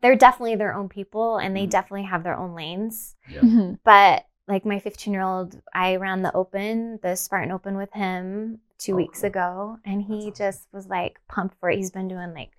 They're 0.00 0.16
definitely 0.16 0.56
their 0.56 0.74
own 0.74 0.88
people 0.88 1.36
and 1.38 1.56
they 1.56 1.66
Mhm. 1.66 1.70
definitely 1.70 2.04
have 2.04 2.22
their 2.22 2.36
own 2.36 2.54
lanes. 2.54 3.16
Yeah. 3.28 3.40
Mhm. 3.40 3.78
But 3.84 4.24
like 4.46 4.64
my 4.64 4.78
15-year-old, 4.80 5.60
I 5.74 5.96
ran 5.96 6.22
the 6.22 6.34
open, 6.34 6.98
the 7.02 7.14
Spartan 7.16 7.52
Open 7.52 7.76
with 7.76 7.92
him 7.92 8.60
2 8.78 8.94
Oh, 8.94 8.96
weeks 8.96 9.20
cool. 9.20 9.26
ago 9.28 9.78
and 9.84 10.00
he 10.02 10.18
awesome. 10.18 10.34
just 10.34 10.68
was 10.72 10.88
like 10.88 11.20
pumped 11.28 11.56
for 11.60 11.68
it. 11.70 11.76
He's 11.76 11.90
been 11.90 12.08
doing 12.08 12.32
like 12.32 12.52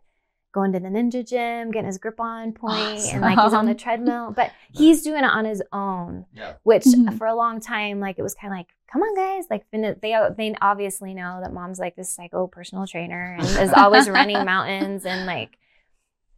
going 0.52 0.72
to 0.74 0.80
the 0.80 0.88
ninja 0.90 1.28
gym, 1.28 1.72
getting 1.72 1.86
his 1.88 1.98
grip 2.00 2.20
on 2.20 2.52
point 2.54 3.02
and 3.12 3.22
like 3.22 3.38
he's 3.40 3.54
on 3.54 3.66
the 3.68 3.76
treadmill, 3.76 4.32
but 4.36 4.52
he's 4.72 5.04
doing 5.04 5.24
it 5.24 5.30
on 5.30 5.46
his 5.46 5.62
own 5.72 6.26
Yeah. 6.34 6.54
which 6.64 6.84
Mhm. 6.86 7.18
for 7.18 7.28
a 7.28 7.36
long 7.36 7.60
time 7.62 8.00
like 8.00 8.18
it 8.18 8.24
was 8.24 8.34
kind 8.34 8.52
of 8.54 8.58
like 8.58 8.68
come 8.92 9.02
on 9.04 9.16
guys 9.16 9.46
like 9.50 9.66
they 9.72 10.14
uh, 10.14 10.30
they 10.36 10.56
obviously 10.62 11.14
know 11.14 11.40
that 11.44 11.54
mom's 11.54 11.78
like 11.78 11.96
this 11.96 12.10
psycho 12.12 12.48
personal 12.48 12.88
trainer 12.88 13.36
and 13.40 13.48
is 13.48 13.72
always 13.74 14.10
running 14.18 14.44
mountains 14.44 15.06
and 15.06 15.28
like 15.28 15.58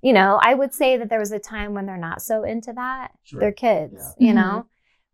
you 0.01 0.11
know 0.11 0.37
i 0.43 0.53
would 0.53 0.73
say 0.73 0.97
that 0.97 1.09
there 1.09 1.19
was 1.19 1.31
a 1.31 1.39
time 1.39 1.73
when 1.73 1.85
they're 1.85 1.95
not 1.97 2.21
so 2.21 2.43
into 2.43 2.73
that 2.73 3.11
Sure. 3.23 3.39
they're 3.39 3.51
kids 3.53 3.93
Yeah. 4.17 4.27
you 4.27 4.33
mm-hmm. 4.33 4.41
know 4.49 4.65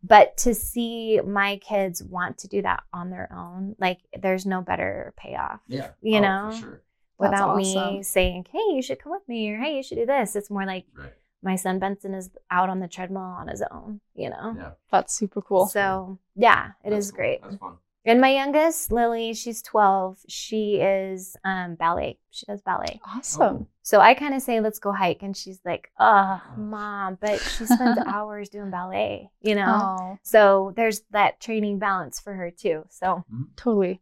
but 0.02 0.36
to 0.38 0.54
see 0.54 1.20
my 1.24 1.58
kids 1.58 2.02
want 2.02 2.38
to 2.38 2.48
do 2.48 2.62
that 2.62 2.82
on 2.92 3.10
their 3.10 3.32
own 3.32 3.76
like 3.78 3.98
there's 4.20 4.44
no 4.46 4.60
better 4.60 5.12
payoff 5.16 5.60
Yeah. 5.68 5.90
You 6.02 6.18
Oh, 6.18 6.20
know? 6.20 6.50
For 6.52 6.56
sure. 6.58 6.82
That's 7.20 7.32
without 7.32 7.56
me 7.56 8.02
saying 8.02 8.46
hey 8.52 8.74
you 8.74 8.82
should 8.82 9.00
come 9.02 9.12
with 9.12 9.28
me 9.28 9.50
or 9.50 9.58
hey 9.58 9.76
you 9.76 9.82
should 9.82 9.98
do 9.98 10.06
this 10.06 10.36
it's 10.36 10.50
more 10.50 10.64
like 10.66 10.84
Right. 10.96 11.12
my 11.42 11.56
son 11.56 11.78
benson 11.78 12.14
is 12.14 12.30
out 12.50 12.68
on 12.68 12.80
the 12.80 12.88
treadmill 12.88 13.22
on 13.22 13.48
his 13.48 13.62
own 13.70 14.00
you 14.14 14.30
know 14.30 14.54
Yeah. 14.56 14.70
That's 14.92 15.14
super 15.14 15.42
cool. 15.42 15.66
so 15.66 16.18
yeah, 16.36 16.70
it 16.84 16.92
is 16.92 17.06
That's 17.06 17.10
cool. 17.10 17.16
great. 17.16 17.42
That's 17.42 17.56
fun. 17.56 17.78
And 18.04 18.20
my 18.22 18.30
youngest, 18.32 18.90
Lily, 18.90 19.34
she's 19.34 19.60
12. 19.60 20.20
She 20.28 20.76
is 20.76 21.36
um, 21.44 21.74
ballet. 21.74 22.18
She 22.30 22.46
does 22.46 22.62
ballet. 22.62 23.00
awesome. 23.04 23.66
So 23.82 24.00
I 24.00 24.14
kind 24.14 24.32
of 24.34 24.40
say, 24.40 24.60
let's 24.60 24.78
go 24.78 24.92
hike. 24.92 25.22
And 25.22 25.36
she's 25.36 25.60
like, 25.62 25.90
oh, 25.98 26.40
mom, 26.56 27.18
but 27.20 27.38
she 27.40 27.66
spends 27.66 27.98
hours 28.06 28.48
doing 28.48 28.70
ballet, 28.70 29.28
you 29.42 29.54
know? 29.56 29.96
Oh, 30.00 30.18
So 30.22 30.72
there's 30.74 31.02
that 31.10 31.40
training 31.40 31.80
balance 31.80 32.18
for 32.18 32.32
her 32.32 32.50
too. 32.50 32.84
So, 32.88 33.24
totally. 33.56 34.00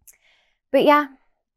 but 0.71 0.85
yeah, 0.85 1.07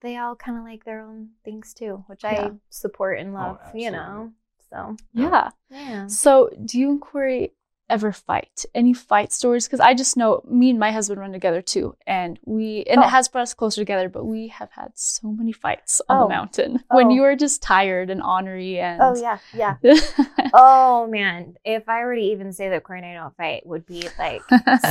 they 0.01 0.17
all 0.17 0.35
kind 0.35 0.57
of 0.57 0.63
like 0.63 0.85
their 0.85 1.01
own 1.01 1.29
things 1.43 1.73
too, 1.73 2.03
which 2.07 2.23
I 2.23 2.51
support 2.69 3.19
and 3.19 3.29
Oh, 3.31 3.33
love, 3.33 3.59
you 3.75 3.91
know? 3.91 4.31
So, 4.69 4.95
Yeah. 5.13 5.49
yeah. 5.69 6.07
So, 6.07 6.49
do 6.65 6.79
you 6.79 6.89
and 6.91 7.01
Corey 7.01 7.53
ever 7.89 8.11
fight? 8.11 8.65
Any 8.75 8.93
fight 8.93 9.31
stories? 9.33 9.65
Because 9.67 9.79
I 9.79 9.93
just 9.93 10.15
know 10.17 10.41
me 10.49 10.69
and 10.69 10.79
my 10.79 10.91
husband 10.91 11.19
run 11.19 11.31
together 11.31 11.61
too, 11.61 11.95
and 12.07 12.39
we 12.45 12.83
and 12.89 12.99
Oh. 12.99 13.03
it 13.03 13.09
has 13.09 13.27
brought 13.27 13.41
us 13.43 13.53
closer 13.53 13.81
together. 13.81 14.09
But 14.09 14.25
we 14.25 14.47
have 14.49 14.69
had 14.71 14.91
so 14.95 15.27
many 15.29 15.51
fights 15.51 16.01
on 16.09 16.17
Oh. 16.17 16.23
the 16.23 16.29
mountain 16.29 16.83
when 16.91 17.07
Oh. 17.07 17.09
you 17.11 17.23
are 17.23 17.35
just 17.35 17.61
tired 17.61 18.09
and 18.09 18.21
ornery 18.21 18.79
and. 18.79 19.01
Oh, 19.01 19.15
yeah, 19.19 19.37
yeah. 19.53 19.75
Oh, 20.53 21.07
man. 21.07 21.55
If 21.63 21.87
I 21.87 22.03
were 22.05 22.15
to 22.15 22.21
even 22.21 22.51
say 22.53 22.69
that 22.69 22.83
Corey 22.83 22.99
and 22.99 23.07
I 23.07 23.13
don't 23.13 23.35
fight, 23.37 23.65
would 23.67 23.85
be 23.85 24.07
like 24.17 24.41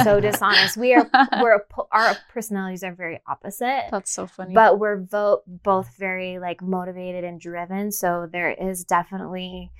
so 0.02 0.20
dishonest. 0.28 0.76
We 0.76 0.94
are 0.94 1.08
we're 1.40 1.60
our 1.92 2.16
personalities 2.32 2.84
are 2.84 2.94
very 2.94 3.20
opposite, 3.26 3.86
That's 3.90 4.10
so 4.12 4.26
funny. 4.26 4.54
but 4.54 4.78
we're 4.78 4.98
vo- 4.98 5.42
both 5.46 5.96
very 5.96 6.38
like 6.38 6.62
motivated 6.62 7.24
and 7.24 7.40
driven. 7.40 7.90
So 7.92 8.28
there 8.30 8.50
is 8.50 8.84
definitely 8.84 9.72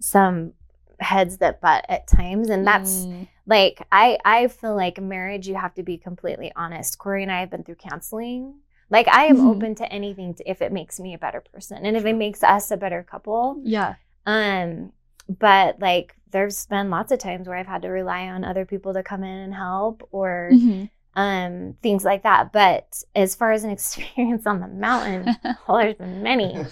some 0.00 0.52
heads 1.00 1.38
that 1.38 1.60
butt 1.60 1.84
at 1.88 2.06
times, 2.06 2.48
and 2.50 2.66
that's 2.66 3.06
Mm. 3.06 3.28
like 3.46 3.86
I 3.92 4.18
I 4.24 4.48
feel 4.48 4.74
like 4.74 5.00
marriage 5.00 5.46
you 5.48 5.54
have 5.56 5.74
to 5.74 5.82
be 5.82 5.98
completely 5.98 6.52
honest. 6.56 6.98
Corey 6.98 7.22
and 7.22 7.30
I 7.32 7.40
have 7.40 7.50
been 7.50 7.64
through 7.64 7.76
counseling. 7.76 8.54
Like 8.90 9.08
I 9.08 9.24
am 9.26 9.38
Mhm. 9.38 9.50
open 9.50 9.74
to 9.76 9.92
anything 9.92 10.34
to, 10.34 10.48
if 10.50 10.62
it 10.62 10.72
makes 10.72 11.00
me 11.00 11.12
a 11.14 11.18
better 11.18 11.40
person 11.52 11.84
and 11.84 11.96
if 11.96 12.04
it 12.06 12.14
makes 12.14 12.42
us 12.44 12.70
a 12.70 12.76
better 12.76 13.02
couple. 13.02 13.58
yeah. 13.62 13.94
Um, 14.26 14.92
but 15.28 15.78
like 15.80 16.14
there's 16.30 16.66
been 16.66 16.90
lots 16.90 17.10
of 17.12 17.18
times 17.18 17.48
where 17.48 17.56
I've 17.56 17.66
had 17.66 17.82
to 17.82 17.88
rely 17.88 18.28
on 18.28 18.44
other 18.44 18.64
people 18.64 18.92
to 18.94 19.02
come 19.02 19.22
in 19.24 19.38
and 19.38 19.54
help 19.54 20.06
or 20.12 20.50
Mhm. 20.52 20.90
Um 21.16 21.74
things 21.82 22.04
like 22.04 22.22
that. 22.22 22.52
But 22.52 23.02
as 23.16 23.34
far 23.34 23.50
as 23.52 23.64
an 23.64 23.70
experience 23.78 24.46
on 24.46 24.60
the 24.60 24.68
mountain, 24.68 25.34
well, 25.68 25.78
there's 25.78 25.94
been 25.96 26.22
many. 26.22 26.54
Um, 26.54 26.68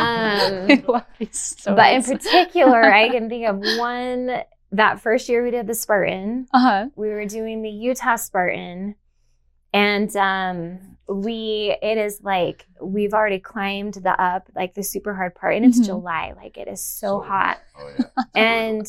I 0.00 0.84
love 0.88 1.04
these 1.18 1.56
but 1.64 1.92
in 1.94 2.02
particular, 2.02 2.82
I 2.92 3.08
can 3.12 3.28
think 3.28 3.46
of 3.46 3.58
one 3.78 4.42
that 4.72 5.00
first 5.00 5.28
year 5.28 5.44
we 5.44 5.50
did 5.52 5.66
the 5.66 5.74
Spartan. 5.74 6.48
uh 6.52 6.58
huh. 6.58 6.86
We 6.96 7.08
were 7.08 7.26
doing 7.26 7.62
the 7.62 7.70
Utah 7.70 8.16
Spartan. 8.16 8.96
And 9.72 10.14
um 10.16 10.96
we 11.08 11.76
it 11.82 11.98
is 11.98 12.20
like 12.22 12.66
we've 12.80 13.12
already 13.14 13.38
climbed 13.38 13.94
the 13.94 14.18
up 14.20 14.48
like 14.56 14.74
the 14.74 14.82
super 14.82 15.14
hard 15.14 15.34
part 15.36 15.54
and 15.54 15.64
it's 15.66 15.78
Mhm. 15.80 15.84
July 15.86 16.32
like 16.34 16.56
it 16.56 16.66
is 16.66 16.82
so 16.82 17.20
hot 17.20 17.58
Oh 17.78 17.90
yeah. 17.98 18.06
and 18.34 18.86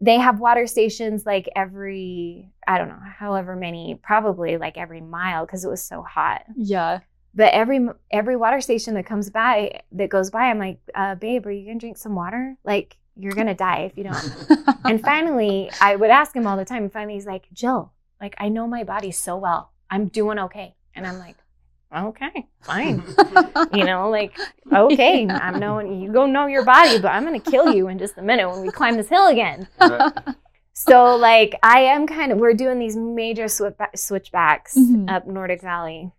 they 0.00 0.18
have 0.18 0.40
water 0.40 0.66
stations 0.66 1.24
like 1.24 1.48
every 1.56 2.50
i 2.66 2.76
don't 2.78 2.88
know 2.88 2.98
however 3.18 3.56
many 3.56 3.98
probably 4.02 4.58
like 4.58 4.76
every 4.76 5.00
mile 5.00 5.46
because 5.46 5.64
it 5.64 5.68
was 5.68 5.82
so 5.82 6.02
hot. 6.02 6.42
Yeah. 6.56 7.00
but 7.34 7.52
every 7.52 7.86
every 8.10 8.36
water 8.36 8.60
station 8.60 8.94
that 8.94 9.06
comes 9.06 9.30
by 9.30 9.80
that 9.92 10.10
goes 10.10 10.30
by 10.30 10.44
i'm 10.50 10.58
like 10.58 10.78
uh, 10.94 11.14
babe 11.14 11.46
are 11.46 11.50
you 11.50 11.66
gonna 11.66 11.78
drink 11.78 11.96
some 11.96 12.14
water? 12.14 12.56
Like 12.64 12.96
you're 13.16 13.32
gonna 13.32 13.54
die 13.54 13.90
if 13.90 13.96
you 13.96 14.04
don't. 14.04 14.76
And 14.84 15.00
finally 15.02 15.70
i 15.80 15.96
would 15.96 16.10
ask 16.10 16.34
him 16.36 16.46
all 16.46 16.56
the 16.56 16.64
time 16.64 16.82
and 16.84 16.92
finally 16.92 17.14
he's 17.14 17.26
like 17.26 17.46
jill 17.52 17.92
like 18.20 18.34
i 18.38 18.48
know 18.48 18.66
my 18.66 18.84
body 18.84 19.10
so 19.12 19.36
well. 19.36 19.72
I'm 19.90 20.08
doing 20.08 20.38
okay. 20.38 20.74
And 20.94 21.06
i'm 21.06 21.18
like 21.18 21.36
okay 21.96 22.46
fine 22.62 23.02
you 23.72 23.84
know 23.84 24.10
like 24.10 24.36
okay 24.72 25.24
Yeah. 25.26 25.38
i'm 25.42 25.58
knowing 25.58 26.00
you 26.02 26.12
go 26.12 26.26
know 26.26 26.46
your 26.46 26.64
body 26.64 26.98
but 26.98 27.08
i'm 27.08 27.24
gonna 27.24 27.40
kill 27.40 27.72
you 27.74 27.88
in 27.88 27.98
just 27.98 28.18
a 28.18 28.22
minute 28.22 28.48
when 28.50 28.60
we 28.62 28.70
climb 28.70 28.96
this 28.96 29.08
hill 29.08 29.26
again 29.28 29.66
Right. 29.80 30.12
so 30.72 31.16
like 31.16 31.54
I 31.62 31.80
am 31.80 32.06
kind 32.06 32.32
of 32.32 32.38
we're 32.38 32.52
doing 32.54 32.78
these 32.78 32.96
major 32.96 33.48
switch 33.48 33.74
switchbacks 33.94 34.76
Mhm. 34.76 35.10
up 35.10 35.26
Nordic 35.26 35.62
Valley. 35.62 36.12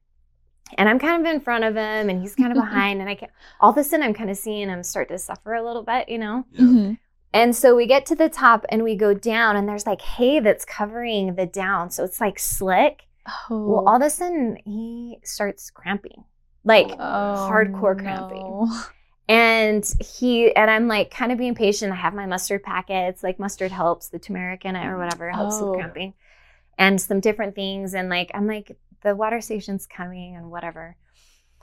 And 0.78 0.90
I'm 0.90 1.00
kind 1.00 1.26
of 1.26 1.32
in 1.34 1.40
front 1.40 1.64
of 1.64 1.76
him 1.76 2.10
and 2.10 2.20
he's 2.22 2.36
kind 2.36 2.52
of 2.52 2.56
behind 2.58 3.00
and 3.00 3.10
I 3.10 3.16
can 3.16 3.30
all 3.62 3.72
of 3.72 3.78
a 3.78 3.84
sudden 3.84 4.06
I'm 4.06 4.14
kind 4.14 4.30
of 4.30 4.36
seeing 4.38 4.68
him 4.70 4.84
start 4.84 5.08
to 5.10 5.18
suffer 5.18 5.54
a 5.54 5.64
little 5.66 5.84
bit, 5.84 6.10
you 6.10 6.18
know? 6.18 6.44
Yeah. 6.52 6.62
Mhm. 6.66 6.98
And 7.34 7.56
so 7.56 7.76
we 7.76 7.86
get 7.86 8.06
to 8.08 8.16
the 8.16 8.30
top 8.30 8.66
and 8.70 8.84
we 8.84 8.96
go 8.96 9.14
down 9.14 9.56
and 9.56 9.68
there's 9.70 9.86
like 9.86 10.02
hay 10.02 10.40
that's 10.40 10.66
covering 10.66 11.36
the 11.36 11.46
down. 11.46 11.90
So 11.92 12.04
it's 12.04 12.20
like 12.20 12.40
slick. 12.40 13.07
Oh. 13.50 13.68
Well, 13.68 13.84
all 13.88 13.96
of 13.98 14.02
a 14.02 14.10
sudden 14.10 14.58
he 14.66 15.20
starts 15.24 15.70
cramping. 15.70 16.24
Like 16.64 16.88
Oh, 16.92 17.50
hardcore 17.52 17.98
cramping. 17.98 18.68
And 19.30 19.84
he 20.00 20.56
and 20.56 20.72
I'm 20.72 20.88
like 20.88 21.12
kind 21.12 21.34
of 21.34 21.38
being 21.38 21.54
patient. 21.54 21.92
I 21.92 21.96
have 21.96 22.14
my 22.14 22.26
mustard 22.26 22.64
packets, 22.64 23.24
like 23.24 23.40
mustard 23.40 23.72
helps, 23.74 24.08
the 24.08 24.20
turmeric 24.20 24.64
in 24.64 24.78
it 24.78 24.86
or 24.86 24.98
whatever 24.98 25.30
helps 25.30 25.58
Oh. 25.60 25.72
with 25.72 25.80
cramping, 25.80 26.14
and 26.78 27.00
some 27.02 27.20
different 27.20 27.54
things. 27.54 27.94
And 27.94 28.08
like 28.08 28.32
I'm 28.34 28.48
like 28.48 28.78
the 29.04 29.18
water 29.18 29.42
station's 29.42 29.86
coming 29.86 30.38
and 30.38 30.50
whatever. 30.50 30.96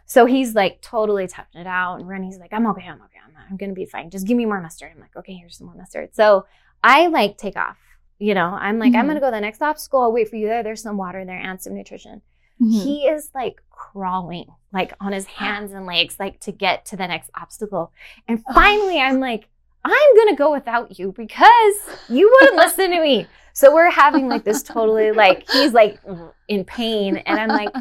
So 0.05 0.27
he's 0.27 0.55
like 0.55 0.83
totally 0.83 1.27
touching 1.27 1.63
it 1.63 1.67
out, 1.67 2.01
and 2.01 2.07
Rennie's 2.07 2.37
like, 2.37 2.53
I'm 2.53 2.67
okay, 2.67 2.87
I'm 2.87 3.01
okay, 3.01 3.19
I'm, 3.27 3.33
I'm 3.51 3.57
gonna 3.57 3.73
be 3.73 3.87
fine. 3.87 4.11
Just 4.11 4.27
give 4.27 4.37
me 4.37 4.45
more 4.45 4.61
mustard. 4.61 4.91
I'm 4.95 5.01
like, 5.01 5.17
okay, 5.17 5.33
here's 5.33 5.57
some 5.57 5.67
more 5.69 5.77
mustard. 5.77 6.15
So 6.15 6.45
I 6.83 7.07
like 7.07 7.39
take 7.39 7.57
off. 7.57 7.79
You 8.19 8.35
know, 8.35 8.47
I'm 8.61 8.79
like, 8.79 8.95
I'm 8.95 9.05
Mhm. 9.05 9.09
gonna 9.09 9.21
go 9.21 9.27
to 9.27 9.33
the 9.37 9.41
next 9.41 9.61
obstacle. 9.63 10.01
I'll 10.03 10.13
wait 10.13 10.29
for 10.29 10.37
you 10.37 10.47
there. 10.47 10.63
There's 10.63 10.83
some 10.83 10.97
water 10.97 11.25
there 11.25 11.39
and 11.39 11.61
some 11.61 11.75
nutrition 11.75 12.23
Mhm. 12.63 12.83
he 12.85 13.09
is 13.09 13.31
like 13.35 13.61
crawling 13.71 14.47
like 14.73 14.93
on 15.01 15.11
his 15.13 15.27
hands 15.27 15.73
and 15.73 15.87
legs 15.87 16.21
like 16.21 16.39
to 16.39 16.53
get 16.53 16.85
to 16.87 16.97
the 16.97 17.05
next 17.05 17.29
obstacle 17.35 17.93
and 18.29 18.45
finally 18.55 19.01
i'm 19.01 19.19
like 19.19 19.49
i'm 19.85 20.17
gonna 20.17 20.37
go 20.37 20.53
without 20.53 20.97
you 20.97 21.11
because 21.11 21.75
you 22.09 22.31
wouldn't 22.33 22.57
listen 22.65 22.93
to 22.93 23.01
me 23.01 23.27
so 23.55 23.75
we're 23.75 23.91
having 23.91 24.29
like 24.29 24.45
this 24.45 24.63
totally 24.63 25.11
like 25.11 25.45
he's 25.51 25.73
like 25.73 25.99
in 26.47 26.65
pain 26.65 27.17
and 27.17 27.41
i'm 27.41 27.49
like 27.49 27.75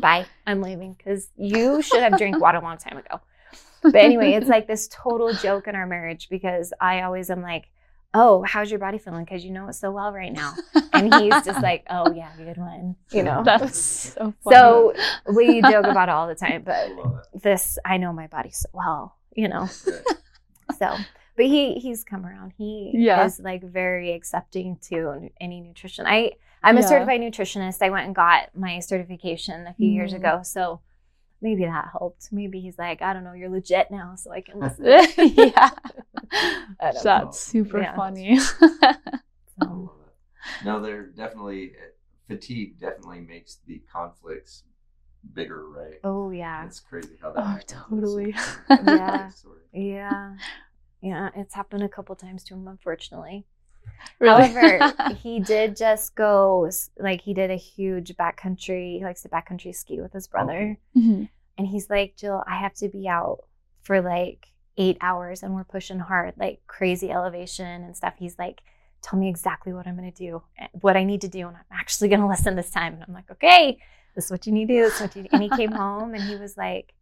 bye 0.00 0.24
i'm 0.46 0.62
leaving 0.62 0.94
because 0.94 1.28
you 1.36 1.82
should 1.82 2.00
have 2.00 2.16
drank 2.16 2.38
water 2.40 2.58
a 2.58 2.62
long 2.62 2.78
time 2.78 2.98
ago 2.98 3.20
but 3.82 3.96
anyway 3.96 4.34
it's 4.34 4.48
like 4.48 4.68
this 4.68 4.86
total 4.86 5.32
joke 5.32 5.66
in 5.66 5.74
our 5.74 5.86
marriage 5.86 6.28
because 6.30 6.72
i 6.80 7.02
always 7.02 7.28
am 7.28 7.42
like 7.42 7.70
oh, 8.14 8.42
how's 8.42 8.70
your 8.70 8.78
body 8.80 8.98
feeling? 8.98 9.24
Because 9.24 9.44
you 9.44 9.50
know 9.50 9.68
it 9.68 9.74
so 9.74 9.90
well 9.90 10.12
right 10.12 10.32
now. 10.32 10.54
And 10.92 11.12
he's 11.14 11.42
just 11.44 11.62
like, 11.62 11.84
oh, 11.88 12.12
yeah, 12.12 12.30
good 12.36 12.58
one. 12.58 12.96
You 13.10 13.22
know? 13.22 13.42
That's 13.44 13.78
so 13.78 14.34
funny. 14.44 14.54
So 14.56 14.94
we 15.32 15.62
joke 15.62 15.86
about 15.86 16.08
it 16.08 16.12
all 16.12 16.26
the 16.28 16.34
time, 16.46 16.62
but 16.64 16.88
it. 16.88 17.42
this, 17.42 17.78
I 17.84 17.96
know 17.96 18.12
my 18.12 18.26
body 18.26 18.50
so 18.50 18.68
well, 18.72 19.16
you 19.34 19.48
know? 19.48 19.68
So, 20.78 20.98
but 21.36 21.46
he 21.46 21.74
he's 21.74 22.04
come 22.04 22.24
around. 22.26 22.52
He 22.56 22.92
Yeah. 22.94 23.24
is 23.24 23.40
like 23.40 23.62
very 23.62 24.12
accepting 24.12 24.78
to 24.88 25.30
any 25.40 25.60
nutrition. 25.60 26.06
I 26.06 26.32
I'm 26.62 26.76
a 26.76 26.80
Yeah. 26.80 26.86
certified 26.88 27.20
nutritionist. 27.20 27.82
I 27.82 27.90
went 27.90 28.06
and 28.06 28.14
got 28.14 28.54
my 28.56 28.78
certification 28.80 29.66
a 29.66 29.74
few 29.74 29.88
years 29.90 30.12
Mhm. 30.12 30.16
ago, 30.16 30.40
so 30.42 30.80
maybe 31.42 31.64
that 31.64 31.88
helped. 31.92 32.28
Maybe 32.32 32.60
he's 32.60 32.78
like, 32.78 33.02
I 33.02 33.12
don't 33.12 33.24
know, 33.24 33.32
you're 33.34 33.50
legit 33.50 33.90
now, 33.90 34.14
so 34.16 34.32
I 34.32 34.40
can 34.40 34.60
listen. 34.60 34.84
yeah. 35.36 35.70
I 36.80 36.92
don't 36.92 36.94
know. 36.94 37.02
That's 37.24 37.40
super 37.40 37.80
Yeah. 37.80 37.96
funny. 37.96 38.38
So. 39.58 39.92
No, 40.64 40.80
they're 40.80 41.06
definitely 41.06 41.72
eh, 41.76 41.90
fatigue. 42.26 42.80
Definitely 42.80 43.20
makes 43.20 43.58
the 43.66 43.82
conflicts 43.92 44.64
bigger, 45.34 45.68
right? 45.68 46.00
oh 46.04 46.30
yeah, 46.30 46.66
It's 46.66 46.80
crazy 46.80 47.16
how 47.20 47.32
that. 47.32 47.44
Oh, 47.44 47.58
totally. 47.90 48.34
Yeah. 48.84 49.30
yeah, 49.72 50.34
yeah. 51.00 51.30
It's 51.36 51.54
happened 51.54 51.82
a 51.82 51.88
couple 51.88 52.14
times 52.16 52.44
to 52.44 52.54
him, 52.54 52.66
unfortunately. 52.68 53.44
Really? 54.18 54.48
However, 54.48 55.14
he 55.22 55.40
did 55.40 55.76
just 55.76 56.14
go 56.14 56.70
like 56.98 57.20
he 57.22 57.34
did 57.34 57.50
a 57.50 57.56
huge 57.56 58.14
backcountry. 58.16 58.98
He 58.98 59.04
likes 59.04 59.22
to 59.22 59.28
backcountry 59.28 59.74
ski 59.74 60.00
with 60.00 60.12
his 60.12 60.26
brother, 60.28 60.78
Mhm. 60.96 61.28
and 61.58 61.66
he's 61.66 61.90
like, 61.90 62.16
Jill, 62.16 62.42
I 62.46 62.56
have 62.60 62.74
to 62.74 62.88
be 62.88 63.08
out 63.08 63.40
for 63.82 64.00
like 64.00 64.46
eight 64.76 64.96
hours, 65.00 65.42
and 65.42 65.54
we're 65.54 65.64
pushing 65.64 65.98
hard, 65.98 66.34
like 66.36 66.62
crazy 66.66 67.10
elevation 67.10 67.82
and 67.84 67.96
stuff. 67.96 68.14
He's 68.18 68.38
like, 68.38 68.62
tell 69.02 69.18
me 69.18 69.28
exactly 69.28 69.72
what 69.72 69.86
I'm 69.86 69.96
gonna 69.96 70.10
do, 70.12 70.42
eh, 70.58 70.68
what 70.80 70.96
I 70.96 71.04
need 71.04 71.20
to 71.22 71.28
do, 71.28 71.48
and 71.48 71.56
I'm 71.56 71.64
actually 71.78 72.08
gonna 72.08 72.28
listen 72.34 72.54
this 72.56 72.70
time. 72.70 72.94
And 72.94 73.02
I'm 73.06 73.12
like, 73.14 73.30
okay, 73.32 73.78
this 74.14 74.26
is 74.26 74.30
what 74.30 74.46
you 74.46 74.52
need 74.52 74.68
to 74.68 74.74
do. 74.74 74.82
This 74.82 74.94
is 74.96 75.00
what 75.00 75.16
you. 75.16 75.26
And 75.32 75.42
he 75.42 75.48
came 75.50 75.72
home 75.72 76.14
and 76.14 76.22
he 76.22 76.36
was 76.36 76.56
like, 76.56 76.94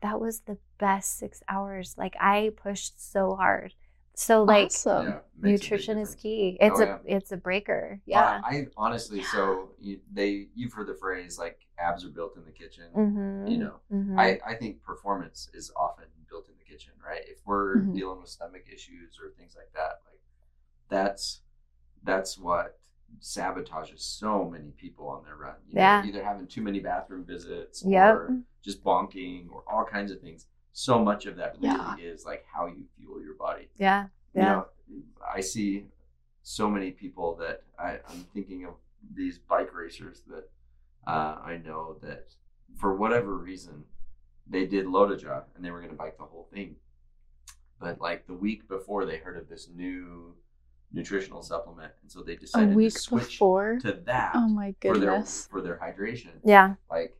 that 0.00 0.20
was 0.20 0.40
the 0.40 0.56
best 0.78 1.18
six 1.18 1.42
hours. 1.48 1.94
Like 1.98 2.14
I 2.20 2.50
pushed 2.56 3.12
so 3.12 3.34
hard. 3.36 3.74
So 4.14 4.42
like 4.44 4.66
awesome. 4.66 5.06
Yeah, 5.06 5.12
makes 5.12 5.22
a 5.36 5.40
big 5.40 5.52
nutrition 5.52 5.98
is 5.98 6.14
key. 6.14 6.58
It's 6.60 6.78
Oh, 6.80 6.82
a 6.82 6.86
yeah. 6.86 6.98
it's 7.16 7.32
a 7.32 7.36
breaker. 7.36 8.00
Yeah. 8.04 8.20
Uh, 8.22 8.40
I 8.44 8.66
honestly, 8.76 9.22
so 9.22 9.70
you, 9.80 10.00
they 10.12 10.48
you've 10.54 10.72
heard 10.72 10.86
the 10.88 10.94
phrase 10.94 11.38
like 11.38 11.60
abs 11.78 12.04
are 12.04 12.10
built 12.10 12.36
in 12.36 12.44
the 12.44 12.52
kitchen. 12.52 12.84
mm-hmm. 12.94 13.46
You 13.46 13.58
know, 13.58 13.80
Mhm. 13.90 14.18
I, 14.18 14.38
I 14.46 14.54
think 14.54 14.82
performance 14.82 15.48
is 15.54 15.72
often 15.76 16.04
built 16.28 16.48
in 16.48 16.54
the 16.58 16.64
kitchen, 16.64 16.92
right? 17.04 17.22
If 17.26 17.38
we're 17.46 17.76
Mm-hmm. 17.76 17.90
Mhm. 17.90 17.94
dealing 17.94 18.20
with 18.20 18.28
stomach 18.28 18.64
issues 18.72 19.18
or 19.22 19.30
things 19.30 19.54
like 19.56 19.72
that, 19.74 20.00
like 20.10 20.20
that's 20.88 21.40
that's 22.02 22.36
what 22.38 22.78
sabotages 23.20 24.00
so 24.00 24.48
many 24.48 24.70
people 24.72 25.08
on 25.08 25.24
their 25.24 25.36
run. 25.36 25.54
You 25.68 25.74
know, 25.76 25.80
Yeah. 25.80 26.04
either 26.04 26.22
having 26.24 26.46
too 26.46 26.62
many 26.62 26.80
bathroom 26.80 27.24
visits 27.24 27.82
Yep. 27.86 28.14
or 28.14 28.38
just 28.62 28.82
bonking 28.84 29.50
or 29.50 29.64
all 29.70 29.84
kinds 29.84 30.10
of 30.12 30.20
things. 30.20 30.46
So 30.72 31.02
much 31.02 31.26
of 31.26 31.36
that 31.36 31.54
really 31.60 31.74
Yeah. 31.74 31.96
is 31.98 32.24
like 32.24 32.44
how 32.50 32.66
you 32.66 32.84
fuel 32.96 33.20
your 33.22 33.34
body. 33.34 33.68
yeah. 33.76 34.04
You 34.34 34.42
Yeah. 34.42 34.48
know, 34.52 34.66
I 35.34 35.40
see 35.40 35.86
so 36.42 36.68
many 36.70 36.90
people 36.90 37.36
that 37.36 37.62
I, 37.78 38.00
I'm 38.08 38.24
thinking 38.34 38.64
of 38.64 38.74
these 39.14 39.38
bike 39.38 39.74
racers 39.74 40.22
that 40.28 40.48
uh, 41.06 41.38
I 41.44 41.58
know 41.58 41.96
that 42.02 42.34
for 42.76 42.96
whatever 42.96 43.36
reason 43.36 43.84
they 44.46 44.64
did 44.66 44.86
LOTOJA 44.86 45.44
and 45.54 45.64
they 45.64 45.70
were 45.70 45.78
going 45.80 45.90
to 45.90 45.96
bike 45.96 46.16
the 46.16 46.24
whole 46.24 46.48
thing, 46.52 46.76
but 47.78 48.00
like 48.00 48.26
the 48.26 48.34
week 48.34 48.68
before 48.68 49.04
they 49.04 49.18
heard 49.18 49.36
of 49.36 49.48
this 49.48 49.68
new 49.68 50.34
nutritional 50.92 51.42
supplement, 51.42 51.92
and 52.02 52.10
so 52.10 52.22
they 52.22 52.36
decided 52.36 52.74
week 52.74 52.92
to 52.92 52.98
switch 52.98 53.24
before. 53.30 53.78
to 53.80 53.92
that 54.04 54.32
Oh 54.34 54.48
my 54.48 54.74
for 54.80 54.96
their 54.98 55.10
goodness. 55.10 55.46
for 55.50 55.60
their 55.60 55.76
hydration. 55.76 56.32
Yeah. 56.44 56.74
Like 56.90 57.16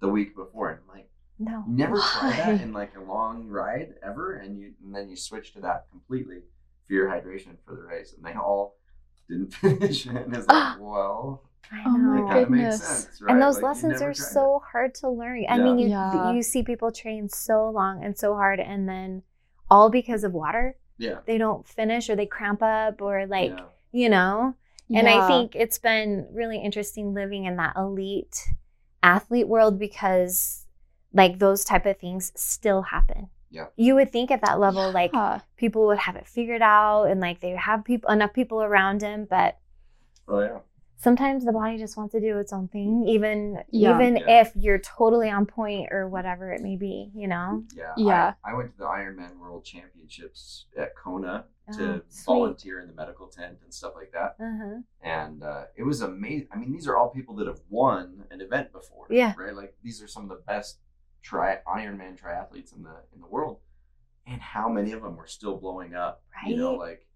the 0.00 0.08
week 0.08 0.34
before, 0.34 0.70
and 0.70 0.80
I'm 0.82 0.88
like. 0.96 1.08
No. 1.38 1.64
You 1.66 1.74
never 1.76 1.96
try 1.98 2.30
Why? 2.30 2.36
that 2.36 2.60
in 2.62 2.72
like 2.72 2.96
a 2.96 3.00
long 3.00 3.48
ride 3.48 3.94
ever, 4.02 4.36
and 4.36 4.58
you 4.58 4.72
and 4.82 4.94
then 4.94 5.08
you 5.08 5.16
switch 5.16 5.52
to 5.54 5.60
that 5.60 5.86
completely 5.90 6.40
for 6.86 6.92
your 6.94 7.08
hydration 7.08 7.56
for 7.64 7.74
the 7.76 7.82
race, 7.82 8.14
and 8.14 8.24
they 8.24 8.32
all 8.38 8.76
didn't 9.28 9.52
finish 9.54 10.06
it. 10.06 10.16
And 10.16 10.34
it's 10.34 10.48
like, 10.48 10.64
well, 10.76 11.42
I 11.72 11.84
Oh 11.84 11.98
my 11.98 12.18
it 12.18 12.28
know. 12.28 12.46
makes 12.50 12.76
goodness. 12.76 12.80
sense, 12.80 13.20
right? 13.22 13.32
And 13.32 13.42
those 13.42 13.56
Like, 13.56 13.64
lessons 13.64 14.00
are 14.02 14.14
tried 14.14 14.26
it. 14.26 14.32
so 14.32 14.62
hard 14.72 14.94
to 14.96 15.08
learn. 15.10 15.44
I 15.48 15.56
Yeah. 15.56 15.64
mean, 15.64 15.78
you 15.78 15.88
Yeah. 15.88 16.32
you 16.32 16.42
see 16.42 16.62
people 16.62 16.92
train 16.92 17.28
so 17.28 17.68
long 17.70 18.04
and 18.04 18.16
so 18.16 18.34
hard, 18.34 18.60
and 18.60 18.88
then 18.88 19.22
all 19.70 19.90
because 19.90 20.24
of 20.24 20.32
water, 20.32 20.76
yeah, 20.98 21.18
they 21.26 21.38
don't 21.38 21.66
finish 21.66 22.08
or 22.08 22.16
they 22.16 22.26
cramp 22.26 22.62
up 22.62 23.02
or 23.02 23.26
like 23.26 23.50
yeah. 23.50 23.64
you 23.92 24.08
know. 24.08 24.54
And 24.94 25.08
I 25.08 25.20
think 25.20 25.56
it's 25.56 25.78
been 25.78 26.28
really 26.32 26.58
interesting 26.58 27.12
living 27.12 27.44
in 27.44 27.56
that 27.56 27.76
elite 27.76 28.46
athlete 29.02 29.48
world 29.48 29.78
because 29.78 30.65
like 31.16 31.38
those 31.38 31.64
type 31.64 31.86
of 31.86 31.98
things 31.98 32.32
still 32.36 32.82
happen. 32.82 33.28
Yeah. 33.50 33.66
You 33.76 33.94
would 33.94 34.12
think 34.12 34.30
at 34.30 34.42
that 34.44 34.58
level 34.60 34.92
like 34.92 35.12
people 35.56 35.86
would 35.86 35.98
have 35.98 36.16
it 36.16 36.26
figured 36.26 36.62
out 36.62 37.04
and 37.04 37.20
like 37.20 37.40
they 37.40 37.50
have 37.50 37.84
people 37.84 38.10
enough 38.10 38.32
people 38.34 38.62
around 38.62 39.02
him, 39.02 39.26
but 39.28 39.58
Oh 40.28 40.40
yeah, 40.40 40.58
sometimes 40.96 41.44
the 41.44 41.52
body 41.52 41.78
just 41.78 41.96
wants 41.96 42.12
to 42.12 42.20
do 42.20 42.38
its 42.38 42.52
own 42.52 42.66
thing 42.68 43.04
even 43.08 43.62
Yeah. 43.70 43.94
even 43.94 44.16
Yeah. 44.16 44.40
if 44.42 44.52
you're 44.56 44.80
totally 44.80 45.30
on 45.30 45.46
point 45.46 45.88
or 45.92 46.08
whatever 46.08 46.52
it 46.52 46.60
may 46.60 46.76
be, 46.76 47.10
you 47.14 47.28
know. 47.28 47.62
yeah. 47.74 47.94
Yeah. 47.96 48.34
I, 48.44 48.50
I 48.50 48.54
went 48.54 48.72
to 48.72 48.78
the 48.78 48.84
Ironman 48.86 49.38
World 49.38 49.64
Championships 49.64 50.66
at 50.76 50.94
Kona 50.96 51.44
to 51.76 51.82
Oh, 51.94 52.00
sweet. 52.08 52.26
volunteer 52.26 52.80
in 52.80 52.86
the 52.88 52.94
medical 52.94 53.26
tent 53.28 53.58
and 53.64 53.72
stuff 53.74 53.92
like 53.96 54.12
that, 54.12 54.36
Uh-huh. 54.40 54.80
and 55.02 55.42
uh, 55.42 55.64
it 55.76 55.82
was 55.82 56.00
amazing. 56.00 56.48
I 56.52 56.56
mean, 56.58 56.70
these 56.72 56.86
are 56.86 56.96
all 56.96 57.10
people 57.10 57.34
that 57.36 57.46
have 57.48 57.60
won 57.68 58.24
an 58.30 58.40
event 58.40 58.70
before, 58.72 59.06
Yeah. 59.10 59.34
right? 59.38 59.54
Like 59.54 59.74
these 59.82 60.00
are 60.02 60.06
some 60.08 60.24
of 60.24 60.28
the 60.28 60.42
best 60.46 60.78
tri 61.26 61.58
Ironman 61.66 62.18
triathletes 62.20 62.74
in 62.74 62.82
the 62.82 62.96
in 63.14 63.20
the 63.20 63.26
world, 63.26 63.58
and 64.26 64.40
how 64.40 64.68
many 64.68 64.92
of 64.92 65.02
them 65.02 65.16
were 65.16 65.26
still 65.26 65.56
blowing 65.56 65.94
up? 65.94 66.22
Right. 66.34 66.50
You 66.50 66.56
know, 66.56 66.74
like 66.74 67.06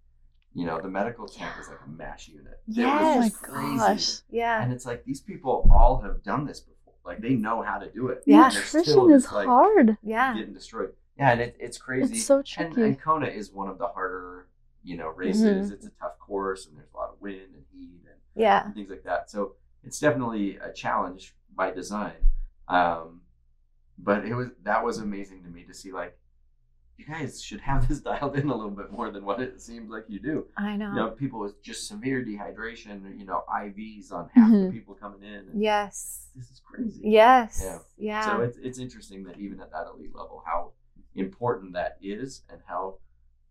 you 0.52 0.66
know, 0.66 0.80
the 0.80 0.88
medical 0.88 1.28
tent 1.28 1.52
was 1.56 1.68
like 1.68 1.78
a 1.86 1.88
MASH 1.88 2.28
unit. 2.28 2.60
Yes. 2.66 2.88
Oh 3.00 3.20
my 3.20 3.30
crazy. 3.30 3.76
gosh. 3.76 4.20
Yeah. 4.30 4.62
And 4.62 4.72
it's 4.72 4.84
like 4.84 5.04
these 5.04 5.20
people 5.20 5.68
all 5.72 6.00
have 6.00 6.24
done 6.24 6.44
this 6.44 6.60
before. 6.60 6.94
Like 7.04 7.20
they 7.20 7.34
know 7.34 7.62
how 7.62 7.78
to 7.78 7.88
do 7.90 8.08
it. 8.08 8.22
Yeah. 8.26 8.46
And 8.46 8.54
Nutrition 8.54 9.12
is 9.12 9.30
like, 9.30 9.46
hard. 9.46 9.96
Yeah. 10.02 10.34
Getting 10.34 10.54
destroyed. 10.54 10.90
Yeah, 11.16 11.32
and 11.32 11.40
it, 11.40 11.56
it's 11.60 11.78
crazy. 11.78 12.14
It's 12.14 12.24
so 12.24 12.38
and, 12.38 12.46
tricky. 12.46 12.82
and 12.82 13.00
Kona 13.00 13.26
is 13.26 13.52
one 13.52 13.68
of 13.68 13.78
the 13.78 13.86
harder, 13.86 14.48
you 14.82 14.96
know, 14.96 15.08
races. 15.08 15.66
Mm-hmm. 15.66 15.74
It's 15.74 15.86
a 15.86 15.90
tough 16.00 16.18
course, 16.18 16.66
and 16.66 16.76
there's 16.76 16.88
a 16.94 16.96
lot 16.96 17.10
of 17.10 17.20
wind 17.20 17.54
and 17.54 17.64
heat 17.70 18.00
and 18.06 18.16
Yeah. 18.34 18.64
and 18.64 18.74
things 18.74 18.90
like 18.90 19.04
that. 19.04 19.30
So 19.30 19.54
it's 19.84 20.00
definitely 20.00 20.56
a 20.56 20.72
challenge 20.72 21.34
by 21.54 21.70
design. 21.70 22.16
Um, 22.68 23.19
but 24.02 24.24
it 24.24 24.34
was 24.34 24.48
that 24.62 24.84
was 24.84 24.98
amazing 24.98 25.42
to 25.44 25.48
me 25.50 25.64
to 25.64 25.74
see 25.74 25.92
like 25.92 26.16
you 26.96 27.06
guys 27.06 27.42
should 27.42 27.60
have 27.60 27.88
this 27.88 28.00
dialed 28.10 28.36
in 28.36 28.48
a 28.48 28.54
little 28.54 28.70
bit 28.70 28.90
more 28.92 29.10
than 29.10 29.24
what 29.24 29.40
it 29.40 29.60
seems 29.60 29.90
like 29.90 30.04
you 30.08 30.20
do. 30.20 30.46
I 30.56 30.76
know. 30.76 30.90
You 30.90 30.96
know, 30.96 31.10
people 31.10 31.40
with 31.40 31.62
just 31.62 31.88
severe 31.88 32.22
dehydration, 32.22 33.18
you 33.18 33.24
know, 33.24 33.42
IVs 33.48 34.12
on 34.12 34.28
half 34.34 34.50
the 34.50 34.56
Mhm. 34.56 34.72
people 34.72 34.94
coming 34.94 35.22
in. 35.22 35.46
Yes. 35.54 36.28
This 36.36 36.50
is 36.50 36.60
crazy. 36.60 37.00
Yes. 37.04 37.60
Yeah. 37.64 37.78
Yeah. 37.96 38.26
So 38.26 38.40
it's 38.42 38.58
it's 38.58 38.78
interesting 38.78 39.24
that 39.24 39.38
even 39.38 39.60
at 39.60 39.70
that 39.72 39.86
elite 39.94 40.14
level, 40.14 40.42
how 40.44 40.72
important 41.14 41.72
that 41.72 41.96
is, 42.02 42.42
and 42.50 42.60
how 42.66 42.98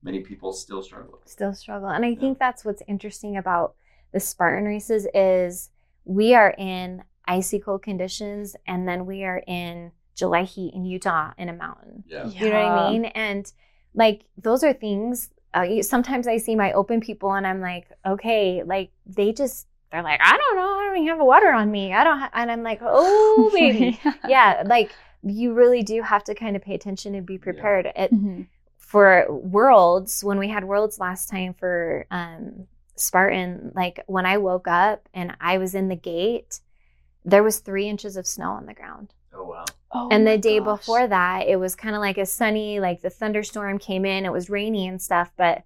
many 0.04 0.20
people 0.22 0.54
still 0.54 0.82
struggle. 0.84 1.20
Still 1.26 1.54
struggle. 1.54 1.90
And 1.90 2.06
I 2.06 2.10
Yeah. 2.10 2.20
think 2.20 2.40
that's 2.40 2.64
what's 2.64 2.84
interesting 2.88 3.36
about 3.36 3.76
the 4.12 4.20
Spartan 4.20 4.66
races 4.66 5.08
is 5.14 5.72
we 6.06 6.34
are 6.36 6.54
in 6.58 7.04
icy 7.28 7.60
cold 7.60 7.82
conditions 7.84 8.56
and 8.66 8.88
then 8.88 9.06
we 9.06 9.24
are 9.24 9.44
in 9.46 9.92
July 10.20 10.44
heat 10.44 10.74
in 10.74 10.86
Utah 10.86 11.32
in 11.38 11.50
a 11.50 11.54
mountain. 11.54 12.04
Yeah. 12.08 12.28
You 12.28 12.50
know 12.52 12.64
what 12.64 12.80
I 12.80 12.92
mean? 12.92 13.06
And 13.06 13.52
like 13.96 14.26
those 14.38 14.64
are 14.64 14.74
things. 14.74 15.30
Uh, 15.54 15.82
sometimes 15.82 16.28
I 16.28 16.38
see 16.38 16.56
my 16.56 16.74
open 16.74 17.00
people 17.02 17.34
and 17.34 17.48
I'm 17.48 17.62
like, 17.62 17.88
okay, 18.06 18.62
like 18.64 18.92
they 19.08 19.32
just 19.34 19.66
they're 19.92 20.04
like, 20.04 20.20
I 20.24 20.38
don't 20.38 20.56
know, 20.58 20.70
I 20.80 20.84
don't 20.86 20.98
even 20.98 21.08
have 21.08 21.20
a 21.20 21.26
water 21.26 21.52
on 21.52 21.72
me. 21.72 21.94
I 21.94 22.04
don't, 22.04 22.20
ha-. 22.20 22.30
and 22.34 22.52
I'm 22.52 22.62
like, 22.62 22.80
oh 22.84 23.50
baby, 23.56 24.00
yeah. 24.28 24.62
Like 24.66 24.92
you 25.24 25.54
really 25.54 25.82
do 25.82 26.02
have 26.04 26.24
to 26.26 26.36
kind 26.36 26.56
of 26.56 26.62
pay 26.62 26.76
attention 26.76 27.16
and 27.16 27.26
be 27.26 27.38
prepared. 27.40 27.88
It, 27.96 28.14
Mhm. 28.14 28.46
for 28.78 29.26
worlds 29.30 30.24
when 30.24 30.38
we 30.40 30.48
had 30.50 30.64
worlds 30.66 31.00
last 31.00 31.30
time 31.30 31.54
for 31.54 32.06
um 32.12 32.68
spartan 32.96 33.72
like 33.76 34.04
when 34.08 34.26
i 34.26 34.36
woke 34.38 34.68
up 34.68 35.08
and 35.14 35.36
i 35.40 35.58
was 35.58 35.74
in 35.76 35.88
the 35.90 35.96
gate 35.96 36.60
there 37.24 37.44
was 37.44 37.60
three 37.60 37.88
inches 37.88 38.18
of 38.18 38.26
snow 38.28 38.52
on 38.52 38.66
the 38.66 38.74
ground 38.74 39.14
Oh. 39.92 40.06
Oh 40.06 40.10
and 40.12 40.28
the 40.28 40.38
day 40.38 40.60
gosh. 40.60 40.80
before 40.80 41.08
that 41.08 41.48
it 41.48 41.56
was 41.58 41.76
kind 41.76 41.96
of 41.96 42.00
like 42.02 42.18
a 42.20 42.26
sunny 42.26 42.80
like 42.80 43.02
the 43.02 43.10
thunderstorm 43.10 43.80
came 43.80 44.06
in 44.06 44.26
it 44.26 44.32
was 44.32 44.50
rainy 44.50 44.88
and 44.88 45.02
stuff 45.02 45.32
but 45.36 45.64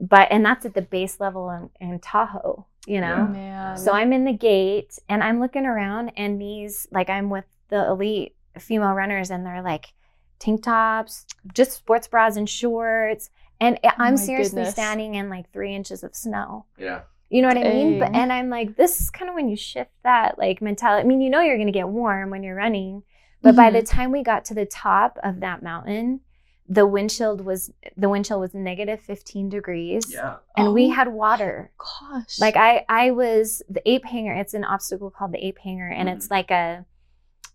but 0.00 0.28
and 0.30 0.44
that's 0.44 0.64
at 0.64 0.74
the 0.74 0.82
base 0.82 1.20
level 1.20 1.50
in, 1.50 1.88
in 1.88 1.98
tahoe 1.98 2.64
you 2.86 3.00
know 3.00 3.28
oh, 3.30 3.34
Yeah. 3.34 3.74
Man. 3.74 3.76
so 3.76 3.92
I'm 3.92 4.12
in 4.12 4.24
the 4.24 4.32
gate 4.32 4.98
and 5.08 5.22
I'm 5.22 5.40
looking 5.40 5.66
around, 5.66 6.12
and 6.16 6.40
these, 6.40 6.86
like, 6.90 7.10
I'm 7.10 7.28
with 7.28 7.44
the 7.68 7.86
elite 7.86 8.34
female 8.58 8.92
runners, 8.94 9.30
and 9.30 9.44
they're 9.44 9.60
like 9.62 9.92
tank 10.38 10.62
tops, 10.62 11.26
just 11.52 11.72
sports 11.72 12.08
bras 12.08 12.36
and 12.36 12.48
shorts. 12.48 13.28
and 13.60 13.78
I- 13.84 13.88
oh 13.88 13.94
I'm 13.98 14.14
my 14.14 14.20
seriously 14.20 14.56
goodness. 14.60 14.72
standing 14.72 15.16
in 15.16 15.28
like 15.28 15.52
three 15.52 15.74
inches 15.74 16.02
of 16.02 16.14
snow. 16.16 16.64
Yeah. 16.78 17.00
You 17.28 17.42
know 17.42 17.48
what 17.48 17.58
I 17.58 17.64
mean? 17.64 17.98
But 17.98 18.14
and 18.14 18.32
I'm 18.32 18.48
like, 18.48 18.76
this 18.76 19.00
is 19.00 19.10
kind 19.10 19.28
of 19.28 19.34
when 19.34 19.50
you 19.50 19.56
shift 19.56 19.90
that 20.02 20.38
like 20.38 20.62
mentality. 20.62 21.04
I 21.04 21.06
mean, 21.06 21.20
you 21.20 21.28
know 21.28 21.42
you're 21.42 21.58
gonna 21.58 21.72
get 21.72 21.88
warm 21.88 22.30
when 22.30 22.42
you're 22.42 22.54
running, 22.56 23.02
but 23.42 23.54
by 23.56 23.70
Mhm. 23.70 23.72
the 23.74 23.82
time 23.82 24.10
we 24.12 24.22
got 24.22 24.44
to 24.46 24.54
the 24.54 24.66
top 24.66 25.18
of 25.22 25.40
that 25.40 25.62
mountain, 25.62 26.20
the 26.68 26.86
wind 26.86 27.08
chill 27.10 27.36
was 27.36 27.72
the 27.96 28.08
wind 28.10 28.26
chill 28.26 28.40
was 28.40 28.52
negative 28.54 29.00
15 29.00 29.48
degrees, 29.48 30.12
Yeah. 30.12 30.36
and 30.56 30.74
we 30.74 30.88
Oh 30.88 30.94
had 30.94 31.08
water. 31.08 31.70
Gosh. 31.78 32.38
Like 32.38 32.56
I, 32.56 32.84
I 32.88 33.10
was 33.12 33.62
the 33.70 33.80
ape 33.90 34.04
hanger. 34.04 34.34
It's 34.34 34.52
an 34.54 34.64
obstacle 34.64 35.10
called 35.10 35.32
the 35.32 35.44
ape 35.46 35.58
hanger, 35.58 35.88
and 35.88 36.08
it's 36.08 36.30
like 36.30 36.50
a 36.50 36.84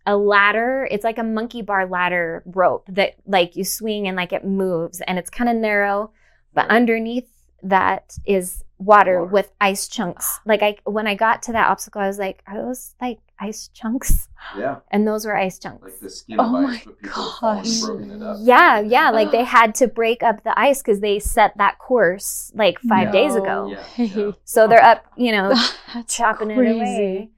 a 0.06 0.16
ladder. 0.16 0.86
It's 0.90 1.04
like 1.04 1.16
a 1.18 1.22
monkey 1.22 1.62
bar 1.62 1.86
ladder 1.86 2.42
rope 2.46 2.86
that 2.88 3.14
like 3.26 3.54
you 3.56 3.64
swing 3.64 4.08
and 4.08 4.16
like 4.16 4.32
it 4.32 4.44
moves, 4.44 5.00
and 5.02 5.18
it's 5.18 5.30
kind 5.30 5.48
of 5.48 5.56
narrow, 5.56 6.10
but 6.52 6.68
underneath 6.68 7.30
that 7.62 8.18
is 8.26 8.63
water, 8.78 9.20
Water. 9.20 9.24
with 9.24 9.52
ice 9.60 9.88
chunks. 9.88 10.26
Ah. 10.28 10.42
Like 10.46 10.62
I, 10.62 10.76
when 10.84 11.06
I 11.06 11.14
got 11.14 11.42
to 11.44 11.52
that 11.52 11.68
obstacle, 11.68 12.00
I 12.02 12.06
was 12.06 12.18
like, 12.18 12.42
are 12.46 12.56
those 12.62 12.94
like 13.00 13.18
ice 13.38 13.68
chunks? 13.74 14.28
Yeah. 14.56 14.76
And 14.90 15.06
those 15.06 15.24
were 15.26 15.36
ice 15.36 15.58
chunks. 15.58 15.82
Like 15.82 16.00
the 16.00 16.10
skin 16.10 16.36
Oh 16.40 16.56
ice, 16.56 16.62
my 16.66 16.82
but 16.84 16.98
people 17.02 17.22
have 17.22 17.38
fallen 17.40 17.56
and 17.58 17.64
gosh. 17.66 17.80
broken 17.80 18.10
it 18.10 18.22
up. 18.22 18.36
Yeah, 18.40 18.80
yeah. 18.80 19.10
Like 19.10 19.30
they 19.30 19.44
had 19.58 19.74
to 19.76 19.88
break 19.88 20.22
up 20.22 20.44
the 20.44 20.58
ice 20.58 20.82
because 20.82 21.00
they 21.00 21.18
set 21.18 21.56
that 21.58 21.78
course 21.78 22.52
like 22.54 22.78
five 22.80 23.12
days 23.12 23.34
ago. 23.34 23.74
Yeah. 23.96 24.04
Yeah. 24.04 24.30
So 24.44 24.66
they're 24.68 24.82
up, 24.84 25.04
you 25.16 25.32
know, 25.32 25.54
chopping 26.08 26.50
it 26.50 26.58
away. 26.58 27.30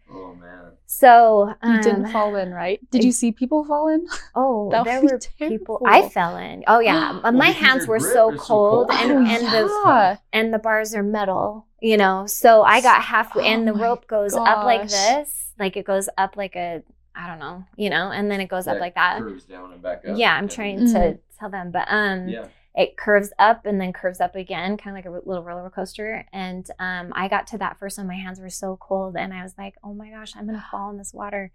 Oh 1.02 1.46
man. 1.46 1.54
So 1.60 1.68
You 1.68 1.74
um, 1.74 1.80
didn't 1.82 2.12
fall 2.12 2.36
in, 2.36 2.52
right? 2.52 2.80
Did 2.90 3.04
you 3.04 3.12
see 3.12 3.32
people 3.32 3.64
fall 3.64 3.88
in? 3.88 4.06
Oh, 4.34 4.70
That 4.70 4.84
there 4.84 5.00
be 5.00 5.06
were 5.08 5.18
people. 5.38 5.80
I 5.86 6.08
fell 6.08 6.36
in. 6.36 6.64
Oh 6.66 6.80
yeah, 6.80 7.20
Well, 7.22 7.32
my 7.32 7.50
hands 7.50 7.86
were 7.86 8.00
so 8.00 8.32
is 8.32 8.40
so 8.40 8.44
cold, 8.46 8.88
cold. 8.88 9.00
and 9.00 9.12
Oh, 9.12 9.16
and 9.32 9.44
the 9.46 10.18
and 10.32 10.54
the 10.54 10.58
bars 10.58 10.94
are 10.94 11.02
metal. 11.02 11.66
You 11.80 11.96
know, 11.96 12.26
so 12.26 12.62
I 12.62 12.80
got 12.80 13.02
halfway, 13.02 13.46
and 13.52 13.68
Oh 13.68 13.72
the 13.72 13.78
rope 13.78 14.06
goes 14.06 14.34
up 14.34 14.64
like 14.64 14.88
this, 14.88 15.52
like 15.58 15.76
it 15.76 15.84
goes 15.84 16.08
up 16.18 16.36
like 16.36 16.56
a 16.56 16.82
I 17.14 17.26
don't 17.28 17.38
know, 17.38 17.64
you 17.76 17.88
know, 17.90 18.10
and 18.10 18.30
then 18.30 18.40
it 18.40 18.48
goes 18.48 18.66
up 18.66 18.78
like 18.78 18.94
that. 18.94 19.20
Curves 19.20 19.44
down 19.44 19.72
and 19.72 19.82
back 19.82 20.04
up. 20.06 20.16
Yeah, 20.18 20.32
I'm 20.34 20.44
And- 20.44 20.50
trying 20.50 20.80
Mhm. 20.80 20.92
to 20.92 21.18
tell 21.38 21.48
them, 21.50 21.70
but 21.70 21.86
um, 21.88 22.28
Yeah. 22.28 22.46
It 22.76 22.96
curves 22.98 23.32
up 23.38 23.64
and 23.64 23.80
then 23.80 23.92
curves 23.92 24.20
up 24.20 24.34
again, 24.36 24.76
kind 24.76 24.96
of 24.96 25.02
like 25.04 25.10
a 25.24 25.26
little 25.28 25.42
roller 25.42 25.70
coaster. 25.70 26.26
And 26.32 26.68
um, 26.78 27.10
I 27.14 27.26
got 27.28 27.46
to 27.48 27.58
that 27.58 27.78
first 27.78 27.96
one, 27.96 28.06
my 28.06 28.14
hands 28.16 28.38
were 28.38 28.50
so 28.50 28.76
cold, 28.78 29.16
and 29.16 29.32
I 29.32 29.42
was 29.42 29.54
like, 29.56 29.74
"Oh 29.82 29.94
my 29.94 30.10
gosh, 30.10 30.34
I'm 30.36 30.46
gonna 30.46 30.64
fall 30.70 30.90
in 30.90 30.98
this 30.98 31.14
water." 31.14 31.50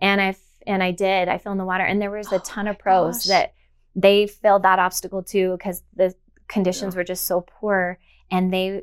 And 0.00 0.20
I 0.20 0.28
f- 0.28 0.40
and 0.66 0.82
I 0.82 0.90
did. 0.92 1.28
I 1.28 1.38
fell 1.38 1.52
in 1.52 1.58
the 1.58 1.64
water, 1.64 1.84
and 1.84 2.00
there 2.00 2.10
was 2.10 2.32
a 2.32 2.36
Oh 2.36 2.38
ton 2.44 2.64
my 2.64 2.70
of 2.72 2.78
pros 2.78 3.18
gosh. 3.18 3.24
that 3.26 3.54
they 3.94 4.26
failed 4.26 4.62
that 4.62 4.78
obstacle 4.78 5.22
too 5.22 5.52
because 5.58 5.82
the 5.94 6.14
conditions 6.48 6.94
Yeah. 6.94 6.98
were 7.00 7.04
just 7.04 7.24
so 7.26 7.42
poor, 7.42 7.98
and 8.30 8.52
they 8.52 8.82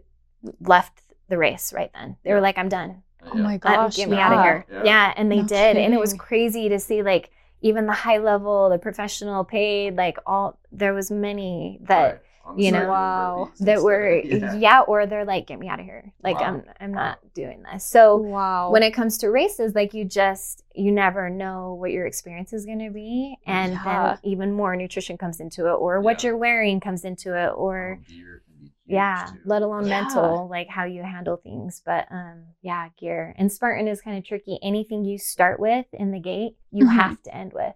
left 0.59 1.01
the 1.29 1.37
race 1.37 1.73
right 1.73 1.91
then. 1.93 2.17
They 2.23 2.33
were 2.33 2.41
like, 2.41 2.57
"I'm 2.57 2.69
done." 2.69 3.01
Oh 3.25 3.35
my 3.35 3.57
gosh. 3.57 3.95
get 3.95 4.09
me 4.09 4.17
yeah. 4.17 4.27
out 4.27 4.33
of 4.37 4.43
here. 4.43 4.65
Yeah. 4.71 4.83
Yeah. 4.83 5.13
and 5.15 5.31
they 5.31 5.37
No 5.41 5.47
did. 5.47 5.77
And 5.77 5.93
it 5.93 5.99
was 5.99 6.13
crazy 6.13 6.67
to 6.69 6.77
see 6.77 7.01
like 7.01 7.31
even 7.63 7.87
the 7.87 7.93
high 7.93 8.17
level, 8.19 8.69
the 8.69 8.77
professional 8.77 9.43
paid, 9.43 9.95
like 9.95 10.17
all 10.27 10.59
there 10.71 10.93
was 10.93 11.09
many 11.09 11.79
that 11.89 12.03
Right. 12.11 12.19
You 12.57 12.73
know, 12.73 12.89
Wow. 12.89 13.51
that 13.61 13.81
were 13.81 14.15
Yeah. 14.17 14.53
yeah. 14.55 14.81
or 14.81 15.05
they're 15.05 15.23
like, 15.23 15.47
get 15.47 15.57
me 15.59 15.69
out 15.69 15.79
of 15.79 15.85
here. 15.85 16.11
Like 16.21 16.41
Wow. 16.41 16.45
I'm 16.47 16.63
I'm 16.81 16.91
Wow. 16.91 16.97
not 17.05 17.19
doing 17.33 17.63
this. 17.71 17.85
So 17.85 18.17
Wow. 18.17 18.69
when 18.69 18.83
it 18.83 18.91
comes 18.91 19.17
to 19.19 19.29
races, 19.31 19.73
like 19.73 19.93
you 19.93 20.03
just 20.03 20.61
you 20.75 20.91
never 20.91 21.29
know 21.29 21.73
what 21.75 21.91
your 21.91 22.05
experience 22.05 22.51
is 22.51 22.65
going 22.65 22.79
to 22.79 22.89
be, 22.89 23.37
and 23.47 23.71
Yeah. 23.73 23.83
then 23.85 24.19
even 24.23 24.51
more 24.51 24.75
nutrition 24.75 25.17
comes 25.17 25.39
into 25.39 25.67
it, 25.67 25.73
or 25.75 26.01
what 26.01 26.21
Yeah. 26.21 26.27
you're 26.31 26.37
wearing 26.37 26.81
comes 26.81 27.05
into 27.05 27.29
it, 27.33 27.51
or 27.55 27.99
Gear 28.93 29.01
can 29.01 29.33
be 29.33 29.39
huge, 29.39 29.43
yeah, 29.43 29.49
let 29.55 29.61
alone 29.61 29.85
Yeah. 29.87 30.01
mental, 30.03 30.47
like 30.49 30.67
how 30.69 30.85
you 30.85 31.03
handle 31.03 31.37
things. 31.37 31.81
But 31.85 32.07
um, 32.11 32.43
yeah, 32.61 32.89
gear 32.99 33.33
and 33.37 33.51
Spartan 33.51 33.87
is 33.87 34.01
kind 34.01 34.17
of 34.17 34.25
tricky. 34.25 34.59
Anything 34.63 35.05
you 35.05 35.17
start 35.17 35.59
with 35.59 35.85
in 35.93 36.11
the 36.11 36.19
gate, 36.19 36.57
you 36.71 36.85
Mhm. 36.85 36.93
have 36.95 37.21
to 37.23 37.35
end 37.35 37.53
with. 37.53 37.75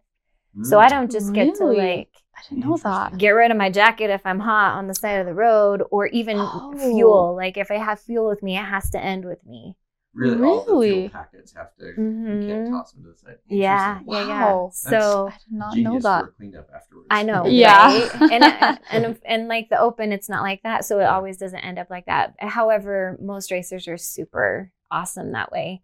So 0.63 0.79
I 0.79 0.89
don't 0.89 1.11
just 1.11 1.33
get 1.33 1.55
to 1.55 1.65
like 1.65 2.09
I 2.35 2.41
didn't 2.49 2.65
know 2.65 2.77
that. 2.77 3.17
get 3.17 3.29
rid 3.29 3.51
of 3.51 3.57
my 3.57 3.69
jacket 3.69 4.09
if 4.09 4.25
I'm 4.25 4.39
hot 4.39 4.75
on 4.75 4.87
the 4.87 4.95
side 4.95 5.19
of 5.19 5.25
the 5.25 5.33
road, 5.33 5.83
or 5.91 6.07
even 6.07 6.37
Oh. 6.39 6.73
fuel. 6.91 7.35
Like 7.35 7.57
if 7.57 7.69
I 7.71 7.77
have 7.77 7.99
fuel 7.99 8.27
with 8.27 8.41
me, 8.41 8.57
it 8.57 8.63
has 8.63 8.89
to 8.91 8.99
end 8.99 9.25
with 9.25 9.45
me. 9.45 9.75
Really, 10.17 10.35
really? 10.35 10.47
all 10.47 10.65
the 10.65 10.87
fuel 10.89 11.09
packets 11.09 11.53
have 11.55 11.75
to. 11.77 11.85
You 11.85 11.93
Mhm. 11.93 12.47
can't 12.47 12.69
toss 12.69 12.91
them 12.91 13.03
to 13.03 13.09
the 13.11 13.17
side. 13.17 13.37
Yeah, 13.47 13.99
Interesting. 13.99 14.13
yeah, 14.13 14.27
yeah. 14.27 14.45
Wow. 14.53 14.69
So 14.73 15.27
I 15.27 15.31
did 15.37 15.51
not 15.51 15.73
Genius 15.75 15.93
know 15.93 15.99
that. 16.09 16.25
for 16.25 16.31
cleanup 16.31 16.69
afterwards. 16.75 17.07
I 17.11 17.23
know, 17.23 17.45
Yeah. 17.63 17.85
right? 17.87 18.21
and, 18.31 18.79
and 18.91 19.19
and 19.25 19.47
like 19.47 19.69
the 19.69 19.79
open, 19.79 20.11
it's 20.11 20.27
not 20.29 20.41
like 20.41 20.63
that, 20.63 20.85
so 20.85 20.99
it 20.99 21.05
always 21.05 21.37
doesn't 21.37 21.59
end 21.59 21.79
up 21.79 21.89
like 21.89 22.05
that. 22.07 22.33
However, 22.39 23.17
most 23.21 23.51
racers 23.51 23.87
are 23.87 23.97
super 23.97 24.71
awesome 24.91 25.31
that 25.33 25.51
way. 25.51 25.81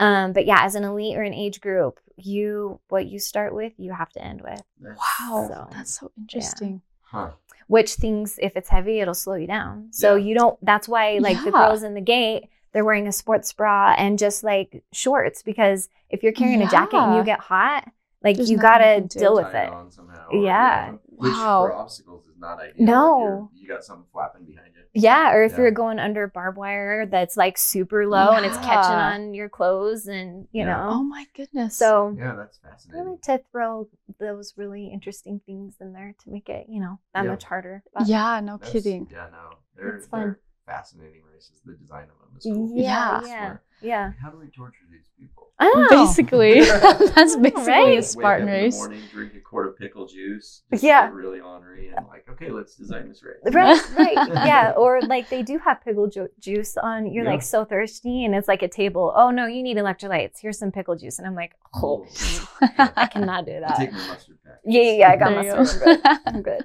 Um, 0.00 0.32
but 0.32 0.44
yeah, 0.46 0.58
as 0.64 0.74
an 0.74 0.82
elite 0.84 1.16
or 1.16 1.22
an 1.22 1.34
age 1.34 1.60
group, 1.60 2.00
you 2.16 2.80
what 2.88 3.06
you 3.06 3.18
start 3.18 3.54
with, 3.54 3.72
you 3.76 3.92
have 3.92 4.10
to 4.12 4.24
end 4.24 4.40
with. 4.42 4.62
That's- 4.80 4.98
Wow. 5.20 5.46
So, 5.48 5.68
That's 5.72 6.00
so 6.00 6.10
interesting. 6.18 6.82
Huh. 7.02 7.30
Which 7.68 7.94
things, 7.94 8.38
if 8.42 8.56
it's 8.56 8.68
heavy, 8.68 8.98
it'll 9.00 9.14
slow 9.14 9.34
you 9.36 9.46
down. 9.46 9.88
So 9.92 10.16
Yeah. 10.16 10.24
you 10.26 10.34
don't. 10.34 10.58
That's 10.62 10.88
why, 10.88 11.18
like 11.18 11.42
the 11.44 11.52
girls 11.52 11.82
in 11.84 11.94
the 11.94 12.00
gate, 12.00 12.48
they're 12.74 12.84
wearing 12.84 13.08
a 13.08 13.12
sports 13.12 13.50
bra 13.54 13.94
and 13.96 14.18
just 14.18 14.44
like 14.44 14.82
shorts 14.92 15.42
because 15.42 15.88
if 16.10 16.22
you're 16.22 16.32
carrying 16.32 16.60
a 16.60 16.68
jacket 16.68 16.96
and 16.98 17.16
you 17.16 17.24
get 17.24 17.40
hot, 17.40 17.90
like 18.22 18.36
There's 18.36 18.50
you 18.50 18.58
gotta 18.58 18.96
can 19.00 19.06
do. 19.06 19.18
deal 19.20 19.34
with 19.36 19.54
it. 19.54 19.68
on 19.70 19.90
somehow. 19.90 20.28
Yeah. 20.32 20.92
Which 21.06 21.32
Wow. 21.32 21.66
for 21.66 21.72
obstacles 21.74 22.26
is 22.26 22.36
not 22.38 22.58
ideal. 22.60 22.84
No. 22.86 23.50
you're- 23.54 23.68
got 23.74 23.82
something 23.84 24.06
flapping 24.12 24.44
behind 24.44 24.68
you. 24.74 24.82
Yeah, 24.96 25.32
or 25.32 25.42
if 25.42 25.52
Yeah. 25.52 25.58
you're 25.62 25.70
going 25.72 25.98
under 25.98 26.26
barbed 26.28 26.56
wire 26.58 27.06
that's 27.06 27.36
like 27.36 27.56
super 27.58 28.06
low 28.06 28.30
and 28.32 28.44
it's 28.46 28.58
catching 28.58 28.94
on 28.94 29.34
your 29.34 29.48
clothes 29.48 30.06
and 30.06 30.46
you 30.52 30.64
Yeah. 30.64 30.86
Oh 30.88 31.02
my 31.02 31.26
goodness. 31.34 31.76
So 31.76 32.14
Yeah, 32.18 32.34
that's 32.36 32.58
fascinating. 32.58 33.10
like 33.12 33.22
to 33.22 33.38
throw 33.50 33.88
those 34.20 34.54
really 34.56 34.86
interesting 34.88 35.40
things 35.46 35.76
in 35.80 35.92
there 35.92 36.14
to 36.20 36.30
make 36.30 36.48
it, 36.48 36.66
you 36.68 36.80
know, 36.80 36.98
that 37.14 37.24
Yeah. 37.24 37.30
much 37.30 37.44
harder. 37.44 37.82
But 37.94 38.06
yeah, 38.06 38.40
no 38.40 38.56
That's- 38.58 38.72
kidding. 38.72 39.08
Yeah, 39.10 39.28
no. 39.32 39.50
They're, 39.76 39.96
It's 39.96 40.06
fun. 40.06 40.20
they're 40.20 40.40
fascinating 40.66 41.22
races. 41.32 41.60
The 41.64 41.74
design 41.74 42.04
of 42.04 42.18
them 42.20 42.36
is 42.38 42.44
cool. 42.44 42.70
yeah, 42.74 43.20
Yeah. 43.22 43.26
yeah, 43.26 43.56
yeah. 43.82 44.12
How 44.22 44.30
do 44.30 44.38
we 44.38 44.46
torture 44.48 44.84
these 44.90 45.06
people? 45.18 45.48
I 45.58 45.64
don't 45.66 45.90
know. 45.90 46.06
Basically, 46.06 46.60
that's 47.14 47.36
basically 47.36 47.62
Right. 47.66 47.98
a 47.98 48.02
Spartan 48.02 48.46
Wake 48.46 48.54
up 48.54 48.62
race. 48.62 48.74
In 48.76 48.80
the 48.82 48.88
morning, 48.88 49.08
drink 49.12 49.32
a 49.36 49.40
quart 49.40 49.68
of 49.68 49.78
pickle 49.78 50.06
juice. 50.08 50.62
Yeah. 50.80 51.10
Really 51.10 51.38
ornery 51.40 51.92
and 51.96 52.06
like, 52.08 52.28
okay, 52.30 52.50
let's 52.50 52.74
design 52.74 53.08
this 53.08 53.22
race. 53.22 53.36
Right, 53.54 53.80
right, 53.96 54.28
yeah. 54.46 54.72
Or 54.76 55.00
like 55.02 55.28
they 55.28 55.42
do 55.42 55.58
have 55.58 55.80
pickle 55.84 56.08
ju- 56.08 56.28
juice 56.40 56.76
on. 56.76 57.06
You're 57.12 57.24
Yeah. 57.24 57.30
like 57.32 57.42
so 57.42 57.64
thirsty, 57.64 58.24
and 58.24 58.34
it's 58.34 58.48
like 58.48 58.62
a 58.62 58.68
table. 58.68 59.12
Oh 59.14 59.30
no, 59.30 59.46
you 59.46 59.62
need 59.62 59.76
electrolytes. 59.76 60.40
Here's 60.40 60.58
some 60.58 60.72
pickle 60.72 60.96
juice, 60.96 61.18
and 61.18 61.26
I'm 61.28 61.36
like, 61.36 61.52
oh, 61.74 62.04
oh 62.10 62.68
I 62.96 63.06
cannot 63.06 63.46
do 63.46 63.56
I 63.56 63.60
that. 63.60 63.76
take 63.76 63.92
my 63.92 63.98
mustard 64.08 64.38
pack. 64.44 64.58
Yeah, 64.64 64.82
yeah, 64.82 64.92
yeah, 64.92 65.10
I 65.10 65.16
got 65.16 65.30
There 65.30 65.44
you 65.44 65.54
mustard. 65.56 66.02
go. 66.02 66.10
I'm 66.26 66.42
good. 66.42 66.64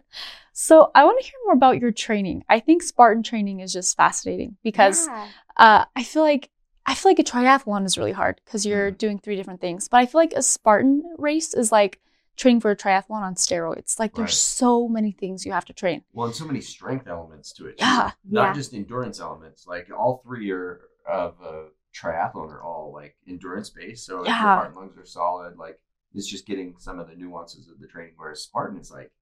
So 0.62 0.92
I 0.94 1.06
want 1.06 1.18
to 1.22 1.26
hear 1.26 1.40
more 1.46 1.54
about 1.54 1.80
your 1.80 1.94
training. 1.94 2.44
I 2.50 2.60
think 2.60 2.84
Spartan 2.84 3.24
training 3.24 3.62
is 3.62 3.72
just 3.72 3.96
fascinating 3.96 4.58
because 4.62 5.08
Yeah. 5.08 5.28
uh, 5.56 5.86
I 5.96 6.04
feel 6.04 6.22
like 6.22 6.50
I 6.86 6.96
feel 6.96 7.12
like 7.12 7.20
a 7.20 7.24
triathlon 7.24 7.86
is 7.86 7.98
really 7.98 8.12
hard 8.12 8.42
because 8.44 8.66
you're 8.66 8.92
Mhm. 8.92 8.98
doing 8.98 9.20
three 9.20 9.38
different 9.38 9.62
things. 9.62 9.88
But 9.88 9.98
I 10.02 10.06
feel 10.06 10.20
like 10.20 10.34
a 10.34 10.42
Spartan 10.42 11.16
race 11.18 11.54
is 11.54 11.72
like 11.72 12.02
training 12.36 12.60
for 12.60 12.72
a 12.72 12.76
triathlon 12.76 13.22
on 13.22 13.36
steroids. 13.36 13.98
Like 14.00 14.16
there's 14.16 14.32
Right. 14.32 14.34
so 14.34 14.90
many 14.90 15.14
things 15.14 15.46
you 15.46 15.54
have 15.54 15.64
to 15.66 15.74
train. 15.74 16.04
Well, 16.12 16.26
and 16.26 16.36
so 16.36 16.46
many 16.46 16.60
strength 16.60 17.08
elements 17.08 17.54
to 17.54 17.68
it. 17.68 17.78
too. 17.78 17.86
Yeah. 17.86 18.12
Not 18.26 18.48
Yeah. 18.48 18.54
just 18.54 18.74
endurance 18.74 19.22
elements. 19.22 19.66
Like 19.66 19.90
all 19.98 20.18
three 20.26 20.52
are 20.52 20.82
of 21.08 21.40
a 21.40 21.70
triathlon 21.94 22.50
are 22.50 22.62
all 22.64 22.92
like 22.92 23.16
endurance 23.26 23.70
based. 23.70 24.06
So 24.06 24.22
if 24.22 24.26
your 24.28 24.36
heart 24.36 24.68
and 24.68 24.76
lungs 24.76 24.98
are 24.98 25.06
solid, 25.06 25.58
like 25.58 25.80
it's 26.14 26.28
just 26.28 26.46
getting 26.46 26.76
some 26.80 27.00
of 27.00 27.08
the 27.08 27.16
nuances 27.16 27.70
of 27.70 27.80
the 27.80 27.88
training. 27.88 28.16
Whereas 28.18 28.42
Spartan 28.44 28.78
is 28.78 28.92
like 28.92 29.14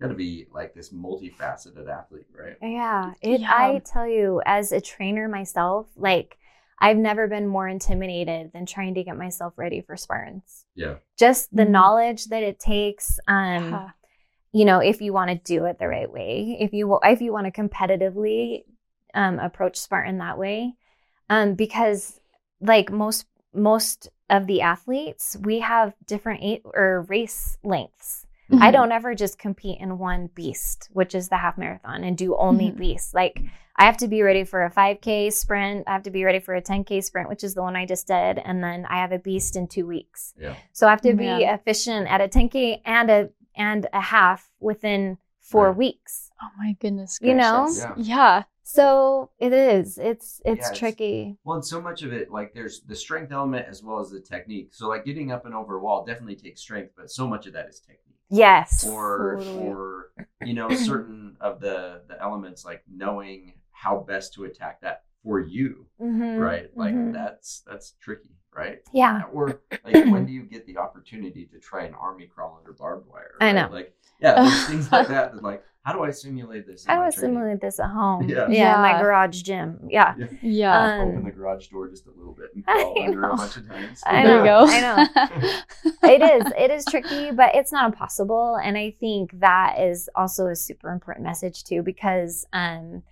got 0.00 0.08
to 0.08 0.14
be 0.14 0.46
like 0.52 0.74
this 0.74 0.90
multifaceted 0.90 1.88
athlete, 1.88 2.26
right? 2.36 2.56
Yeah. 2.60 3.12
It 3.22 3.40
Yeah. 3.40 3.52
I 3.52 3.82
tell 3.84 4.06
you, 4.08 4.42
as 4.46 4.72
a 4.72 4.80
trainer 4.80 5.28
myself, 5.28 5.88
like 5.96 6.38
I've 6.78 6.96
never 6.96 7.28
been 7.28 7.46
more 7.46 7.68
intimidated 7.68 8.52
than 8.52 8.66
trying 8.66 8.94
to 8.94 9.04
get 9.04 9.16
myself 9.16 9.54
ready 9.56 9.80
for 9.80 9.96
Spartans. 9.96 10.66
Yeah. 10.74 10.96
Just 11.16 11.54
the 11.54 11.64
Mhm. 11.64 11.70
knowledge 11.70 12.26
that 12.26 12.42
it 12.42 12.58
takes, 12.58 13.18
um, 13.28 13.72
Yeah. 13.72 13.90
you 14.52 14.64
know, 14.64 14.80
if 14.80 15.00
you 15.00 15.12
want 15.12 15.30
to 15.30 15.36
do 15.36 15.64
it 15.66 15.78
the 15.78 15.88
right 15.88 16.10
way, 16.10 16.56
if 16.60 16.72
you 16.72 16.98
if 17.04 17.20
you 17.22 17.32
want 17.32 17.46
to 17.46 17.52
competitively 17.62 18.64
um, 19.14 19.38
approach 19.38 19.76
Spartan 19.78 20.18
that 20.18 20.38
way, 20.38 20.74
um, 21.30 21.54
because 21.54 22.20
like 22.60 22.90
most 22.90 23.26
most 23.52 24.10
of 24.28 24.46
the 24.48 24.60
athletes, 24.62 25.36
we 25.42 25.60
have 25.60 25.94
different 26.04 26.42
eight 26.42 26.62
or 26.64 27.02
race 27.08 27.56
lengths. 27.62 28.23
I 28.52 28.68
Mhm. 28.68 28.72
don't 28.72 28.92
ever 28.92 29.14
just 29.14 29.38
compete 29.38 29.80
in 29.80 29.98
one 29.98 30.28
beast, 30.34 30.88
which 30.92 31.14
is 31.14 31.28
the 31.28 31.36
half 31.38 31.56
marathon, 31.56 32.04
and 32.04 32.16
do 32.16 32.36
only 32.36 32.70
Mhm. 32.70 32.76
beasts. 32.76 33.14
Like 33.14 33.40
I 33.76 33.84
have 33.86 33.96
to 33.98 34.08
be 34.08 34.22
ready 34.22 34.44
for 34.44 34.62
a 34.64 34.70
5K 34.70 35.30
sprint. 35.30 35.84
I 35.88 35.92
have 35.92 36.04
to 36.04 36.10
be 36.10 36.22
ready 36.24 36.38
for 36.38 36.54
a 36.54 36.60
10K 36.60 37.00
sprint, 37.00 37.28
which 37.28 37.42
is 37.42 37.54
the 37.54 37.62
one 37.62 37.74
I 37.74 37.86
just 37.86 38.06
did, 38.06 38.38
and 38.38 38.62
then 38.62 38.86
I 38.86 38.98
have 38.98 39.10
a 39.12 39.18
beast 39.18 39.56
in 39.56 39.66
two 39.66 39.86
weeks. 39.86 40.32
Yeah. 40.38 40.54
So 40.72 40.86
I 40.86 40.90
have 40.90 41.00
to 41.00 41.12
be 41.14 41.24
Man. 41.26 41.40
efficient 41.42 42.06
at 42.08 42.20
a 42.20 42.28
10K 42.28 42.82
and 42.84 43.10
a 43.10 43.30
and 43.56 43.86
a 43.92 44.00
half 44.00 44.50
within 44.60 45.16
four 45.40 45.68
Right. 45.68 45.76
weeks. 45.76 46.30
Oh 46.42 46.48
my 46.58 46.76
goodness 46.80 47.18
You 47.22 47.34
know? 47.34 47.68
Yeah. 47.76 47.94
Yeah. 47.96 48.42
So 48.62 49.30
it 49.38 49.52
is. 49.52 49.98
It's 49.98 50.40
it's 50.44 50.44
Yeah, 50.44 50.52
it's- 50.52 50.78
tricky. 50.78 51.36
Well, 51.44 51.56
and 51.56 51.64
so 51.64 51.80
much 51.80 52.02
of 52.02 52.12
it, 52.12 52.30
like 52.30 52.52
there's 52.54 52.80
the 52.82 52.96
strength 52.96 53.30
element 53.32 53.66
as 53.68 53.82
well 53.82 54.00
as 54.00 54.10
the 54.10 54.20
technique. 54.20 54.74
So 54.74 54.88
like 54.88 55.04
getting 55.04 55.30
up 55.32 55.46
and 55.46 55.54
over 55.54 55.76
a 55.76 55.80
wall 55.80 56.04
definitely 56.04 56.36
takes 56.36 56.60
strength, 56.60 56.92
but 56.96 57.10
so 57.10 57.26
much 57.28 57.46
of 57.46 57.52
that 57.54 57.68
is 57.68 57.80
technique. 57.80 58.00
Yes. 58.30 58.84
Or 58.84 59.36
Totally. 59.36 59.66
or 59.66 60.10
you 60.44 60.54
know, 60.54 60.68
certain 60.74 61.36
of 61.40 61.60
the 61.60 62.02
the 62.08 62.20
elements 62.20 62.64
like 62.64 62.82
knowing 62.90 63.54
how 63.72 64.00
best 64.00 64.34
to 64.34 64.44
attack 64.44 64.80
that 64.82 65.04
for 65.22 65.40
you. 65.40 65.86
Mhm, 66.00 66.38
Right. 66.38 66.70
Like 66.76 66.94
mhm. 66.94 67.12
that's 67.12 67.62
that's 67.66 67.92
tricky, 68.00 68.36
right? 68.54 68.80
Yeah. 68.92 69.22
Or 69.32 69.60
like 69.84 70.06
when 70.06 70.26
do 70.26 70.32
you 70.32 70.42
get 70.42 70.66
the 70.66 70.78
opportunity 70.78 71.46
to 71.46 71.58
try 71.58 71.84
an 71.84 71.94
army 71.94 72.26
crawl 72.26 72.56
under 72.58 72.72
barbed 72.72 73.08
wire? 73.08 73.34
I 73.40 73.52
know. 73.52 73.68
Like 73.70 73.94
yeah, 74.20 74.66
things 74.66 74.90
like 74.90 75.08
that 75.08 75.34
that 75.34 75.42
like 75.42 75.62
how 75.82 75.92
do 75.92 76.02
I 76.02 76.10
simulate 76.12 76.66
this? 76.66 76.86
in 76.86 76.90
I 76.90 76.96
my 76.96 77.04
would 77.04 77.14
training? 77.14 77.34
simulate 77.34 77.60
this 77.60 77.78
at 77.78 77.90
home. 77.90 78.26
Yeah. 78.26 78.48
Yeah. 78.48 78.76
in 78.76 78.80
my 78.80 79.02
garage 79.02 79.42
gym. 79.42 79.86
Yeah. 79.90 80.14
Yeah. 80.40 81.00
Um, 81.00 81.08
Open 81.08 81.24
the 81.24 81.30
garage 81.30 81.66
door 81.68 81.88
just 81.90 82.06
a 82.06 82.10
little 82.10 82.32
bit 82.32 82.54
and 82.54 82.64
I 82.66 82.72
crawl 82.72 83.02
under 83.02 83.20
know. 83.20 83.32
a 83.32 83.36
bunch 83.36 83.56
of 83.58 83.68
times. 83.68 84.02
I 84.06 84.24
there 84.24 84.38
you 84.38 84.44
know, 84.44 84.66
go. 84.66 84.72
I 84.72 84.80
know. 84.80 85.60
it 86.04 86.22
is 86.22 86.52
it 86.56 86.70
is 86.70 86.84
tricky 86.86 87.32
but 87.32 87.54
it's 87.54 87.70
not 87.72 87.86
impossible 87.86 88.58
and 88.62 88.78
i 88.78 88.94
think 88.98 89.38
that 89.40 89.78
is 89.78 90.08
also 90.14 90.46
a 90.46 90.56
super 90.56 90.90
important 90.90 91.24
message 91.26 91.64
too 91.64 91.82
because 91.82 92.46
um 92.52 93.02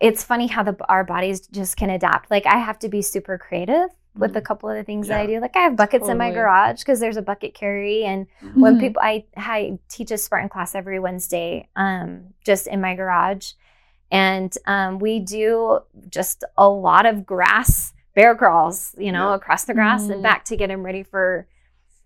it's 0.00 0.22
funny 0.22 0.46
how 0.46 0.62
the 0.62 0.76
our 0.88 1.04
bodies 1.04 1.46
just 1.48 1.76
can 1.76 1.90
adapt 1.90 2.30
like 2.30 2.46
i 2.46 2.58
have 2.58 2.78
to 2.78 2.88
be 2.88 3.02
super 3.02 3.38
creative 3.38 3.88
with 4.16 4.36
a 4.36 4.40
couple 4.40 4.68
of 4.68 4.76
the 4.76 4.84
things 4.84 5.08
that 5.08 5.20
i 5.20 5.26
do 5.26 5.40
like 5.40 5.56
i 5.56 5.60
have 5.60 5.76
buckets 5.76 6.08
in 6.08 6.16
my 6.18 6.30
garage 6.34 6.78
because 6.80 7.00
there's 7.00 7.16
a 7.16 7.22
bucket 7.22 7.52
carry 7.54 8.04
and 8.04 8.26
when 8.54 8.76
Mhm. 8.76 8.80
people 8.80 9.02
I, 9.02 9.24
I 9.36 9.78
teach 9.88 10.10
a 10.10 10.18
spartan 10.18 10.48
class 10.48 10.74
every 10.74 11.00
wednesday 11.00 11.68
um 11.76 12.34
just 12.44 12.66
in 12.66 12.80
my 12.80 12.94
garage 12.94 13.52
and 14.10 14.56
um, 14.66 14.98
we 15.00 15.18
do 15.18 15.80
just 16.08 16.44
a 16.56 16.68
lot 16.68 17.06
of 17.06 17.26
grass 17.26 17.92
bear 18.14 18.36
crawls 18.36 18.94
you 18.98 19.10
know 19.10 19.30
Yeah. 19.30 19.34
across 19.34 19.64
the 19.64 19.74
grass 19.74 20.04
Mhm. 20.06 20.12
and 20.12 20.22
back 20.22 20.44
to 20.46 20.56
get 20.56 20.68
them 20.68 20.84
ready 20.84 21.02
for 21.02 21.48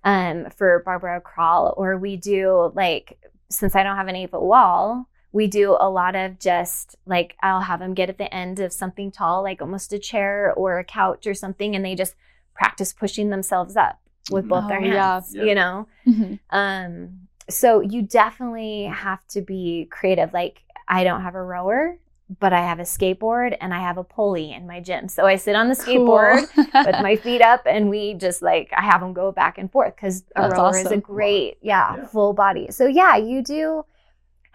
um 0.05 0.49
for 0.57 0.83
barbwire 0.87 1.23
crawl 1.23 1.75
or 1.77 1.99
we 1.99 2.17
do 2.17 2.73
like 2.75 3.19
since 3.51 3.75
i 3.77 3.83
don't 3.83 3.97
have 3.97 4.09
an 4.09 4.17
eight 4.17 4.31
foot 4.31 4.43
wall 4.43 5.09
we 5.33 5.47
do 5.47 5.77
a 5.79 5.89
lot 5.91 6.15
of 6.17 6.39
just 6.39 6.97
like 7.07 7.37
i'll 7.43 7.61
have 7.61 7.81
them 7.81 7.95
get 7.95 8.09
at 8.09 8.19
the 8.19 8.33
end 8.35 8.59
of 8.61 8.73
something 8.73 9.11
tall 9.11 9.43
like 9.43 9.61
almost 9.61 9.93
a 9.93 9.99
chair 9.99 10.53
or 10.57 10.79
a 10.79 10.85
couch 10.85 11.27
or 11.27 11.35
something 11.35 11.75
and 11.77 11.85
they 11.85 11.95
just 11.95 12.15
practice 12.55 12.93
pushing 12.93 13.31
themselves 13.31 13.77
up 13.77 14.01
with 14.31 14.49
both 14.49 14.67
their 14.69 14.81
Oh, 14.81 14.85
yeah. 14.85 15.15
hands 15.15 15.35
Yeah. 15.35 15.43
you 15.45 15.55
know 15.55 15.87
Mhm. 16.07 16.39
um, 16.51 17.21
so 17.51 17.81
you 17.81 18.03
definitely 18.03 18.85
have 18.85 19.27
to 19.29 19.41
be 19.41 19.87
creative. 19.91 20.35
Like 20.35 20.61
I 20.87 21.03
don't 21.03 21.23
have 21.23 21.35
a 21.35 21.43
rower, 21.43 21.97
but 22.41 22.53
I 22.53 22.61
have 22.61 22.79
a 22.79 22.83
skateboard 22.83 23.57
and 23.59 23.73
I 23.73 23.79
have 23.79 23.97
a 23.97 24.05
pulley 24.05 24.53
in 24.53 24.67
my 24.67 24.81
gym. 24.81 25.09
So 25.09 25.25
I 25.25 25.37
sit 25.37 25.57
on 25.57 25.69
the 25.69 25.75
skateboard 25.75 26.47
Cool. 26.55 26.65
with 26.85 27.01
my 27.01 27.17
feet 27.17 27.41
up 27.41 27.63
and 27.65 27.89
we 27.89 28.13
just 28.13 28.43
like 28.43 28.71
I 28.77 28.83
have 28.83 29.01
them 29.01 29.15
go 29.15 29.33
back 29.33 29.57
and 29.57 29.73
forth 29.73 29.97
because 29.97 30.25
a 30.37 30.43
That's 30.43 30.53
rower 30.59 30.77
is 30.77 30.91
a 30.91 30.99
great, 30.99 31.57
yeah, 31.63 31.97
Yeah. 31.97 32.07
full 32.09 32.35
body. 32.35 32.67
So 32.71 32.87
yeah, 32.87 33.17
you 33.17 33.43
do 33.43 33.85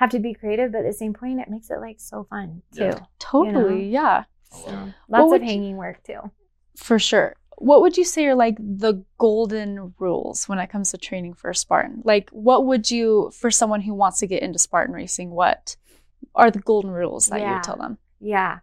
have 0.03 0.11
to 0.11 0.19
be 0.19 0.33
creative, 0.33 0.71
but 0.71 0.79
at 0.79 0.85
the 0.85 0.93
same 0.93 1.13
point, 1.13 1.39
it 1.39 1.49
makes 1.49 1.69
it 1.69 1.79
like 1.79 1.99
so 1.99 2.25
fun 2.29 2.61
too. 2.75 2.85
Yeah. 2.85 2.99
totally. 3.19 3.89
Yeah. 3.89 4.23
Oh, 4.53 4.63
wow. 4.67 4.89
Lots 5.09 5.29
would 5.31 5.41
of 5.41 5.47
you- 5.47 5.49
hanging 5.53 5.77
work 5.77 6.03
too. 6.03 6.19
For 6.77 6.99
sure. 6.99 7.35
What 7.57 7.81
would 7.81 7.97
you 7.97 8.03
say 8.03 8.25
are 8.25 8.35
like 8.35 8.57
the 8.59 9.03
golden 9.19 9.93
rules 9.99 10.49
when 10.49 10.57
it 10.59 10.69
comes 10.71 10.91
to 10.91 10.97
training 10.97 11.35
for 11.35 11.49
a 11.51 11.55
Spartan? 11.55 12.01
Like, 12.03 12.29
what 12.31 12.65
would 12.65 12.89
you, 12.89 13.31
for 13.39 13.51
someone 13.51 13.81
who 13.81 13.93
wants 13.93 14.19
to 14.19 14.27
get 14.27 14.41
into 14.43 14.57
Spartan 14.59 14.93
racing, 14.95 15.29
what 15.29 15.75
are 16.35 16.49
the 16.51 16.59
golden 16.59 16.89
rules 16.91 17.27
that 17.27 17.41
you 17.41 17.47
would 17.53 17.63
tell 17.63 17.77
them? 17.77 17.97
Yeah. 18.19 18.59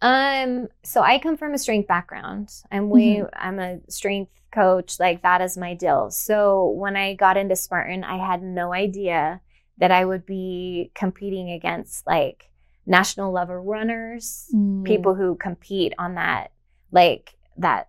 Um, 0.00 0.68
so 0.84 1.02
I 1.02 1.18
come 1.18 1.36
from 1.36 1.52
a 1.54 1.58
strength 1.58 1.88
background. 1.88 2.50
I'm 2.70 2.88
we 2.90 3.16
Mm-hmm. 3.16 3.26
I'm 3.46 3.58
a 3.58 3.80
strength 3.90 4.30
coach, 4.52 5.00
like 5.00 5.22
that 5.22 5.40
is 5.40 5.56
my 5.58 5.74
deal. 5.74 6.10
So 6.10 6.68
when 6.70 6.96
I 6.96 7.14
got 7.14 7.36
into 7.36 7.56
Spartan, 7.56 8.04
I 8.04 8.24
had 8.24 8.42
no 8.42 8.72
idea 8.72 9.40
that 9.78 9.90
I 9.90 10.04
would 10.04 10.26
be 10.26 10.90
competing 10.94 11.50
against 11.50 12.06
like 12.06 12.50
national 12.86 13.32
level 13.32 13.56
runners, 13.56 14.48
Mm. 14.54 14.84
people 14.84 15.14
who 15.14 15.36
compete 15.36 15.94
on 15.98 16.14
that 16.14 16.52
like 16.90 17.34
that 17.58 17.88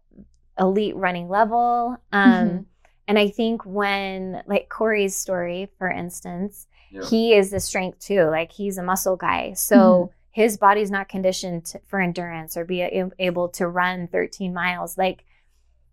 elite 0.60 0.96
running 0.96 1.30
level. 1.30 1.98
Um 2.12 2.32
Mhm. 2.50 2.66
and 3.08 3.18
I 3.20 3.30
think 3.30 3.66
when 3.66 4.44
like 4.46 4.70
Corey's 4.70 5.16
story, 5.16 5.70
for 5.78 5.90
instance, 5.90 6.68
Yeah. 6.92 7.04
he 7.06 7.34
is 7.34 7.50
the 7.52 7.60
strength 7.60 8.00
too. 8.00 8.24
Like 8.26 8.52
he's 8.52 8.78
a 8.78 8.84
muscle 8.84 9.16
guy. 9.16 9.54
So 9.54 10.12
his 10.32 10.58
body's 10.58 10.92
not 10.92 11.10
conditioned 11.10 11.66
to- 11.66 11.80
for 11.88 12.00
endurance 12.00 12.56
or 12.58 12.66
be 12.66 12.82
a- 12.82 13.10
able 13.20 13.50
to 13.50 13.68
run 13.68 14.08
13 14.08 14.54
miles. 14.54 14.98
Like 14.98 15.24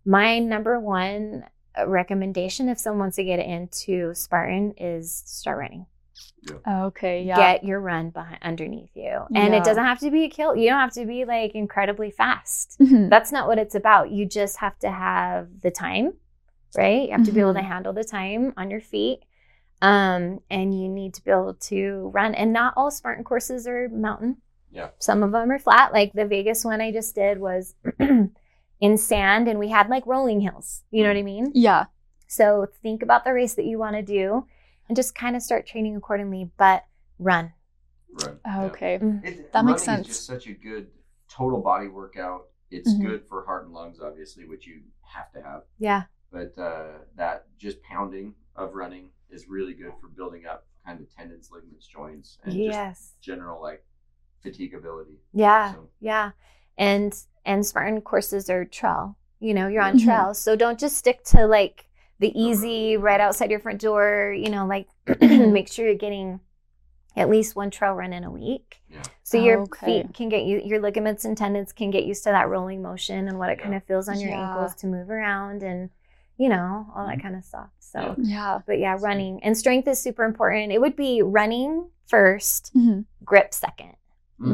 my 0.05 0.39
number 0.39 0.79
one 0.79 1.43
recommendation 1.85 2.69
if 2.69 2.79
someone 2.79 2.99
wants 2.99 3.15
to 3.17 3.23
get 3.23 3.39
into 3.39 4.13
Spartan 4.13 4.73
is 4.77 5.23
start 5.25 5.57
running. 5.59 5.85
Okay. 6.67 7.23
Yeah. 7.23 7.35
Get 7.35 7.63
your 7.63 7.79
run 7.79 8.09
behind 8.09 8.39
underneath 8.41 8.89
you. 8.95 9.21
And 9.35 9.53
Yeah. 9.53 9.59
it 9.59 9.63
doesn't 9.63 9.83
have 9.83 9.99
to 9.99 10.09
be 10.09 10.23
a 10.23 10.29
kill. 10.29 10.55
You 10.55 10.69
don't 10.69 10.79
have 10.79 10.93
to 10.93 11.05
be 11.05 11.25
like 11.25 11.53
incredibly 11.55 12.09
fast. 12.09 12.79
Mhm. 12.79 13.09
That's 13.09 13.31
not 13.31 13.47
what 13.47 13.59
it's 13.59 13.75
about. 13.75 14.11
You 14.11 14.25
just 14.25 14.57
have 14.57 14.77
to 14.79 14.89
have 14.89 15.61
the 15.61 15.71
time, 15.71 16.13
right? 16.77 17.03
You 17.09 17.11
have 17.11 17.25
to 17.25 17.31
be 17.31 17.41
able 17.41 17.53
to 17.53 17.59
Mhm. 17.59 17.65
handle 17.67 17.93
the 17.93 18.03
time 18.03 18.53
on 18.57 18.71
your 18.71 18.81
feet. 18.81 19.19
Um, 19.81 20.39
and 20.49 20.79
you 20.79 20.89
need 20.89 21.13
to 21.15 21.23
be 21.23 21.29
able 21.31 21.53
to 21.53 22.09
run. 22.13 22.33
And 22.33 22.51
not 22.53 22.73
all 22.77 22.89
Spartan 22.91 23.23
courses 23.23 23.67
are 23.67 23.89
mountain. 23.89 24.37
Yeah. 24.71 24.89
Some 24.99 25.21
of 25.23 25.31
them 25.33 25.51
are 25.51 25.59
flat. 25.59 25.93
Like 25.93 26.13
the 26.13 26.25
Vegas 26.25 26.65
one 26.65 26.81
I 26.81 26.91
just 26.91 27.13
did 27.13 27.39
was 27.39 27.75
in 28.79 28.97
sand 28.97 29.47
and 29.47 29.59
we 29.59 29.69
had 29.69 29.89
like 29.89 30.05
rolling 30.05 30.41
hills. 30.41 30.83
You 30.91 31.03
know 31.03 31.09
what 31.09 31.17
I 31.17 31.23
mean? 31.23 31.51
Yeah. 31.53 31.85
So 32.27 32.67
think 32.83 33.01
about 33.03 33.23
the 33.23 33.33
race 33.33 33.55
that 33.55 33.65
you 33.65 33.79
want 33.79 33.95
to 33.95 34.01
do 34.01 34.45
and 34.87 34.95
just 34.95 35.15
kind 35.15 35.35
of 35.35 35.41
start 35.41 35.65
training 35.65 35.95
accordingly, 35.95 36.49
but 36.57 36.83
run. 37.19 37.53
Right. 38.11 38.35
Yeah. 38.45 38.63
Okay. 38.65 38.95
It, 39.23 39.51
That 39.53 39.65
makes 39.65 39.83
sense. 39.83 40.07
Is 40.07 40.15
just 40.15 40.25
such 40.27 40.47
a 40.47 40.53
good 40.53 40.87
total 41.29 41.61
body 41.61 41.87
workout. 41.87 42.47
It's 42.69 42.93
Mhm. 42.93 43.01
good 43.01 43.25
for 43.27 43.45
heart 43.45 43.65
and 43.65 43.73
lungs, 43.73 43.99
obviously, 44.01 44.45
which 44.45 44.67
you 44.67 44.81
have 45.01 45.31
to 45.33 45.41
have. 45.41 45.63
Yeah. 45.79 46.03
But 46.31 46.57
uh, 46.57 46.99
that 47.15 47.45
just 47.57 47.81
pounding 47.83 48.35
of 48.55 48.75
running 48.75 49.09
is 49.29 49.47
really 49.47 49.73
good 49.73 49.93
for 50.01 50.07
building 50.09 50.45
up 50.45 50.67
kind 50.85 50.99
of 50.99 51.13
tendons, 51.13 51.49
ligaments, 51.51 51.87
joints, 51.87 52.37
and 52.43 52.53
just 52.53 53.19
general 53.21 53.61
like 53.61 53.85
fatigability. 54.45 55.17
Yeah, 55.33 55.73
So- 55.73 55.89
yeah. 55.99 56.31
And 56.77 57.13
and 57.47 57.65
Spartan 57.65 58.01
courses 58.01 58.49
are 58.49 58.65
trail. 58.65 59.15
You 59.39 59.53
know, 59.53 59.67
you're 59.67 59.81
on 59.81 59.97
Mhm. 59.97 60.03
trail. 60.03 60.33
So 60.33 60.55
don't 60.55 60.79
just 60.79 60.97
stick 60.97 61.23
to 61.25 61.47
like 61.47 61.85
the 62.19 62.31
easy 62.39 62.97
right 62.97 63.19
outside 63.21 63.49
your 63.51 63.59
front 63.59 63.79
door, 63.81 64.33
you 64.37 64.49
know, 64.49 64.65
like 64.67 64.87
make 65.21 65.67
sure 65.67 65.85
you're 65.85 65.95
getting 65.95 66.39
at 67.15 67.29
least 67.29 67.55
one 67.55 67.71
trail 67.71 67.93
run 67.93 68.13
in 68.13 68.23
a 68.23 68.29
week. 68.31 68.81
Yeah. 68.89 69.01
So 69.23 69.37
your 69.41 69.59
Okay. 69.61 70.03
feet 70.03 70.13
can 70.13 70.29
get 70.29 70.43
you 70.43 70.61
your 70.63 70.79
ligaments 70.79 71.25
and 71.25 71.35
tendons 71.37 71.71
can 71.73 71.89
get 71.89 72.05
used 72.05 72.23
to 72.25 72.29
that 72.31 72.47
rolling 72.49 72.81
motion 72.81 73.27
and 73.27 73.39
what 73.39 73.49
it 73.49 73.57
Yeah. 73.57 73.63
kind 73.63 73.75
of 73.75 73.83
feels 73.85 74.07
on 74.09 74.19
your 74.19 74.29
Yeah. 74.29 74.49
ankles 74.49 74.75
to 74.75 74.87
move 74.87 75.09
around 75.09 75.63
and 75.63 75.89
you 76.39 76.49
know, 76.49 76.85
all 76.95 77.07
that 77.07 77.17
Mhm. 77.17 77.21
kind 77.23 77.35
of 77.35 77.43
stuff. 77.43 77.69
So 77.79 77.99
Yeah. 77.99 78.13
Yeah. 78.19 78.59
but 78.67 78.77
yeah, 78.77 78.95
running 78.99 79.43
and 79.43 79.57
strength 79.57 79.87
is 79.87 79.99
super 79.99 80.23
important. 80.23 80.71
It 80.71 80.79
would 80.79 80.95
be 80.95 81.23
running 81.23 81.89
first, 82.05 82.71
Mhm. 82.75 83.05
grip 83.25 83.53
second 83.55 83.95
Mm. 84.39 84.47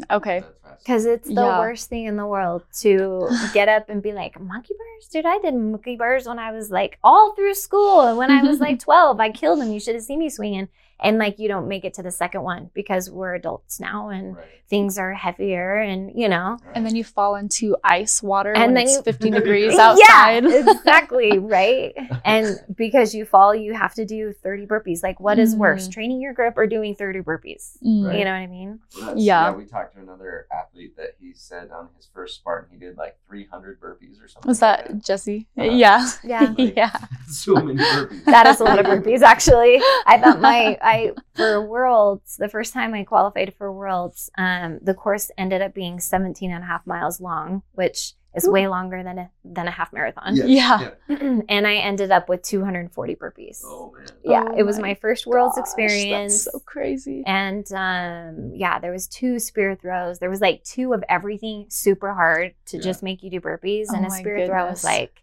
Mm, 0.00 0.16
okay. 0.16 0.44
Because 0.78 1.04
it's 1.06 1.28
the 1.28 1.34
Yeah. 1.34 1.58
worst 1.58 1.88
thing 1.88 2.04
in 2.04 2.16
the 2.16 2.26
world 2.26 2.62
to 2.80 3.28
get 3.52 3.68
up 3.68 3.88
and 3.88 4.02
be 4.02 4.12
like 4.12 4.38
monkey 4.40 4.74
bars? 4.78 5.08
Dude 5.12 5.26
i 5.26 5.38
did 5.38 5.54
monkey 5.54 5.96
bars 5.96 6.26
when 6.26 6.38
i 6.38 6.50
was 6.52 6.70
like 6.70 6.98
all 7.02 7.34
through 7.34 7.54
school. 7.54 8.00
And 8.02 8.16
when 8.18 8.30
i 8.30 8.42
was 8.42 8.60
like 8.60 8.78
12 8.88 9.18
i 9.20 9.30
killed 9.30 9.60
them 9.60 9.72
you 9.72 9.80
should 9.80 9.94
have 9.94 10.04
seen 10.04 10.18
me 10.18 10.28
swinging 10.28 10.68
and 11.00 11.18
like 11.18 11.38
you 11.38 11.48
don't 11.48 11.68
make 11.68 11.84
it 11.84 11.94
to 11.94 12.02
the 12.02 12.10
second 12.10 12.42
one 12.42 12.70
because 12.74 13.10
we're 13.10 13.34
adults 13.34 13.78
now 13.80 14.08
and 14.08 14.36
Right. 14.36 14.44
things 14.68 14.98
are 14.98 15.12
heavier 15.14 15.76
and 15.78 16.10
you 16.14 16.28
know 16.28 16.58
And 16.74 16.84
then 16.86 16.96
you 16.96 17.04
fall 17.04 17.36
into 17.36 17.76
ice 17.84 18.22
water 18.22 18.52
And 18.52 18.60
when 18.72 18.74
then 18.74 18.84
it's 18.84 18.96
you- 18.96 19.02
15 19.02 19.32
degrees 19.40 19.78
outside. 19.78 20.44
yeah 20.44 20.70
exactly 20.70 21.38
right 21.38 21.94
and 22.24 22.58
because 22.76 23.14
you 23.14 23.24
fall 23.24 23.54
you 23.54 23.74
have 23.74 23.94
to 23.94 24.04
do 24.04 24.32
30 24.32 24.66
burpees 24.66 25.02
like 25.02 25.20
what 25.20 25.38
is 25.38 25.54
worse 25.54 25.86
Mhm. 25.88 25.92
training 25.92 26.20
your 26.20 26.32
grip 26.32 26.54
or 26.56 26.66
doing 26.66 26.94
30 26.94 27.20
burpees 27.20 27.76
Mm. 27.84 28.06
Right. 28.06 28.18
you 28.18 28.24
know 28.24 28.32
what 28.32 28.38
i 28.38 28.46
mean 28.46 28.80
Well, 28.96 29.06
that's- 29.06 29.22
Yeah. 29.22 29.50
We 29.52 29.64
talked 29.66 29.94
to 29.96 30.00
another 30.00 30.46
athlete 30.52 30.96
that 30.96 31.14
he 31.20 31.32
said 31.34 31.70
on 31.70 31.88
his 31.96 32.08
first 32.12 32.36
Spartan 32.36 32.68
he 32.72 32.78
did 32.78 32.96
like 32.96 33.16
300 33.28 33.80
burpees 33.80 34.22
or 34.22 34.28
something. 34.28 34.48
Was 34.48 34.62
like 34.62 34.86
that 34.88 35.04
Jesse? 35.04 35.46
Uh, 35.58 35.64
yeah. 35.64 36.08
yeah 36.24 36.54
Like, 36.58 36.76
yeah. 36.76 36.90
so 37.28 37.54
many 37.54 37.78
burpees. 37.78 38.24
that 38.24 38.46
is 38.46 38.60
a 38.60 38.64
lot 38.64 38.78
of 38.78 38.86
burpees 38.86 39.20
actually 39.22 39.80
i 40.06 40.18
thought 40.18 40.40
my 40.40 40.78
i 40.86 41.10
for 41.34 41.60
worlds 41.66 42.36
the 42.36 42.48
first 42.48 42.72
time 42.72 42.94
i 42.94 43.02
qualified 43.04 43.52
for 43.58 43.72
worlds 43.72 44.30
um 44.38 44.78
the 44.82 44.94
course 44.94 45.30
ended 45.36 45.60
up 45.62 45.74
being 45.74 45.98
17 46.00 46.50
and 46.52 46.62
a 46.64 46.66
half 46.66 46.86
miles 46.86 47.20
long 47.20 47.62
which 47.72 48.12
It's 48.38 48.46
way 48.46 48.68
longer 48.68 49.02
than 49.02 49.18
a 49.18 49.30
than 49.56 49.66
a 49.66 49.70
half 49.70 49.90
marathon. 49.96 50.36
Yeah. 50.36 50.90
and 51.08 51.66
I 51.66 51.76
ended 51.90 52.10
up 52.12 52.28
with 52.28 52.42
240 52.42 53.14
burpees. 53.16 53.62
Oh 53.64 53.92
man. 53.96 54.06
yeah, 54.22 54.44
Oh 54.52 54.58
it 54.60 54.64
was 54.68 54.76
my 54.78 54.88
my 54.88 54.94
first 55.04 55.26
world's 55.26 55.56
Gosh, 55.56 55.62
experience. 55.64 56.44
That's 56.44 56.52
so 56.52 56.60
crazy. 56.74 57.22
and 57.26 57.64
um, 57.72 58.52
yeah, 58.54 58.78
there 58.78 58.92
was 58.92 59.06
two 59.08 59.38
spear 59.38 59.74
throws. 59.74 60.18
There 60.18 60.28
was 60.28 60.42
like 60.48 60.58
two 60.64 60.92
of 60.92 61.02
everything 61.08 61.64
super 61.70 62.12
hard 62.12 62.52
to 62.70 62.76
Yeah. 62.76 62.82
just 62.88 63.00
make 63.02 63.22
you 63.24 63.30
do 63.30 63.40
burpees, 63.40 63.86
Oh 63.90 63.96
and 63.96 64.04
a 64.04 64.08
my 64.10 64.18
spear 64.20 64.36
throw 64.46 64.62
goodness. 64.64 64.84
was 64.84 64.84
like 64.84 65.14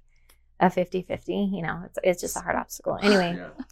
a 0.59 0.69
50-50. 0.71 1.53
You 1.55 1.61
know, 1.65 1.75
it's 1.85 1.99
it's 2.03 2.21
just 2.25 2.35
a 2.35 2.43
hard 2.45 2.55
obstacle. 2.63 2.97
Anyway, 3.09 3.31
Yeah. 3.37 3.63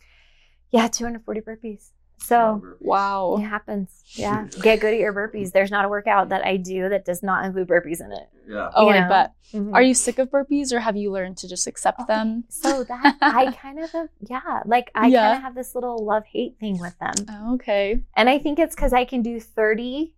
Yeah, 0.72 0.88
240 0.88 1.42
burpees. 1.42 1.92
So 2.18 2.62
Wow. 2.80 3.38
it 3.40 3.44
happens. 3.44 4.04
Yeah, 4.14 4.48
get 4.62 4.80
good 4.80 4.94
at 4.94 5.00
your 5.00 5.12
burpees. 5.14 5.52
There's 5.52 5.72
not 5.72 5.86
a 5.86 5.90
workout 5.90 6.30
that 6.30 6.46
I 6.46 6.58
do 6.58 6.88
that 6.90 7.04
does 7.04 7.24
not 7.24 7.46
include 7.46 7.68
burpees 7.68 8.00
in 8.00 8.12
it. 8.12 8.30
Yeah. 8.48 8.70
Oh, 8.76 8.88
You 8.88 8.94
I 8.94 9.00
know? 9.02 9.10
bet. 9.10 9.34
Mhm. 9.54 9.74
Are 9.74 9.82
you 9.82 9.94
sick 9.96 10.20
of 10.20 10.30
burpees 10.30 10.72
or 10.72 10.80
have 10.80 10.96
you 10.96 11.12
learned 11.12 11.38
to 11.38 11.48
just 11.50 11.66
accept 11.68 12.00
Okay, 12.02 12.14
them? 12.14 12.44
So 12.50 12.84
that 12.84 13.18
I 13.22 13.52
kind 13.52 13.80
of 13.80 13.92
have, 13.92 14.10
yeah, 14.30 14.62
like 14.66 14.92
I 14.94 15.08
Yeah. 15.08 15.22
kind 15.24 15.36
of 15.38 15.42
have 15.42 15.56
this 15.56 15.74
little 15.76 15.98
love 16.06 16.24
hate 16.26 16.58
thing 16.60 16.78
with 16.80 16.98
them, 17.00 17.14
Oh, 17.30 17.56
okay. 17.56 18.02
and 18.16 18.30
I 18.30 18.38
think 18.38 18.60
it's 18.60 18.76
because 18.76 18.94
I 18.94 19.04
can 19.06 19.22
do 19.24 19.40
30 19.40 20.14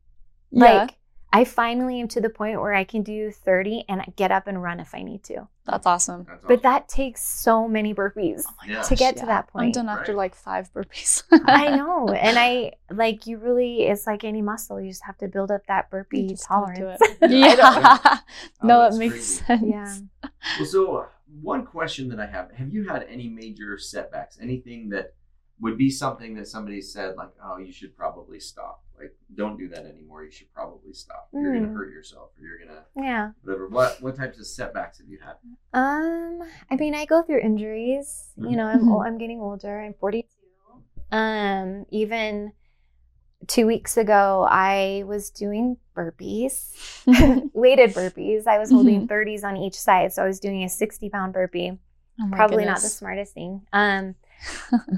Yeah. 0.51 0.65
Like 0.83 0.97
I 1.36 1.45
finally 1.45 1.99
am 1.99 2.07
to 2.09 2.21
the 2.21 2.29
point 2.29 2.61
where 2.61 2.75
I 2.75 2.84
can 2.84 3.01
do 3.01 3.31
30 3.31 3.86
and 3.89 4.01
I 4.01 4.05
get 4.15 4.31
up 4.31 4.45
and 4.45 4.61
run 4.61 4.79
if 4.79 4.93
I 4.93 5.01
need 5.01 5.23
to. 5.23 5.47
That's 5.65 5.88
awesome. 5.88 6.25
That's 6.25 6.38
awesome. 6.38 6.47
But 6.47 6.61
that 6.61 6.88
takes 6.88 7.23
so 7.23 7.67
many 7.67 7.91
burpees 7.93 8.43
Yeah. 8.67 8.84
to 8.84 8.95
get 8.95 9.15
Yeah. 9.15 9.21
to 9.21 9.25
that 9.27 9.47
point. 9.47 9.65
I'm 9.75 9.86
done 9.86 9.89
after 9.89 10.11
Right. 10.11 10.17
like 10.17 10.36
five 10.36 10.71
burpees. 10.71 11.23
I 11.47 11.69
know. 11.75 12.07
And 12.09 12.38
I 12.38 12.73
like 12.91 13.25
you 13.25 13.39
really 13.39 13.81
it's 13.81 14.05
like 14.05 14.23
any 14.23 14.43
muscle. 14.43 14.79
You 14.79 14.89
just 14.91 15.03
have 15.05 15.17
to 15.17 15.27
build 15.27 15.49
up 15.49 15.65
that 15.67 15.89
burpee 15.89 16.27
just 16.29 16.47
gotta 16.47 16.75
tolerance. 16.75 17.01
it. 17.21 17.31
Yeah. 17.31 17.55
Yeah. 17.55 17.97
Oh, 18.03 18.19
no, 18.67 18.79
that's 18.81 18.95
it 18.95 18.99
makes 18.99 19.41
crazy. 19.41 19.71
sense. 19.71 20.03
Yeah. 20.23 20.29
Well, 20.59 20.67
so 20.67 20.95
uh, 20.97 21.05
one 21.41 21.65
question 21.65 22.09
that 22.09 22.19
I 22.19 22.27
have: 22.27 22.51
Have 22.51 22.71
you 22.71 22.88
had 22.88 23.07
any 23.09 23.27
major 23.27 23.77
setbacks? 23.79 24.38
Anything 24.39 24.89
that 24.89 25.15
would 25.59 25.77
be 25.77 25.89
something 25.89 26.36
that 26.36 26.47
somebody 26.47 26.79
said, 26.81 27.15
like, 27.15 27.29
"Oh, 27.43 27.57
you 27.57 27.71
should 27.71 27.95
probably 27.97 28.39
stop. 28.39 28.84
Like, 29.03 29.15
don't 29.35 29.57
do 29.57 29.67
that 29.69 29.85
anymore. 29.85 30.23
You 30.23 30.31
should 30.31 30.51
probably 30.53 30.93
stop. 30.93 31.29
You're 31.33 31.53
gonna 31.53 31.67
Mm. 31.67 31.75
hurt 31.75 31.91
yourself, 31.91 32.31
or 32.39 32.45
you're 32.45 32.59
gonna 32.59 32.85
Yeah. 32.95 33.31
whatever." 33.43 33.67
What 33.67 34.01
what 34.01 34.15
types 34.15 34.39
of 34.39 34.47
setbacks 34.47 34.97
have 34.99 35.07
you 35.07 35.19
had? 35.19 35.35
Um, 35.73 36.41
I 36.71 36.75
mean, 36.75 36.95
I 36.95 37.05
go 37.05 37.21
through 37.23 37.39
injuries. 37.39 38.31
You 38.37 38.55
know, 38.55 38.65
I'm 38.65 38.85
Mhm. 38.85 38.91
ol- 38.91 39.01
I'm 39.07 39.17
getting 39.17 39.39
older. 39.41 39.79
I'm 39.81 39.93
42. 39.93 40.27
Um, 41.11 41.85
even 41.89 42.53
two 43.47 43.67
weeks 43.67 43.97
ago, 43.97 44.47
I 44.49 45.03
was 45.05 45.29
doing 45.29 45.77
burpees, 45.95 46.73
weighted 47.53 47.91
burpees. 47.91 48.47
I 48.47 48.57
was 48.57 48.71
holding 48.71 49.07
30s 49.07 49.43
on 49.43 49.57
each 49.57 49.79
side, 49.79 50.13
so 50.13 50.23
I 50.23 50.27
was 50.27 50.39
doing 50.39 50.63
a 50.63 50.69
60 50.69 51.09
pound 51.09 51.33
burpee. 51.33 51.77
Oh 52.21 52.29
Probably 52.31 52.63
not 52.65 52.75
the 52.81 52.87
smartest 52.89 53.33
thing. 53.33 53.65
Um, 53.73 54.15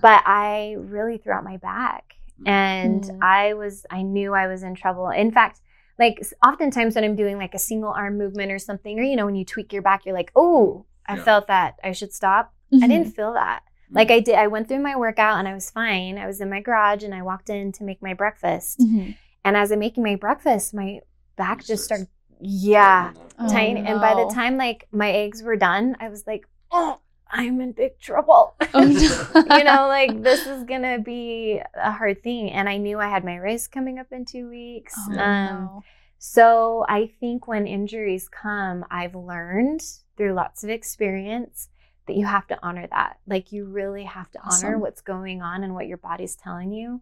but 0.01 0.21
I 0.25 0.75
really 0.77 1.17
threw 1.17 1.33
out 1.33 1.43
my 1.43 1.57
back, 1.57 2.14
and 2.45 3.03
Mm. 3.03 3.19
I 3.21 3.53
was 3.53 3.85
I 3.89 4.01
knew 4.01 4.33
I 4.33 4.47
was 4.47 4.63
in 4.63 4.75
trouble. 4.75 5.09
In 5.09 5.31
fact. 5.31 5.61
Like 5.97 6.21
oftentimes 6.45 6.95
when 6.95 7.05
I'm 7.05 7.15
doing 7.15 7.37
like 7.37 7.53
a 7.55 7.57
single 7.57 7.89
arm 7.91 8.17
movement 8.17 8.51
or 8.51 8.59
something, 8.59 8.99
or 8.99 9.03
you 9.03 9.15
know, 9.15 9.25
when 9.25 9.35
you 9.35 9.45
tweak 9.45 9.71
your 9.71 9.81
back, 9.81 10.05
you're 10.05 10.13
like, 10.13 10.29
oh, 10.35 10.85
I 11.07 11.15
Yeah. 11.15 11.23
felt 11.23 11.47
that. 11.47 11.79
I 11.85 11.93
should 11.93 12.11
stop. 12.13 12.53
I 12.73 12.75
Mhm. 12.75 12.89
didn't 12.89 13.15
feel 13.15 13.31
that. 13.31 13.61
Like 13.91 14.11
I 14.11 14.19
did, 14.19 14.35
I 14.35 14.47
went 14.47 14.67
through 14.67 14.79
my 14.81 14.97
workout 14.97 15.37
and 15.39 15.47
I 15.47 15.53
was 15.53 15.71
fine. 15.71 16.17
I 16.17 16.27
was 16.27 16.41
in 16.41 16.49
my 16.49 16.59
garage 16.59 17.01
and 17.05 17.15
I 17.15 17.21
walked 17.21 17.49
in 17.49 17.71
to 17.71 17.85
make 17.85 18.01
my 18.01 18.13
breakfast. 18.13 18.81
Mhm. 18.81 19.15
And 19.45 19.55
as 19.55 19.71
I'm 19.71 19.79
making 19.79 20.03
my 20.03 20.15
breakfast, 20.17 20.73
my 20.73 20.99
back 21.37 21.63
just 21.63 21.85
started, 21.85 22.09
yeah, 22.41 23.13
Oh, 23.39 23.47
tiny. 23.49 23.79
And 23.79 24.01
by 24.01 24.15
the 24.15 24.25
time 24.33 24.57
like 24.57 24.89
my 24.91 25.09
eggs 25.11 25.43
were 25.43 25.55
done, 25.55 25.95
I 26.01 26.09
was 26.09 26.27
like, 26.27 26.45
oh, 26.71 26.99
I'm 27.31 27.59
in 27.61 27.71
big 27.73 27.99
trouble. 27.99 28.55
Oh, 28.73 28.81
no. 28.81 29.55
you 29.57 29.63
know, 29.63 29.87
like 29.87 30.21
this 30.21 30.45
is 30.45 30.63
gonna 30.63 30.99
be 30.99 31.61
a 31.75 31.91
hard 31.91 32.21
thing. 32.23 32.51
And 32.51 32.69
I 32.69 32.77
knew 32.77 32.99
I 32.99 33.09
had 33.09 33.23
my 33.25 33.35
race 33.35 33.67
coming 33.67 33.99
up 33.99 34.07
in 34.11 34.25
two 34.25 34.49
weeks. 34.49 34.93
Oh, 35.09 35.19
Um, 35.19 35.55
no. 35.55 35.83
so 36.17 36.85
I 36.87 37.11
think 37.19 37.47
when 37.47 37.67
injuries 37.67 38.29
come, 38.29 38.85
I've 38.91 39.15
learned 39.15 39.81
through 40.17 40.33
lots 40.33 40.63
of 40.63 40.69
experience 40.69 41.69
that 42.07 42.15
you 42.15 42.25
have 42.25 42.47
to 42.47 42.59
honor 42.61 42.87
that. 42.91 43.17
Like 43.27 43.51
you 43.51 43.65
really 43.65 44.03
have 44.03 44.29
to 44.31 44.39
honor 44.43 44.77
what's 44.77 45.01
going 45.01 45.41
on 45.41 45.63
and 45.63 45.73
what 45.73 45.87
your 45.87 45.97
body's 45.97 46.35
telling 46.35 46.71
you. 46.71 47.01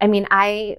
I 0.00 0.06
mean, 0.08 0.26
I 0.30 0.78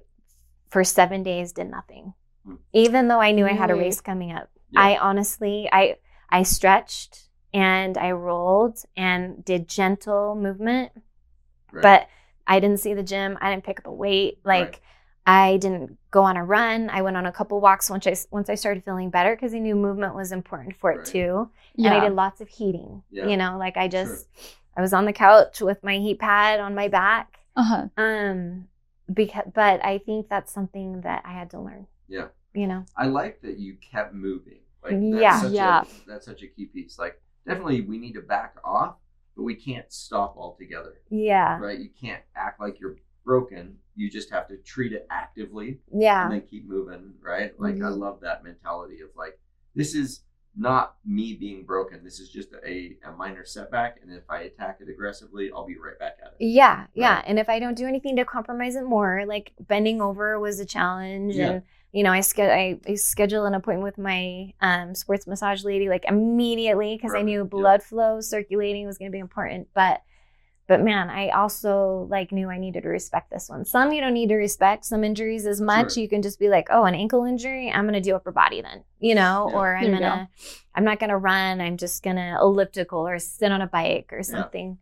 for 0.68 0.84
7 0.84 1.22
days 1.22 1.52
did 1.52 1.70
nothing. 1.70 2.12
Hmm. 2.44 2.56
Even 2.74 3.08
though 3.08 3.20
I 3.20 3.32
knew 3.32 3.46
I 3.46 3.52
had 3.52 3.70
a 3.70 3.74
race 3.74 4.00
coming 4.02 4.32
up. 4.32 4.50
Yeah. 4.70 4.80
I 4.82 4.98
honestly 4.98 5.68
I 5.72 5.96
I 6.30 6.42
stretched 6.42 7.27
and 7.54 7.96
I 7.98 8.12
rolled 8.12 8.82
and 8.96 9.44
did 9.44 9.68
gentle 9.68 10.34
movement 10.34 10.92
Right. 11.72 11.82
but 11.82 12.08
I 12.46 12.60
didn't 12.60 12.80
see 12.80 12.94
the 12.94 13.02
gym. 13.02 13.36
I 13.40 13.50
didn't 13.50 13.64
pick 13.64 13.78
up 13.80 13.86
a 13.86 13.92
weight. 13.92 14.38
Like 14.44 14.64
Right. 14.64 14.80
I 15.26 15.56
didn't 15.58 15.98
go 16.10 16.22
on 16.22 16.38
a 16.38 16.44
run. 16.44 16.88
I 16.88 17.02
went 17.02 17.16
on 17.18 17.26
a 17.26 17.32
couple 17.32 17.60
walks 17.60 17.90
once 17.90 18.06
I 18.06 18.16
once 18.30 18.48
I 18.48 18.54
started 18.54 18.84
feeling 18.84 19.10
better 19.10 19.34
because 19.36 19.54
I 19.54 19.58
knew 19.58 19.74
movement 19.74 20.14
was 20.14 20.32
important 20.32 20.76
for 20.76 20.90
it 20.90 21.04
too. 21.04 21.50
Yeah. 21.74 21.92
And 21.92 22.00
I 22.02 22.08
did 22.08 22.14
lots 22.16 22.40
of 22.40 22.48
heating. 22.48 23.02
Yeah. 23.10 23.26
You 23.26 23.36
know, 23.36 23.58
like 23.58 23.76
I 23.76 23.88
just 23.88 24.26
I 24.76 24.80
was 24.80 24.94
on 24.94 25.04
the 25.04 25.12
couch 25.12 25.60
with 25.60 25.84
my 25.84 25.98
heat 25.98 26.18
pad 26.18 26.60
on 26.60 26.74
my 26.74 26.88
back. 26.88 27.40
uh-huh. 27.56 27.88
Um, 27.98 28.68
because 29.12 29.44
but 29.54 29.84
I 29.84 29.98
think 29.98 30.28
that's 30.30 30.50
something 30.52 31.02
that 31.02 31.22
I 31.26 31.32
had 31.32 31.50
to 31.50 31.60
learn. 31.60 31.86
Yeah. 32.08 32.28
You 32.54 32.66
know. 32.66 32.86
I 32.96 33.06
like 33.08 33.42
that 33.42 33.58
you 33.58 33.76
kept 33.76 34.14
moving. 34.14 34.60
Like 34.82 34.92
that's 34.92 35.20
Yeah. 35.20 35.40
such 35.42 35.52
Yeah. 35.52 35.82
A, 35.82 35.86
that's 36.08 36.24
such 36.24 36.42
a 36.42 36.46
key 36.46 36.66
piece. 36.66 36.98
Like 36.98 37.20
definitely 37.48 37.80
we 37.80 37.98
need 37.98 38.12
to 38.12 38.20
back 38.20 38.56
off, 38.64 38.96
but 39.36 39.42
we 39.42 39.54
can't 39.54 39.90
stop 39.92 40.36
altogether. 40.36 41.00
Yeah. 41.10 41.58
Right? 41.58 41.78
You 41.78 41.90
can't 42.00 42.22
act 42.36 42.60
like 42.60 42.78
you're 42.78 42.96
broken. 43.24 43.76
You 43.96 44.10
just 44.10 44.30
have 44.30 44.46
to 44.48 44.56
treat 44.58 44.92
it 44.92 45.06
actively 45.10 45.80
Yeah. 45.92 46.24
and 46.24 46.32
then 46.34 46.42
keep 46.42 46.68
moving. 46.68 47.14
Right? 47.20 47.58
Like 47.58 47.76
I 47.76 47.78
Mhm. 47.78 47.98
love 47.98 48.20
that 48.20 48.44
mentality 48.44 49.00
of 49.00 49.08
like 49.16 49.38
this 49.74 49.94
is 49.94 50.22
not 50.56 50.96
me 51.04 51.34
being 51.34 51.64
broken. 51.64 52.02
This 52.02 52.18
is 52.18 52.30
just 52.30 52.48
a, 52.66 52.96
a 53.04 53.12
minor 53.12 53.44
setback, 53.44 53.98
and 54.02 54.10
if 54.12 54.24
I 54.28 54.40
attack 54.40 54.78
it 54.80 54.88
aggressively, 54.88 55.52
I'll 55.54 55.66
be 55.66 55.76
right 55.78 55.96
back 56.00 56.16
at 56.20 56.32
it. 56.32 56.44
Yeah, 56.44 56.86
yeah. 56.94 57.22
And 57.26 57.38
if 57.38 57.48
I 57.48 57.60
don't 57.60 57.76
do 57.76 57.86
anything 57.86 58.16
to 58.16 58.24
compromise 58.24 58.74
it 58.74 58.84
more, 58.84 59.24
like 59.24 59.52
bending 59.60 60.00
over 60.02 60.40
was 60.40 60.58
a 60.58 60.64
challenge. 60.66 61.36
Yeah. 61.36 61.50
And, 61.50 61.62
you 61.92 62.02
know, 62.04 62.12
I, 62.12 62.20
sch- 62.20 62.38
I, 62.38 62.78
I 62.86 62.94
scheduled 62.96 63.46
an 63.46 63.54
appointment 63.54 63.82
with 63.84 63.98
my 63.98 64.52
um, 64.60 64.94
sports 64.94 65.26
massage 65.26 65.64
lady 65.64 65.88
like 65.88 66.04
immediately 66.06 66.96
because 66.96 67.12
I 67.12 67.18
Right, 67.18 67.24
knew 67.24 67.38
yeah. 67.40 67.44
blood 67.44 67.82
flow 67.82 68.20
circulating 68.20 68.86
was 68.86 68.98
going 68.98 69.10
to 69.10 69.14
be 69.16 69.18
important. 69.20 69.68
But, 69.74 70.02
but 70.66 70.82
man, 70.82 71.08
I 71.08 71.30
also 71.30 72.06
like 72.10 72.30
knew 72.30 72.50
I 72.50 72.58
needed 72.58 72.82
to 72.82 72.90
respect 72.90 73.30
this 73.30 73.48
one. 73.48 73.64
Some 73.64 73.90
you 73.92 74.02
don't 74.02 74.12
need 74.12 74.28
to 74.28 74.34
respect. 74.36 74.84
Some 74.84 75.02
injuries 75.02 75.46
as 75.46 75.62
much. 75.62 75.94
Sure. 75.94 76.02
You 76.02 76.08
can 76.10 76.20
just 76.20 76.38
be 76.38 76.50
like, 76.50 76.66
oh, 76.70 76.84
an 76.84 76.94
ankle 76.94 77.24
injury. 77.24 77.70
I'm 77.70 77.84
going 77.84 77.94
to 77.94 78.00
do 78.02 78.14
upper 78.14 78.32
body 78.32 78.60
then, 78.60 78.84
you 79.00 79.14
know, 79.14 79.48
Yeah. 79.50 79.58
or 79.58 79.74
I'm 79.76 79.86
going 79.86 80.02
to, 80.02 80.28
I'm 80.74 80.84
not 80.84 80.98
going 81.00 81.08
to 81.10 81.16
run. 81.16 81.62
I'm 81.62 81.78
just 81.78 82.02
going 82.02 82.16
to 82.16 82.36
elliptical 82.38 83.08
or 83.08 83.18
sit 83.18 83.50
on 83.50 83.62
a 83.62 83.66
bike 83.66 84.10
or 84.12 84.22
something 84.22 84.76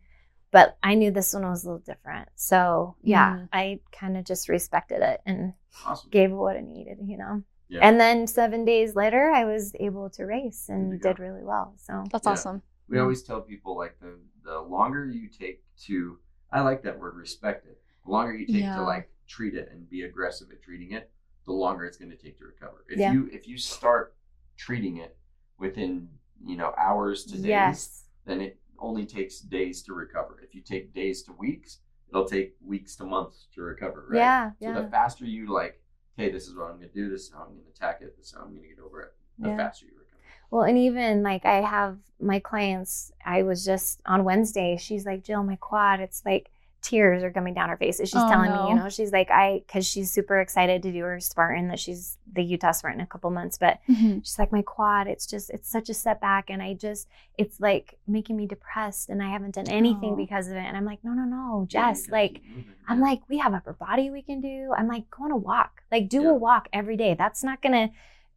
but 0.51 0.77
I 0.81 0.95
knew 0.95 1.11
this 1.11 1.33
one 1.33 1.43
was 1.43 1.63
a 1.63 1.67
little 1.69 1.83
different. 1.85 2.29
So 2.35 2.95
yeah, 3.01 3.35
Mm. 3.37 3.49
I 3.53 3.79
kind 3.91 4.17
of 4.17 4.25
just 4.25 4.49
respected 4.49 5.01
it 5.01 5.21
and 5.25 5.53
Awesome. 5.85 6.09
gave 6.09 6.31
it 6.31 6.35
what 6.35 6.55
it 6.55 6.63
needed, 6.63 6.97
you 7.03 7.17
know. 7.17 7.43
Yeah. 7.69 7.81
And 7.83 7.99
then 7.99 8.27
seven 8.27 8.63
days 8.65 8.95
later, 8.95 9.29
I 9.29 9.43
was 9.45 9.75
able 9.79 10.09
to 10.11 10.23
race 10.25 10.69
and 10.69 11.01
did 11.01 11.19
really 11.19 11.43
well. 11.43 11.73
So 11.77 12.03
That's 12.11 12.25
Yeah. 12.25 12.31
awesome. 12.33 12.61
We 12.87 12.99
always 12.99 13.23
tell 13.23 13.41
people 13.41 13.75
like 13.77 13.99
the 13.99 14.17
the 14.43 14.59
longer 14.61 15.05
you 15.05 15.27
take 15.27 15.63
to 15.87 16.19
I 16.51 16.61
like 16.61 16.81
that 16.83 16.97
word 16.97 17.15
respect 17.17 17.65
it. 17.65 17.81
The 18.05 18.11
longer 18.11 18.33
you 18.33 18.45
take 18.47 18.61
Yeah. 18.63 18.75
to 18.77 18.83
like 18.83 19.11
treat 19.27 19.53
it 19.55 19.69
and 19.71 19.89
be 19.89 20.03
aggressive 20.03 20.49
at 20.51 20.61
treating 20.61 20.91
it, 20.93 21.11
the 21.45 21.51
longer 21.51 21.83
it's 21.85 21.97
going 21.97 22.11
to 22.11 22.15
take 22.17 22.37
to 22.37 22.45
recover. 22.45 22.85
If 22.87 22.97
Yeah. 22.97 23.11
you 23.11 23.27
if 23.33 23.45
you 23.49 23.57
start 23.57 24.15
treating 24.55 24.97
it 24.97 25.17
within, 25.57 26.09
you 26.45 26.55
know, 26.55 26.73
hours 26.77 27.25
to 27.25 27.33
days, 27.33 27.45
yes, 27.47 28.05
then 28.23 28.39
it 28.39 28.59
only 28.79 29.05
takes 29.05 29.39
days 29.39 29.81
to 29.83 29.93
recover. 29.93 30.39
If 30.43 30.55
you 30.55 30.61
take 30.61 30.93
days 30.93 31.23
to 31.23 31.33
weeks, 31.33 31.79
it'll 32.09 32.25
take 32.25 32.55
weeks 32.65 32.95
to 32.97 33.03
months 33.05 33.47
to 33.55 33.61
recover, 33.61 34.05
right? 34.09 34.17
yeah, 34.17 34.51
So 34.59 34.71
yeah, 34.71 34.81
the 34.81 34.87
faster 34.89 35.25
you 35.25 35.51
like, 35.53 35.81
hey, 36.15 36.31
this 36.31 36.47
is 36.47 36.55
what 36.55 36.65
I'm 36.71 36.77
going 36.77 36.89
to 36.89 36.93
do, 36.95 37.09
this 37.09 37.23
is 37.23 37.31
how 37.33 37.41
I'm 37.41 37.49
going 37.53 37.63
to 37.63 37.69
attack 37.69 37.99
it, 38.01 38.15
this 38.17 38.27
is 38.27 38.33
how 38.33 38.41
I'm 38.41 38.49
going 38.49 38.63
to 38.63 38.67
get 38.69 38.79
over 38.79 39.01
it, 39.01 39.13
the 39.39 39.49
Yeah. 39.49 39.57
faster 39.57 39.85
you 39.85 39.91
recover. 39.91 40.21
Well, 40.49 40.63
and 40.63 40.77
even 40.77 41.23
like 41.23 41.45
I 41.45 41.61
have 41.61 41.97
my 42.21 42.39
clients, 42.39 43.11
I 43.25 43.43
was 43.43 43.65
just 43.65 44.01
on 44.05 44.23
Wednesday, 44.23 44.77
she's 44.77 45.05
like, 45.05 45.23
Jill, 45.23 45.43
my 45.43 45.57
quad, 45.57 45.99
it's 45.99 46.23
like 46.25 46.49
tears 46.87 47.21
are 47.21 47.31
coming 47.31 47.53
down 47.53 47.67
her 47.67 47.75
face. 47.75 47.99
And 47.99 48.07
she's 48.07 48.21
Oh, 48.21 48.29
telling 48.29 48.51
no. 48.51 48.63
me, 48.63 48.69
you 48.69 48.75
know, 48.75 48.87
she's 48.87 49.11
like, 49.11 49.29
I, 49.29 49.61
cause 49.67 49.85
she's 49.85 50.09
super 50.09 50.39
excited 50.39 50.81
to 50.83 50.91
do 50.91 51.01
her 51.03 51.19
Spartan 51.19 51.67
that 51.67 51.79
she's 51.79 52.17
the 52.31 52.41
Utah 52.41 52.71
Spartan 52.71 53.01
in 53.01 53.03
a 53.03 53.07
couple 53.07 53.29
months. 53.29 53.57
But 53.57 53.79
Mhm. 53.89 54.23
she's 54.23 54.39
like, 54.39 54.51
my 54.53 54.61
quad, 54.61 55.07
it's 55.07 55.25
just, 55.27 55.49
it's 55.49 55.69
such 55.69 55.89
a 55.89 55.93
setback. 55.93 56.49
And 56.49 56.61
I 56.63 56.75
just, 56.75 57.09
it's 57.37 57.59
like 57.59 57.97
making 58.07 58.37
me 58.37 58.47
depressed 58.47 59.09
and 59.09 59.21
I 59.21 59.29
haven't 59.29 59.55
done 59.55 59.67
anything 59.67 60.13
Oh. 60.13 60.15
because 60.15 60.47
of 60.47 60.53
it. 60.55 60.59
And 60.65 60.77
I'm 60.77 60.85
like, 60.85 61.03
no, 61.03 61.11
no, 61.11 61.23
no, 61.25 61.67
Yeah, 61.69 61.91
Jess, 61.91 62.07
gotta 62.07 62.11
like, 62.21 62.33
keep 62.35 62.67
I'm 62.87 63.01
like, 63.01 63.19
we 63.27 63.37
have 63.39 63.53
upper 63.53 63.73
body 63.73 64.09
we 64.09 64.21
can 64.21 64.39
do. 64.39 64.71
I'm 64.77 64.87
like, 64.87 65.09
go 65.11 65.25
on 65.25 65.31
a 65.31 65.37
walk. 65.37 65.81
Like, 65.91 66.07
do 66.07 66.21
Yeah. 66.21 66.29
a 66.29 66.33
walk 66.35 66.69
every 66.71 66.95
day. 66.95 67.15
That's 67.15 67.43
not 67.43 67.61
gonna, 67.61 67.89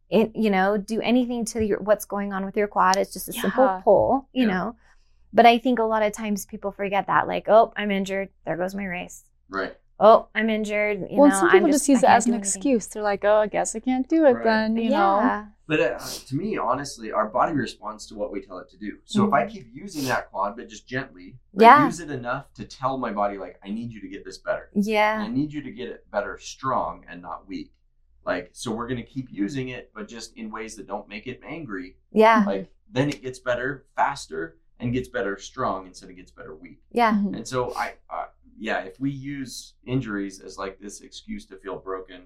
it, 0.09 0.35
you 0.35 0.49
know, 0.49 0.75
do 0.75 0.99
anything 0.99 1.45
to 1.45 1.63
your 1.65 1.79
what's 1.79 2.03
going 2.03 2.33
on 2.33 2.43
with 2.43 2.57
your 2.57 2.67
quad. 2.67 2.97
It's 2.97 3.13
just 3.13 3.29
a 3.29 3.33
simple 3.33 3.79
pull, 3.85 4.27
you 4.33 4.45
Yeah. 4.45 4.53
know. 4.53 4.75
But 5.33 5.45
I 5.45 5.57
think 5.57 5.79
a 5.79 5.83
lot 5.83 6.03
of 6.03 6.11
times 6.13 6.45
people 6.45 6.71
forget 6.71 7.07
that, 7.07 7.27
like, 7.27 7.47
oh, 7.47 7.73
I'm 7.75 7.91
injured. 7.91 8.29
There 8.45 8.57
goes 8.57 8.75
my 8.75 8.85
race. 8.85 9.23
Right. 9.49 9.75
Oh, 9.99 10.27
I'm 10.33 10.49
injured. 10.49 11.01
You 11.11 11.19
well, 11.19 11.29
know, 11.29 11.35
some 11.35 11.47
I'm 11.49 11.53
people 11.57 11.69
just, 11.69 11.87
use 11.87 12.03
I 12.03 12.13
it 12.13 12.15
as 12.17 12.25
an 12.27 12.33
excuse. 12.33 12.87
They're 12.87 13.03
like, 13.03 13.23
"Oh, 13.23 13.35
I 13.35 13.47
guess 13.47 13.75
I 13.75 13.79
can't 13.79 14.09
do 14.09 14.25
it 14.25 14.31
Right. 14.31 14.43
then." 14.43 14.75
You 14.75 14.89
know. 14.89 15.45
But 15.67 15.79
uh, 15.79 15.99
to 16.27 16.35
me, 16.35 16.57
honestly, 16.57 17.11
our 17.11 17.29
body 17.29 17.53
responds 17.53 18.07
to 18.07 18.15
what 18.15 18.31
we 18.31 18.41
tell 18.41 18.57
it 18.57 18.69
to 18.71 18.77
do. 18.77 18.97
So 19.05 19.25
if 19.25 19.31
I 19.31 19.45
keep 19.45 19.67
using 19.71 20.05
that 20.05 20.29
quad, 20.31 20.57
but 20.57 20.67
just 20.67 20.87
gently, 20.87 21.37
I 21.57 21.63
Yeah. 21.63 21.85
use 21.85 21.99
it 22.01 22.09
enough 22.09 22.51
to 22.55 22.65
tell 22.65 22.97
my 22.97 23.11
body, 23.11 23.37
like, 23.37 23.57
I 23.63 23.69
need 23.69 23.91
you 23.93 24.01
to 24.01 24.07
get 24.09 24.25
this 24.25 24.39
better. 24.39 24.69
Yeah. 24.73 25.13
And 25.13 25.23
I 25.23 25.27
need 25.27 25.53
you 25.53 25.61
to 25.61 25.71
get 25.71 25.87
it 25.87 26.09
better 26.11 26.37
strong 26.39 27.05
and 27.07 27.21
not 27.21 27.47
weak. 27.47 27.71
Like, 28.25 28.49
so 28.53 28.71
we're 28.71 28.87
going 28.87 29.01
to 29.05 29.09
keep 29.09 29.27
using 29.31 29.69
it, 29.69 29.91
but 29.95 30.07
just 30.09 30.35
in 30.35 30.51
ways 30.51 30.75
that 30.75 30.87
don't 30.87 31.07
make 31.07 31.25
it 31.27 31.39
angry. 31.47 31.95
Yeah. 32.11 32.43
Like, 32.45 32.69
then 32.91 33.07
it 33.09 33.21
gets 33.21 33.39
better 33.39 33.85
faster 33.95 34.57
and 34.81 34.91
gets 34.93 35.07
better 35.07 35.37
strong 35.37 35.87
instead 35.87 36.09
of 36.09 36.15
gets 36.15 36.31
better 36.31 36.55
weak. 36.55 36.81
Yeah. 36.91 37.13
Mhm. 37.13 37.35
And 37.37 37.47
so 37.47 37.73
I, 37.75 37.93
uh, 38.09 38.25
yeah, 38.57 38.79
if 38.81 38.99
we 38.99 39.11
use 39.11 39.73
injuries 39.85 40.41
as 40.41 40.57
like 40.57 40.79
this 40.79 41.01
excuse 41.01 41.45
to 41.47 41.57
feel 41.57 41.77
broken, 41.77 42.23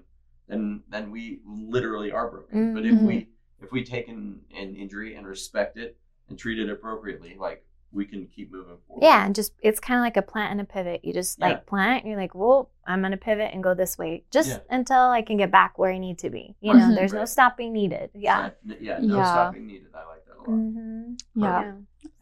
then 0.48 0.82
then 0.88 1.10
we 1.10 1.40
literally 1.44 2.10
are 2.12 2.30
broken. 2.30 2.74
But 2.74 2.84
if 2.86 3.00
we 3.00 3.28
if 3.62 3.72
we 3.72 3.84
take 3.84 4.08
an, 4.08 4.40
an 4.54 4.76
injury 4.76 5.14
and 5.14 5.26
respect 5.26 5.76
it 5.78 5.96
and 6.28 6.38
treat 6.38 6.58
it 6.58 6.68
appropriately, 6.70 7.36
like 7.38 7.64
we 7.92 8.04
can 8.04 8.26
keep 8.26 8.52
moving 8.52 8.76
forward. 8.86 9.02
Yeah, 9.02 9.24
and 9.24 9.34
just 9.34 9.52
it's 9.62 9.80
kind 9.80 9.98
of 9.98 10.02
like 10.02 10.16
a 10.18 10.22
plant 10.22 10.50
and 10.52 10.60
a 10.60 10.64
pivot. 10.64 11.04
You 11.04 11.12
just 11.14 11.38
Yeah. 11.38 11.46
like 11.48 11.66
plant, 11.66 12.02
and 12.04 12.10
you're 12.10 12.20
like, 12.20 12.34
well, 12.34 12.70
I'm 12.84 13.00
gonna 13.00 13.16
pivot 13.16 13.50
and 13.54 13.62
go 13.62 13.72
this 13.74 13.96
way, 13.96 14.24
just 14.30 14.50
Yeah. 14.50 14.58
until 14.70 14.98
I 15.18 15.22
can 15.22 15.36
get 15.38 15.50
back 15.50 15.78
where 15.78 15.90
I 15.92 15.98
need 15.98 16.18
to 16.18 16.28
be. 16.30 16.54
You 16.60 16.74
know, 16.74 16.80
Mhm. 16.80 16.94
there's 16.96 17.12
no 17.12 17.20
Right. 17.20 17.28
stopping 17.28 17.72
needed. 17.72 18.10
Yeah. 18.14 18.50
N- 18.68 18.76
yeah, 18.80 18.98
no 19.00 19.16
Yeah. 19.16 19.24
stopping 19.32 19.66
needed. 19.66 19.88
I 19.94 20.04
like 20.06 20.26
that 20.26 20.34
a 20.36 20.40
lot. 20.40 20.48
Mm-hmm. 20.50 21.14
Yeah, 21.42 21.72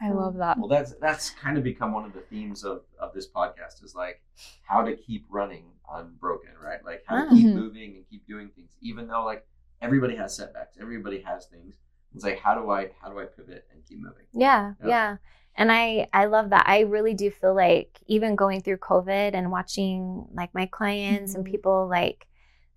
I 0.01 0.11
love 0.11 0.35
that. 0.35 0.57
Well, 0.57 0.67
that's 0.67 0.93
that's 0.95 1.29
kind 1.31 1.57
of 1.57 1.63
become 1.63 1.93
one 1.93 2.05
of 2.05 2.13
the 2.13 2.21
themes 2.21 2.63
of 2.63 2.83
of 2.99 3.13
this 3.13 3.27
podcast 3.27 3.83
is 3.83 3.95
like 3.95 4.21
how 4.67 4.83
to 4.83 4.95
keep 4.95 5.25
running 5.29 5.65
unbroken, 5.91 6.51
right? 6.61 6.83
Like 6.83 7.03
how 7.07 7.15
to 7.15 7.27
Ah. 7.27 7.33
keep 7.33 7.47
Mhm. 7.47 7.53
moving 7.55 7.95
and 7.95 8.09
keep 8.09 8.27
doing 8.27 8.49
things, 8.49 8.71
even 8.81 9.07
though 9.07 9.23
like 9.23 9.47
everybody 9.81 10.15
has 10.15 10.35
setbacks, 10.35 10.77
everybody 10.79 11.21
has 11.21 11.45
things. 11.47 11.75
It's 12.13 12.23
like 12.23 12.39
how 12.39 12.55
do 12.55 12.69
I 12.69 12.91
how 13.01 13.09
do 13.09 13.19
I 13.19 13.25
pivot 13.25 13.67
and 13.71 13.83
keep 13.85 13.99
moving? 13.99 14.25
Yeah, 14.33 14.73
Yeah. 14.81 14.87
yeah. 14.87 15.17
And 15.55 15.71
I 15.71 16.07
I 16.13 16.25
love 16.25 16.49
that. 16.49 16.65
I 16.67 16.81
really 16.81 17.13
do 17.13 17.31
feel 17.31 17.55
like 17.55 17.99
even 18.07 18.35
going 18.35 18.61
through 18.61 18.77
COVID 18.77 19.33
and 19.33 19.51
watching 19.51 20.27
like 20.33 20.53
my 20.53 20.65
clients 20.65 21.35
and 21.35 21.45
Mhm. 21.45 21.51
people 21.51 21.87
like 21.87 22.27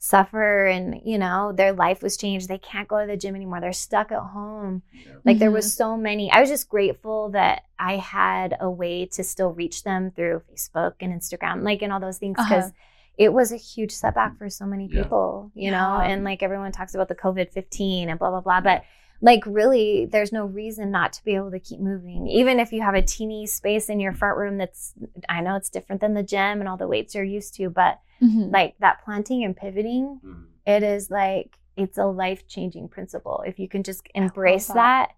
suffer 0.00 0.66
and 0.66 1.00
you 1.04 1.18
know 1.18 1.52
their 1.52 1.72
life 1.72 2.02
was 2.02 2.16
changed. 2.16 2.48
They 2.48 2.58
can't 2.58 2.86
go 2.86 3.00
to 3.00 3.06
the 3.06 3.16
gym 3.16 3.34
anymore. 3.34 3.60
They're 3.60 3.72
stuck 3.72 4.12
at 4.12 4.20
home. 4.20 4.82
You 4.92 5.12
know? 5.12 5.20
Like 5.24 5.38
there 5.38 5.50
Mhm. 5.50 5.54
was 5.54 5.74
so 5.74 5.96
many. 5.96 6.30
I 6.30 6.40
was 6.40 6.48
just 6.48 6.68
grateful 6.68 7.30
that 7.30 7.62
I 7.78 7.96
had 7.96 8.56
a 8.60 8.70
way 8.70 9.06
to 9.06 9.24
still 9.24 9.52
reach 9.52 9.82
them 9.82 10.12
through 10.12 10.42
Facebook 10.50 10.94
and 11.00 11.12
Instagram, 11.12 11.62
like 11.64 11.82
and 11.82 11.92
all 11.92 12.00
those 12.00 12.18
things 12.18 12.36
because 12.36 12.66
Uh-huh. 12.66 12.72
it 13.16 13.32
was 13.32 13.50
a 13.50 13.56
huge 13.56 13.90
setback 13.92 14.36
for 14.38 14.48
so 14.48 14.66
many 14.66 14.86
Yeah. 14.86 15.02
people, 15.02 15.50
you 15.54 15.70
know. 15.72 15.98
Yeah. 16.00 16.08
And 16.10 16.22
like 16.24 16.42
everyone 16.44 16.70
talks 16.72 16.94
about 16.94 17.08
the 17.08 17.16
COVID 17.16 17.50
fifteen 17.50 18.08
and 18.08 18.18
blah 18.18 18.30
blah 18.30 18.40
blah, 18.40 18.60
but 18.60 18.82
like 19.20 19.42
really, 19.46 20.06
there's 20.06 20.32
no 20.32 20.44
reason 20.46 20.90
not 20.90 21.12
to 21.14 21.24
be 21.24 21.34
able 21.34 21.50
to 21.50 21.58
keep 21.60 21.80
moving, 21.80 22.26
even 22.28 22.60
if 22.60 22.72
you 22.72 22.82
have 22.82 22.94
a 22.94 23.02
teeny 23.02 23.46
space 23.46 23.88
in 23.88 23.98
your 24.00 24.12
front 24.12 24.36
room. 24.38 24.58
That's 24.58 24.94
I 25.28 25.40
know 25.40 25.56
it's 25.56 25.70
different 25.70 26.00
than 26.00 26.14
the 26.14 26.22
gym 26.22 26.60
and 26.60 26.68
all 26.68 26.76
the 26.76 26.86
weights 26.88 27.14
you're 27.14 27.24
used 27.24 27.54
to, 27.56 27.68
but 27.70 28.00
Mhm. 28.22 28.52
like 28.52 28.76
that 28.80 29.02
planting 29.04 29.44
and 29.44 29.56
pivoting 29.56 30.20
Mhm. 30.24 30.46
it 30.66 30.82
is 30.82 31.10
like 31.10 31.58
it's 31.76 31.96
a 31.98 32.04
life 32.06 32.46
changing 32.48 32.88
principle 32.88 33.44
if 33.46 33.58
you 33.60 33.68
can 33.68 33.82
just 33.84 34.02
embrace 34.14 34.66
that. 34.68 34.74
that. 34.74 35.10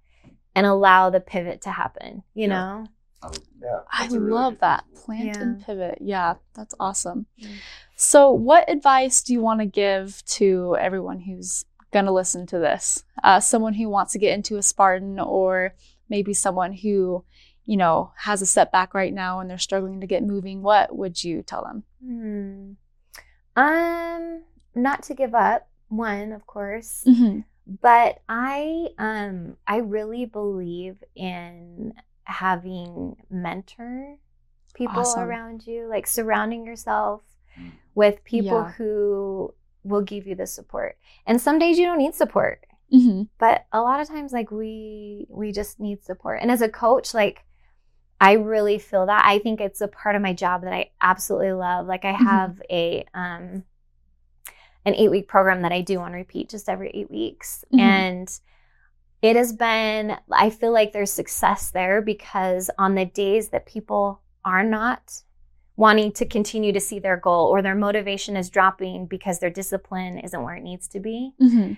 and 0.54 0.66
allow 0.66 1.08
the 1.10 1.20
pivot 1.20 1.62
to 1.62 1.70
happen 1.70 2.22
you 2.34 2.42
Yeah. 2.42 2.48
know 2.48 2.86
Um, 3.22 3.32
yeah, 3.62 3.80
I 3.92 4.06
really 4.08 4.30
love 4.30 4.58
that. 4.60 4.84
principle. 4.84 5.04
Plant 5.04 5.26
Yeah. 5.36 5.42
and 5.42 5.62
pivot. 5.64 5.98
Yeah, 6.00 6.34
that's 6.54 6.74
awesome. 6.80 7.26
Mm. 7.40 7.46
So, 7.96 8.30
what 8.32 8.68
advice 8.70 9.22
do 9.22 9.32
you 9.34 9.40
want 9.42 9.60
to 9.60 9.66
give 9.66 10.24
to 10.40 10.76
everyone 10.80 11.20
who's 11.20 11.64
going 11.92 12.04
to 12.06 12.12
listen 12.12 12.46
to 12.46 12.58
this? 12.58 13.04
Uh, 13.24 13.40
someone 13.40 13.74
who 13.74 13.88
wants 13.88 14.12
to 14.12 14.18
get 14.18 14.34
into 14.34 14.56
a 14.56 14.62
Spartan, 14.62 15.18
or 15.20 15.74
maybe 16.08 16.32
someone 16.34 16.72
who, 16.72 17.24
you 17.66 17.76
know, 17.76 18.12
has 18.16 18.42
a 18.42 18.46
setback 18.46 18.94
right 18.94 19.12
now 19.14 19.40
and 19.40 19.48
they're 19.50 19.58
struggling 19.58 20.00
to 20.00 20.06
get 20.06 20.22
moving. 20.24 20.62
What 20.62 20.96
would 20.96 21.22
you 21.22 21.42
tell 21.42 21.62
them? 21.64 21.84
Hmm. 22.04 22.72
um 23.60 24.42
not 24.74 25.02
to 25.04 25.14
give 25.14 25.34
up 25.34 25.68
one 25.88 26.32
of 26.32 26.46
course 26.46 27.04
Mm-hmm. 27.06 27.40
but 27.82 28.20
i 28.28 28.86
um 28.98 29.56
i 29.66 29.78
really 29.78 30.24
believe 30.24 31.02
in 31.16 31.92
having 32.22 33.16
mentor 33.28 34.16
people 34.74 35.00
Awesome. 35.00 35.24
around 35.28 35.66
you 35.66 35.88
like 35.88 36.06
surrounding 36.06 36.64
yourself 36.64 37.22
Mm. 37.60 37.72
with 37.96 38.22
people 38.22 38.58
Yeah. 38.62 38.70
who 38.78 39.52
will 39.84 40.02
give 40.02 40.26
you 40.26 40.34
the 40.34 40.46
support 40.46 40.96
and 41.26 41.40
some 41.40 41.58
days 41.58 41.78
you 41.78 41.86
don't 41.86 41.98
need 41.98 42.14
support 42.14 42.64
Mm-hmm. 42.92 43.22
but 43.38 43.66
a 43.72 43.80
lot 43.80 44.00
of 44.00 44.08
times 44.08 44.32
like 44.32 44.50
we 44.50 45.26
we 45.30 45.52
just 45.52 45.78
need 45.78 46.02
support 46.02 46.40
and 46.42 46.50
as 46.50 46.60
a 46.60 46.68
coach 46.68 47.14
like 47.14 47.44
i 48.20 48.32
really 48.32 48.80
feel 48.80 49.06
that 49.06 49.24
i 49.24 49.38
think 49.38 49.60
it's 49.60 49.80
a 49.80 49.86
part 49.86 50.16
of 50.16 50.22
my 50.22 50.32
job 50.32 50.62
that 50.62 50.72
i 50.72 50.90
absolutely 51.00 51.52
love 51.52 51.86
like 51.86 52.04
i 52.04 52.12
Mhm. 52.12 52.16
have 52.16 52.60
a 52.68 53.04
um 53.14 53.62
an 54.84 54.94
eight 54.96 55.10
week 55.10 55.28
program 55.28 55.62
that 55.62 55.70
i 55.72 55.80
do 55.82 56.00
on 56.00 56.12
repeat 56.12 56.48
just 56.48 56.68
every 56.68 56.90
eight 56.92 57.10
weeks 57.10 57.64
Mhm. 57.72 57.78
and 57.78 58.40
it 59.22 59.36
has 59.36 59.52
been 59.52 60.16
i 60.32 60.50
feel 60.50 60.72
like 60.72 60.92
there's 60.92 61.12
success 61.12 61.70
there 61.70 62.02
because 62.02 62.70
on 62.76 62.96
the 62.96 63.04
days 63.04 63.50
that 63.50 63.66
people 63.66 64.20
are 64.44 64.64
not 64.64 65.22
wanting 65.80 66.12
to 66.12 66.26
continue 66.26 66.72
to 66.72 66.80
see 66.88 66.98
their 67.00 67.16
goal 67.16 67.46
or 67.46 67.62
their 67.62 67.74
motivation 67.74 68.36
is 68.36 68.50
dropping 68.50 69.06
because 69.06 69.38
their 69.38 69.54
discipline 69.60 70.18
isn't 70.18 70.42
where 70.42 70.54
it 70.54 70.62
needs 70.62 70.86
to 70.86 71.00
be 71.00 71.32
Mm-hmm. 71.40 71.72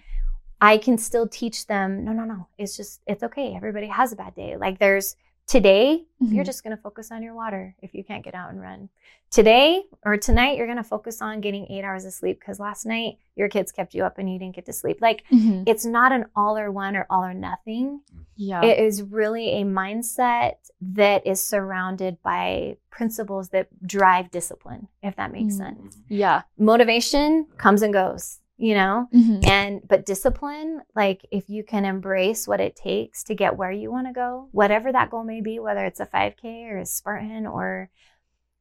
I 0.60 0.78
can 0.78 0.96
still 0.96 1.26
teach 1.26 1.66
them, 1.66 2.04
no, 2.04 2.12
no, 2.12 2.24
no. 2.24 2.46
It's 2.56 2.76
just, 2.76 3.00
it's 3.06 3.24
okay. 3.24 3.54
Everybody 3.56 3.88
has 3.88 4.12
a 4.12 4.16
bad 4.16 4.36
day. 4.36 4.56
Like 4.56 4.78
there's 4.78 5.16
today, 5.52 6.04
you're 6.18 6.44
Mhm. 6.44 6.46
just 6.46 6.64
going 6.64 6.74
to 6.74 6.82
focus 6.82 7.12
on 7.12 7.22
your 7.22 7.34
water 7.34 7.74
if 7.82 7.94
you 7.94 8.02
can't 8.02 8.24
get 8.24 8.34
out 8.34 8.50
and 8.50 8.60
run. 8.60 8.88
Today 9.30 9.82
or 10.04 10.16
tonight, 10.16 10.56
you're 10.56 10.66
going 10.66 10.78
to 10.78 10.82
focus 10.84 11.20
on 11.20 11.40
getting 11.42 11.66
eight 11.70 11.84
hours 11.84 12.04
of 12.06 12.12
sleep 12.14 12.40
because 12.40 12.58
last 12.58 12.86
night 12.86 13.18
your 13.36 13.48
kids 13.48 13.70
kept 13.70 13.92
you 13.94 14.02
up 14.04 14.16
and 14.18 14.32
you 14.32 14.38
didn't 14.38 14.54
get 14.54 14.64
to 14.66 14.72
sleep. 14.72 15.02
Like 15.02 15.24
Mm-hmm. 15.30 15.64
it's 15.66 15.84
not 15.84 16.10
an 16.10 16.24
all 16.34 16.56
or 16.56 16.70
one 16.70 16.96
or 16.96 17.06
all 17.10 17.22
or 17.24 17.34
nothing. 17.34 18.00
Yeah. 18.34 18.62
It 18.64 18.78
is 18.78 19.02
really 19.02 19.60
a 19.60 19.64
mindset 19.64 20.54
that 20.80 21.26
is 21.26 21.40
surrounded 21.46 22.22
by 22.22 22.78
principles 22.90 23.50
that 23.50 23.68
drive 23.86 24.30
discipline, 24.30 24.88
if 25.02 25.16
that 25.16 25.32
makes 25.32 25.54
Mm. 25.54 25.58
sense. 25.58 25.98
yeah. 26.08 26.42
Motivation 26.58 27.46
comes 27.58 27.82
and 27.82 27.92
goes, 27.92 28.38
you 28.68 28.74
know? 28.74 29.08
Mm-hmm. 29.12 29.40
and 29.44 29.80
but 29.88 30.06
discipline 30.06 30.80
like 30.94 31.26
if 31.32 31.44
you 31.48 31.62
can 31.64 31.84
embrace 31.84 32.46
what 32.46 32.60
it 32.60 32.76
takes 32.76 33.24
to 33.24 33.34
get 33.34 33.56
where 33.56 33.72
you 33.72 33.90
want 33.90 34.06
to 34.06 34.12
go 34.12 34.48
whatever 34.52 34.92
that 34.92 35.10
goal 35.10 35.24
may 35.24 35.40
be 35.40 35.58
whether 35.58 35.84
it's 35.84 36.00
a 36.00 36.06
5k 36.06 36.44
or 36.70 36.78
a 36.78 36.86
spartan 36.86 37.46
or 37.46 37.90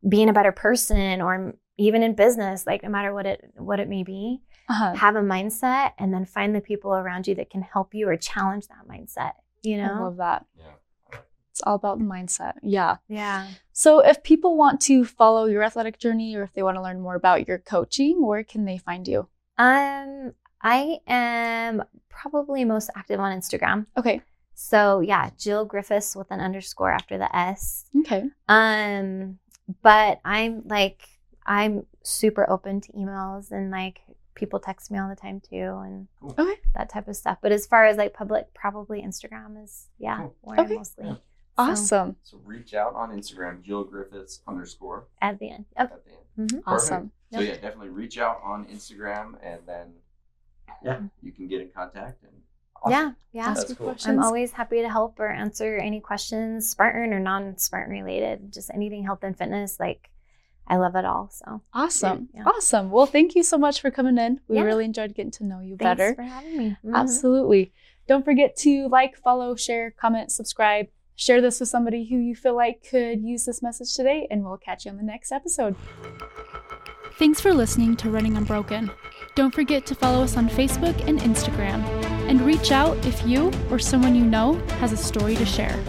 being 0.08 0.30
a 0.30 0.34
better 0.34 0.52
person 0.52 1.22
or 1.22 1.54
even 1.78 2.02
in 2.04 2.16
business 2.16 2.66
like 2.66 2.82
no 2.84 2.90
matter 2.90 3.14
what 3.14 3.26
it 3.26 3.40
what 3.58 3.80
it 3.80 3.88
may 3.90 4.04
be 4.04 4.42
Uh-huh. 4.70 4.94
have 4.96 5.16
a 5.16 5.22
mindset 5.22 5.92
and 6.00 6.12
then 6.14 6.26
find 6.26 6.56
the 6.56 6.62
people 6.62 6.92
around 6.94 7.28
you 7.28 7.36
that 7.36 7.50
can 7.52 7.62
help 7.62 7.94
you 7.94 8.08
or 8.10 8.18
challenge 8.18 8.66
that 8.68 8.88
mindset 8.94 9.34
you 9.62 9.76
I 9.80 9.86
know 9.88 10.04
love 10.06 10.18
that. 10.18 10.46
Yeah. 10.58 11.20
It's 11.52 11.62
all 11.68 11.76
about 11.76 12.00
the 12.00 12.06
mindset. 12.06 12.54
Yeah. 12.64 12.96
yeah 13.10 13.48
So, 13.74 14.00
if 14.00 14.24
people 14.24 14.58
want 14.58 14.80
to 14.90 15.04
follow 15.06 15.46
your 15.46 15.64
athletic 15.64 16.00
journey 16.00 16.34
or 16.36 16.44
if 16.44 16.54
they 16.54 16.64
want 16.64 16.78
to 16.78 16.82
learn 16.82 17.02
more 17.02 17.16
about 17.16 17.46
your 17.48 17.60
coaching, 17.60 18.26
where 18.26 18.44
can 18.44 18.64
they 18.66 18.78
find 18.78 19.06
you? 19.08 19.28
Um 19.66 20.34
i 20.62 20.98
am 21.08 21.84
probably 22.10 22.66
most 22.66 22.90
active 22.96 23.20
on 23.20 23.32
instagram 23.40 23.86
Okay. 23.98 24.22
so 24.54 25.00
yeah 25.02 25.30
jill 25.38 25.64
griffiths 25.66 26.16
with 26.16 26.30
an 26.32 26.40
underscore 26.40 26.92
after 26.92 27.18
the 27.18 27.30
s 27.36 27.86
Okay. 28.02 28.24
Um, 28.48 29.38
but 29.84 30.20
I'm 30.26 30.64
like 30.68 31.00
I'm 31.46 31.86
super 32.04 32.50
open 32.50 32.82
to 32.82 32.92
emails 32.94 33.52
and 33.52 33.72
like 33.72 34.00
people 34.36 34.60
text 34.60 34.90
me 34.92 34.98
all 35.00 35.10
the 35.10 35.16
time 35.16 35.40
too 35.42 35.80
and 35.86 36.08
Cool. 36.20 36.36
Okay. 36.38 36.56
that 36.76 36.90
type 36.90 37.08
of 37.08 37.16
stuff. 37.16 37.38
But 37.44 37.52
as 37.52 37.66
far 37.68 37.86
as 37.86 37.98
like 37.98 38.14
public, 38.14 38.54
probably 38.54 39.02
Instagram 39.02 39.64
is 39.64 39.88
yeah 40.00 40.18
Cool. 40.18 40.36
where 40.42 40.60
I 40.60 40.64
Okay. 40.64 40.76
mostly 40.76 41.06
Yeah. 41.08 41.16
Awesome. 41.58 42.16
So 42.24 42.40
reach 42.44 42.74
out 42.74 42.96
on 42.96 43.12
Instagram, 43.12 43.62
Jill 43.62 43.84
Griffiths 43.84 44.42
underscore 44.48 45.08
at 45.22 45.38
the 45.40 45.52
end. 45.52 45.66
Yep. 45.78 45.92
at 45.94 46.06
the 46.06 46.12
end. 46.12 46.50
Mhm. 46.52 46.64
Awesome. 46.66 47.12
So 47.34 47.40
yeah, 47.40 47.54
definitely 47.54 47.90
reach 47.90 48.18
out 48.18 48.42
on 48.44 48.66
Instagram 48.66 49.36
and 49.44 49.62
then 49.66 49.94
yeah, 50.84 51.00
you 51.22 51.32
can 51.32 51.48
get 51.48 51.62
in 51.62 51.70
contact 51.76 52.24
and 52.24 52.32
awesome. 52.84 52.92
Yeah, 52.92 53.12
yeah. 53.34 53.50
Ask 53.50 53.68
That's 53.68 53.80
your 53.80 53.94
cool. 53.94 53.96
I'm 54.06 54.22
always 54.24 54.52
happy 54.52 54.82
to 54.82 54.90
help 54.90 55.20
or 55.20 55.30
answer 55.30 55.78
any 55.78 56.00
questions, 56.00 56.70
Spartan 56.70 57.14
or 57.14 57.20
non-Spartan 57.20 57.92
related, 57.94 58.52
just 58.52 58.70
anything 58.74 59.04
health 59.04 59.24
and 59.24 59.38
fitness. 59.38 59.80
Like 59.80 60.10
I 60.68 60.78
love 60.78 60.96
it 60.96 61.06
all. 61.06 61.30
So 61.32 61.62
Awesome. 61.74 62.30
Yeah. 62.34 62.44
Awesome. 62.46 62.92
Well, 62.92 63.06
thank 63.06 63.36
you 63.36 63.44
so 63.44 63.58
much 63.58 63.82
for 63.82 63.92
coming 63.92 64.18
in. 64.18 64.40
We 64.48 64.58
Yeah. 64.58 64.64
really 64.64 64.86
enjoyed 64.86 65.14
getting 65.16 65.32
to 65.32 65.44
know 65.46 65.60
you 65.60 65.76
better. 65.76 66.16
thanks 66.16 66.18
better. 66.18 66.30
for 66.30 66.34
having 66.34 66.58
me. 66.58 66.78
Mhm. 66.86 66.96
Absolutely. 66.96 67.74
Don't 68.08 68.26
forget 68.26 68.56
to 68.58 68.88
like, 68.90 69.16
follow, 69.18 69.56
share, 69.56 69.92
comment, 69.92 70.32
subscribe. 70.32 70.88
Share 71.16 71.40
this 71.40 71.60
with 71.60 71.70
somebody 71.70 72.06
who 72.10 72.18
you 72.18 72.36
feel 72.36 72.56
like 72.56 72.84
could 72.90 73.22
use 73.22 73.46
this 73.46 73.62
message 73.62 73.94
today, 73.96 74.28
and 74.32 74.44
we'll 74.44 74.58
catch 74.58 74.86
you 74.86 74.92
on 74.92 74.98
the 74.98 75.04
next 75.04 75.32
episode. 75.32 75.76
Thanks 77.22 77.40
for 77.40 77.54
listening 77.54 77.96
to 77.98 78.10
Running 78.10 78.36
Unbroken. 78.36 78.90
Don't 79.36 79.54
forget 79.54 79.86
to 79.86 79.94
follow 79.94 80.24
us 80.24 80.38
on 80.38 80.50
Facebook 80.50 81.08
and 81.08 81.20
Instagram, 81.20 81.84
and 82.28 82.42
reach 82.42 82.72
out 82.72 82.98
if 83.06 83.24
you 83.28 83.52
or 83.70 83.78
someone 83.78 84.16
you 84.16 84.26
know 84.26 84.54
has 84.80 84.92
a 84.92 84.98
story 84.98 85.36
to 85.36 85.46
share. 85.46 85.80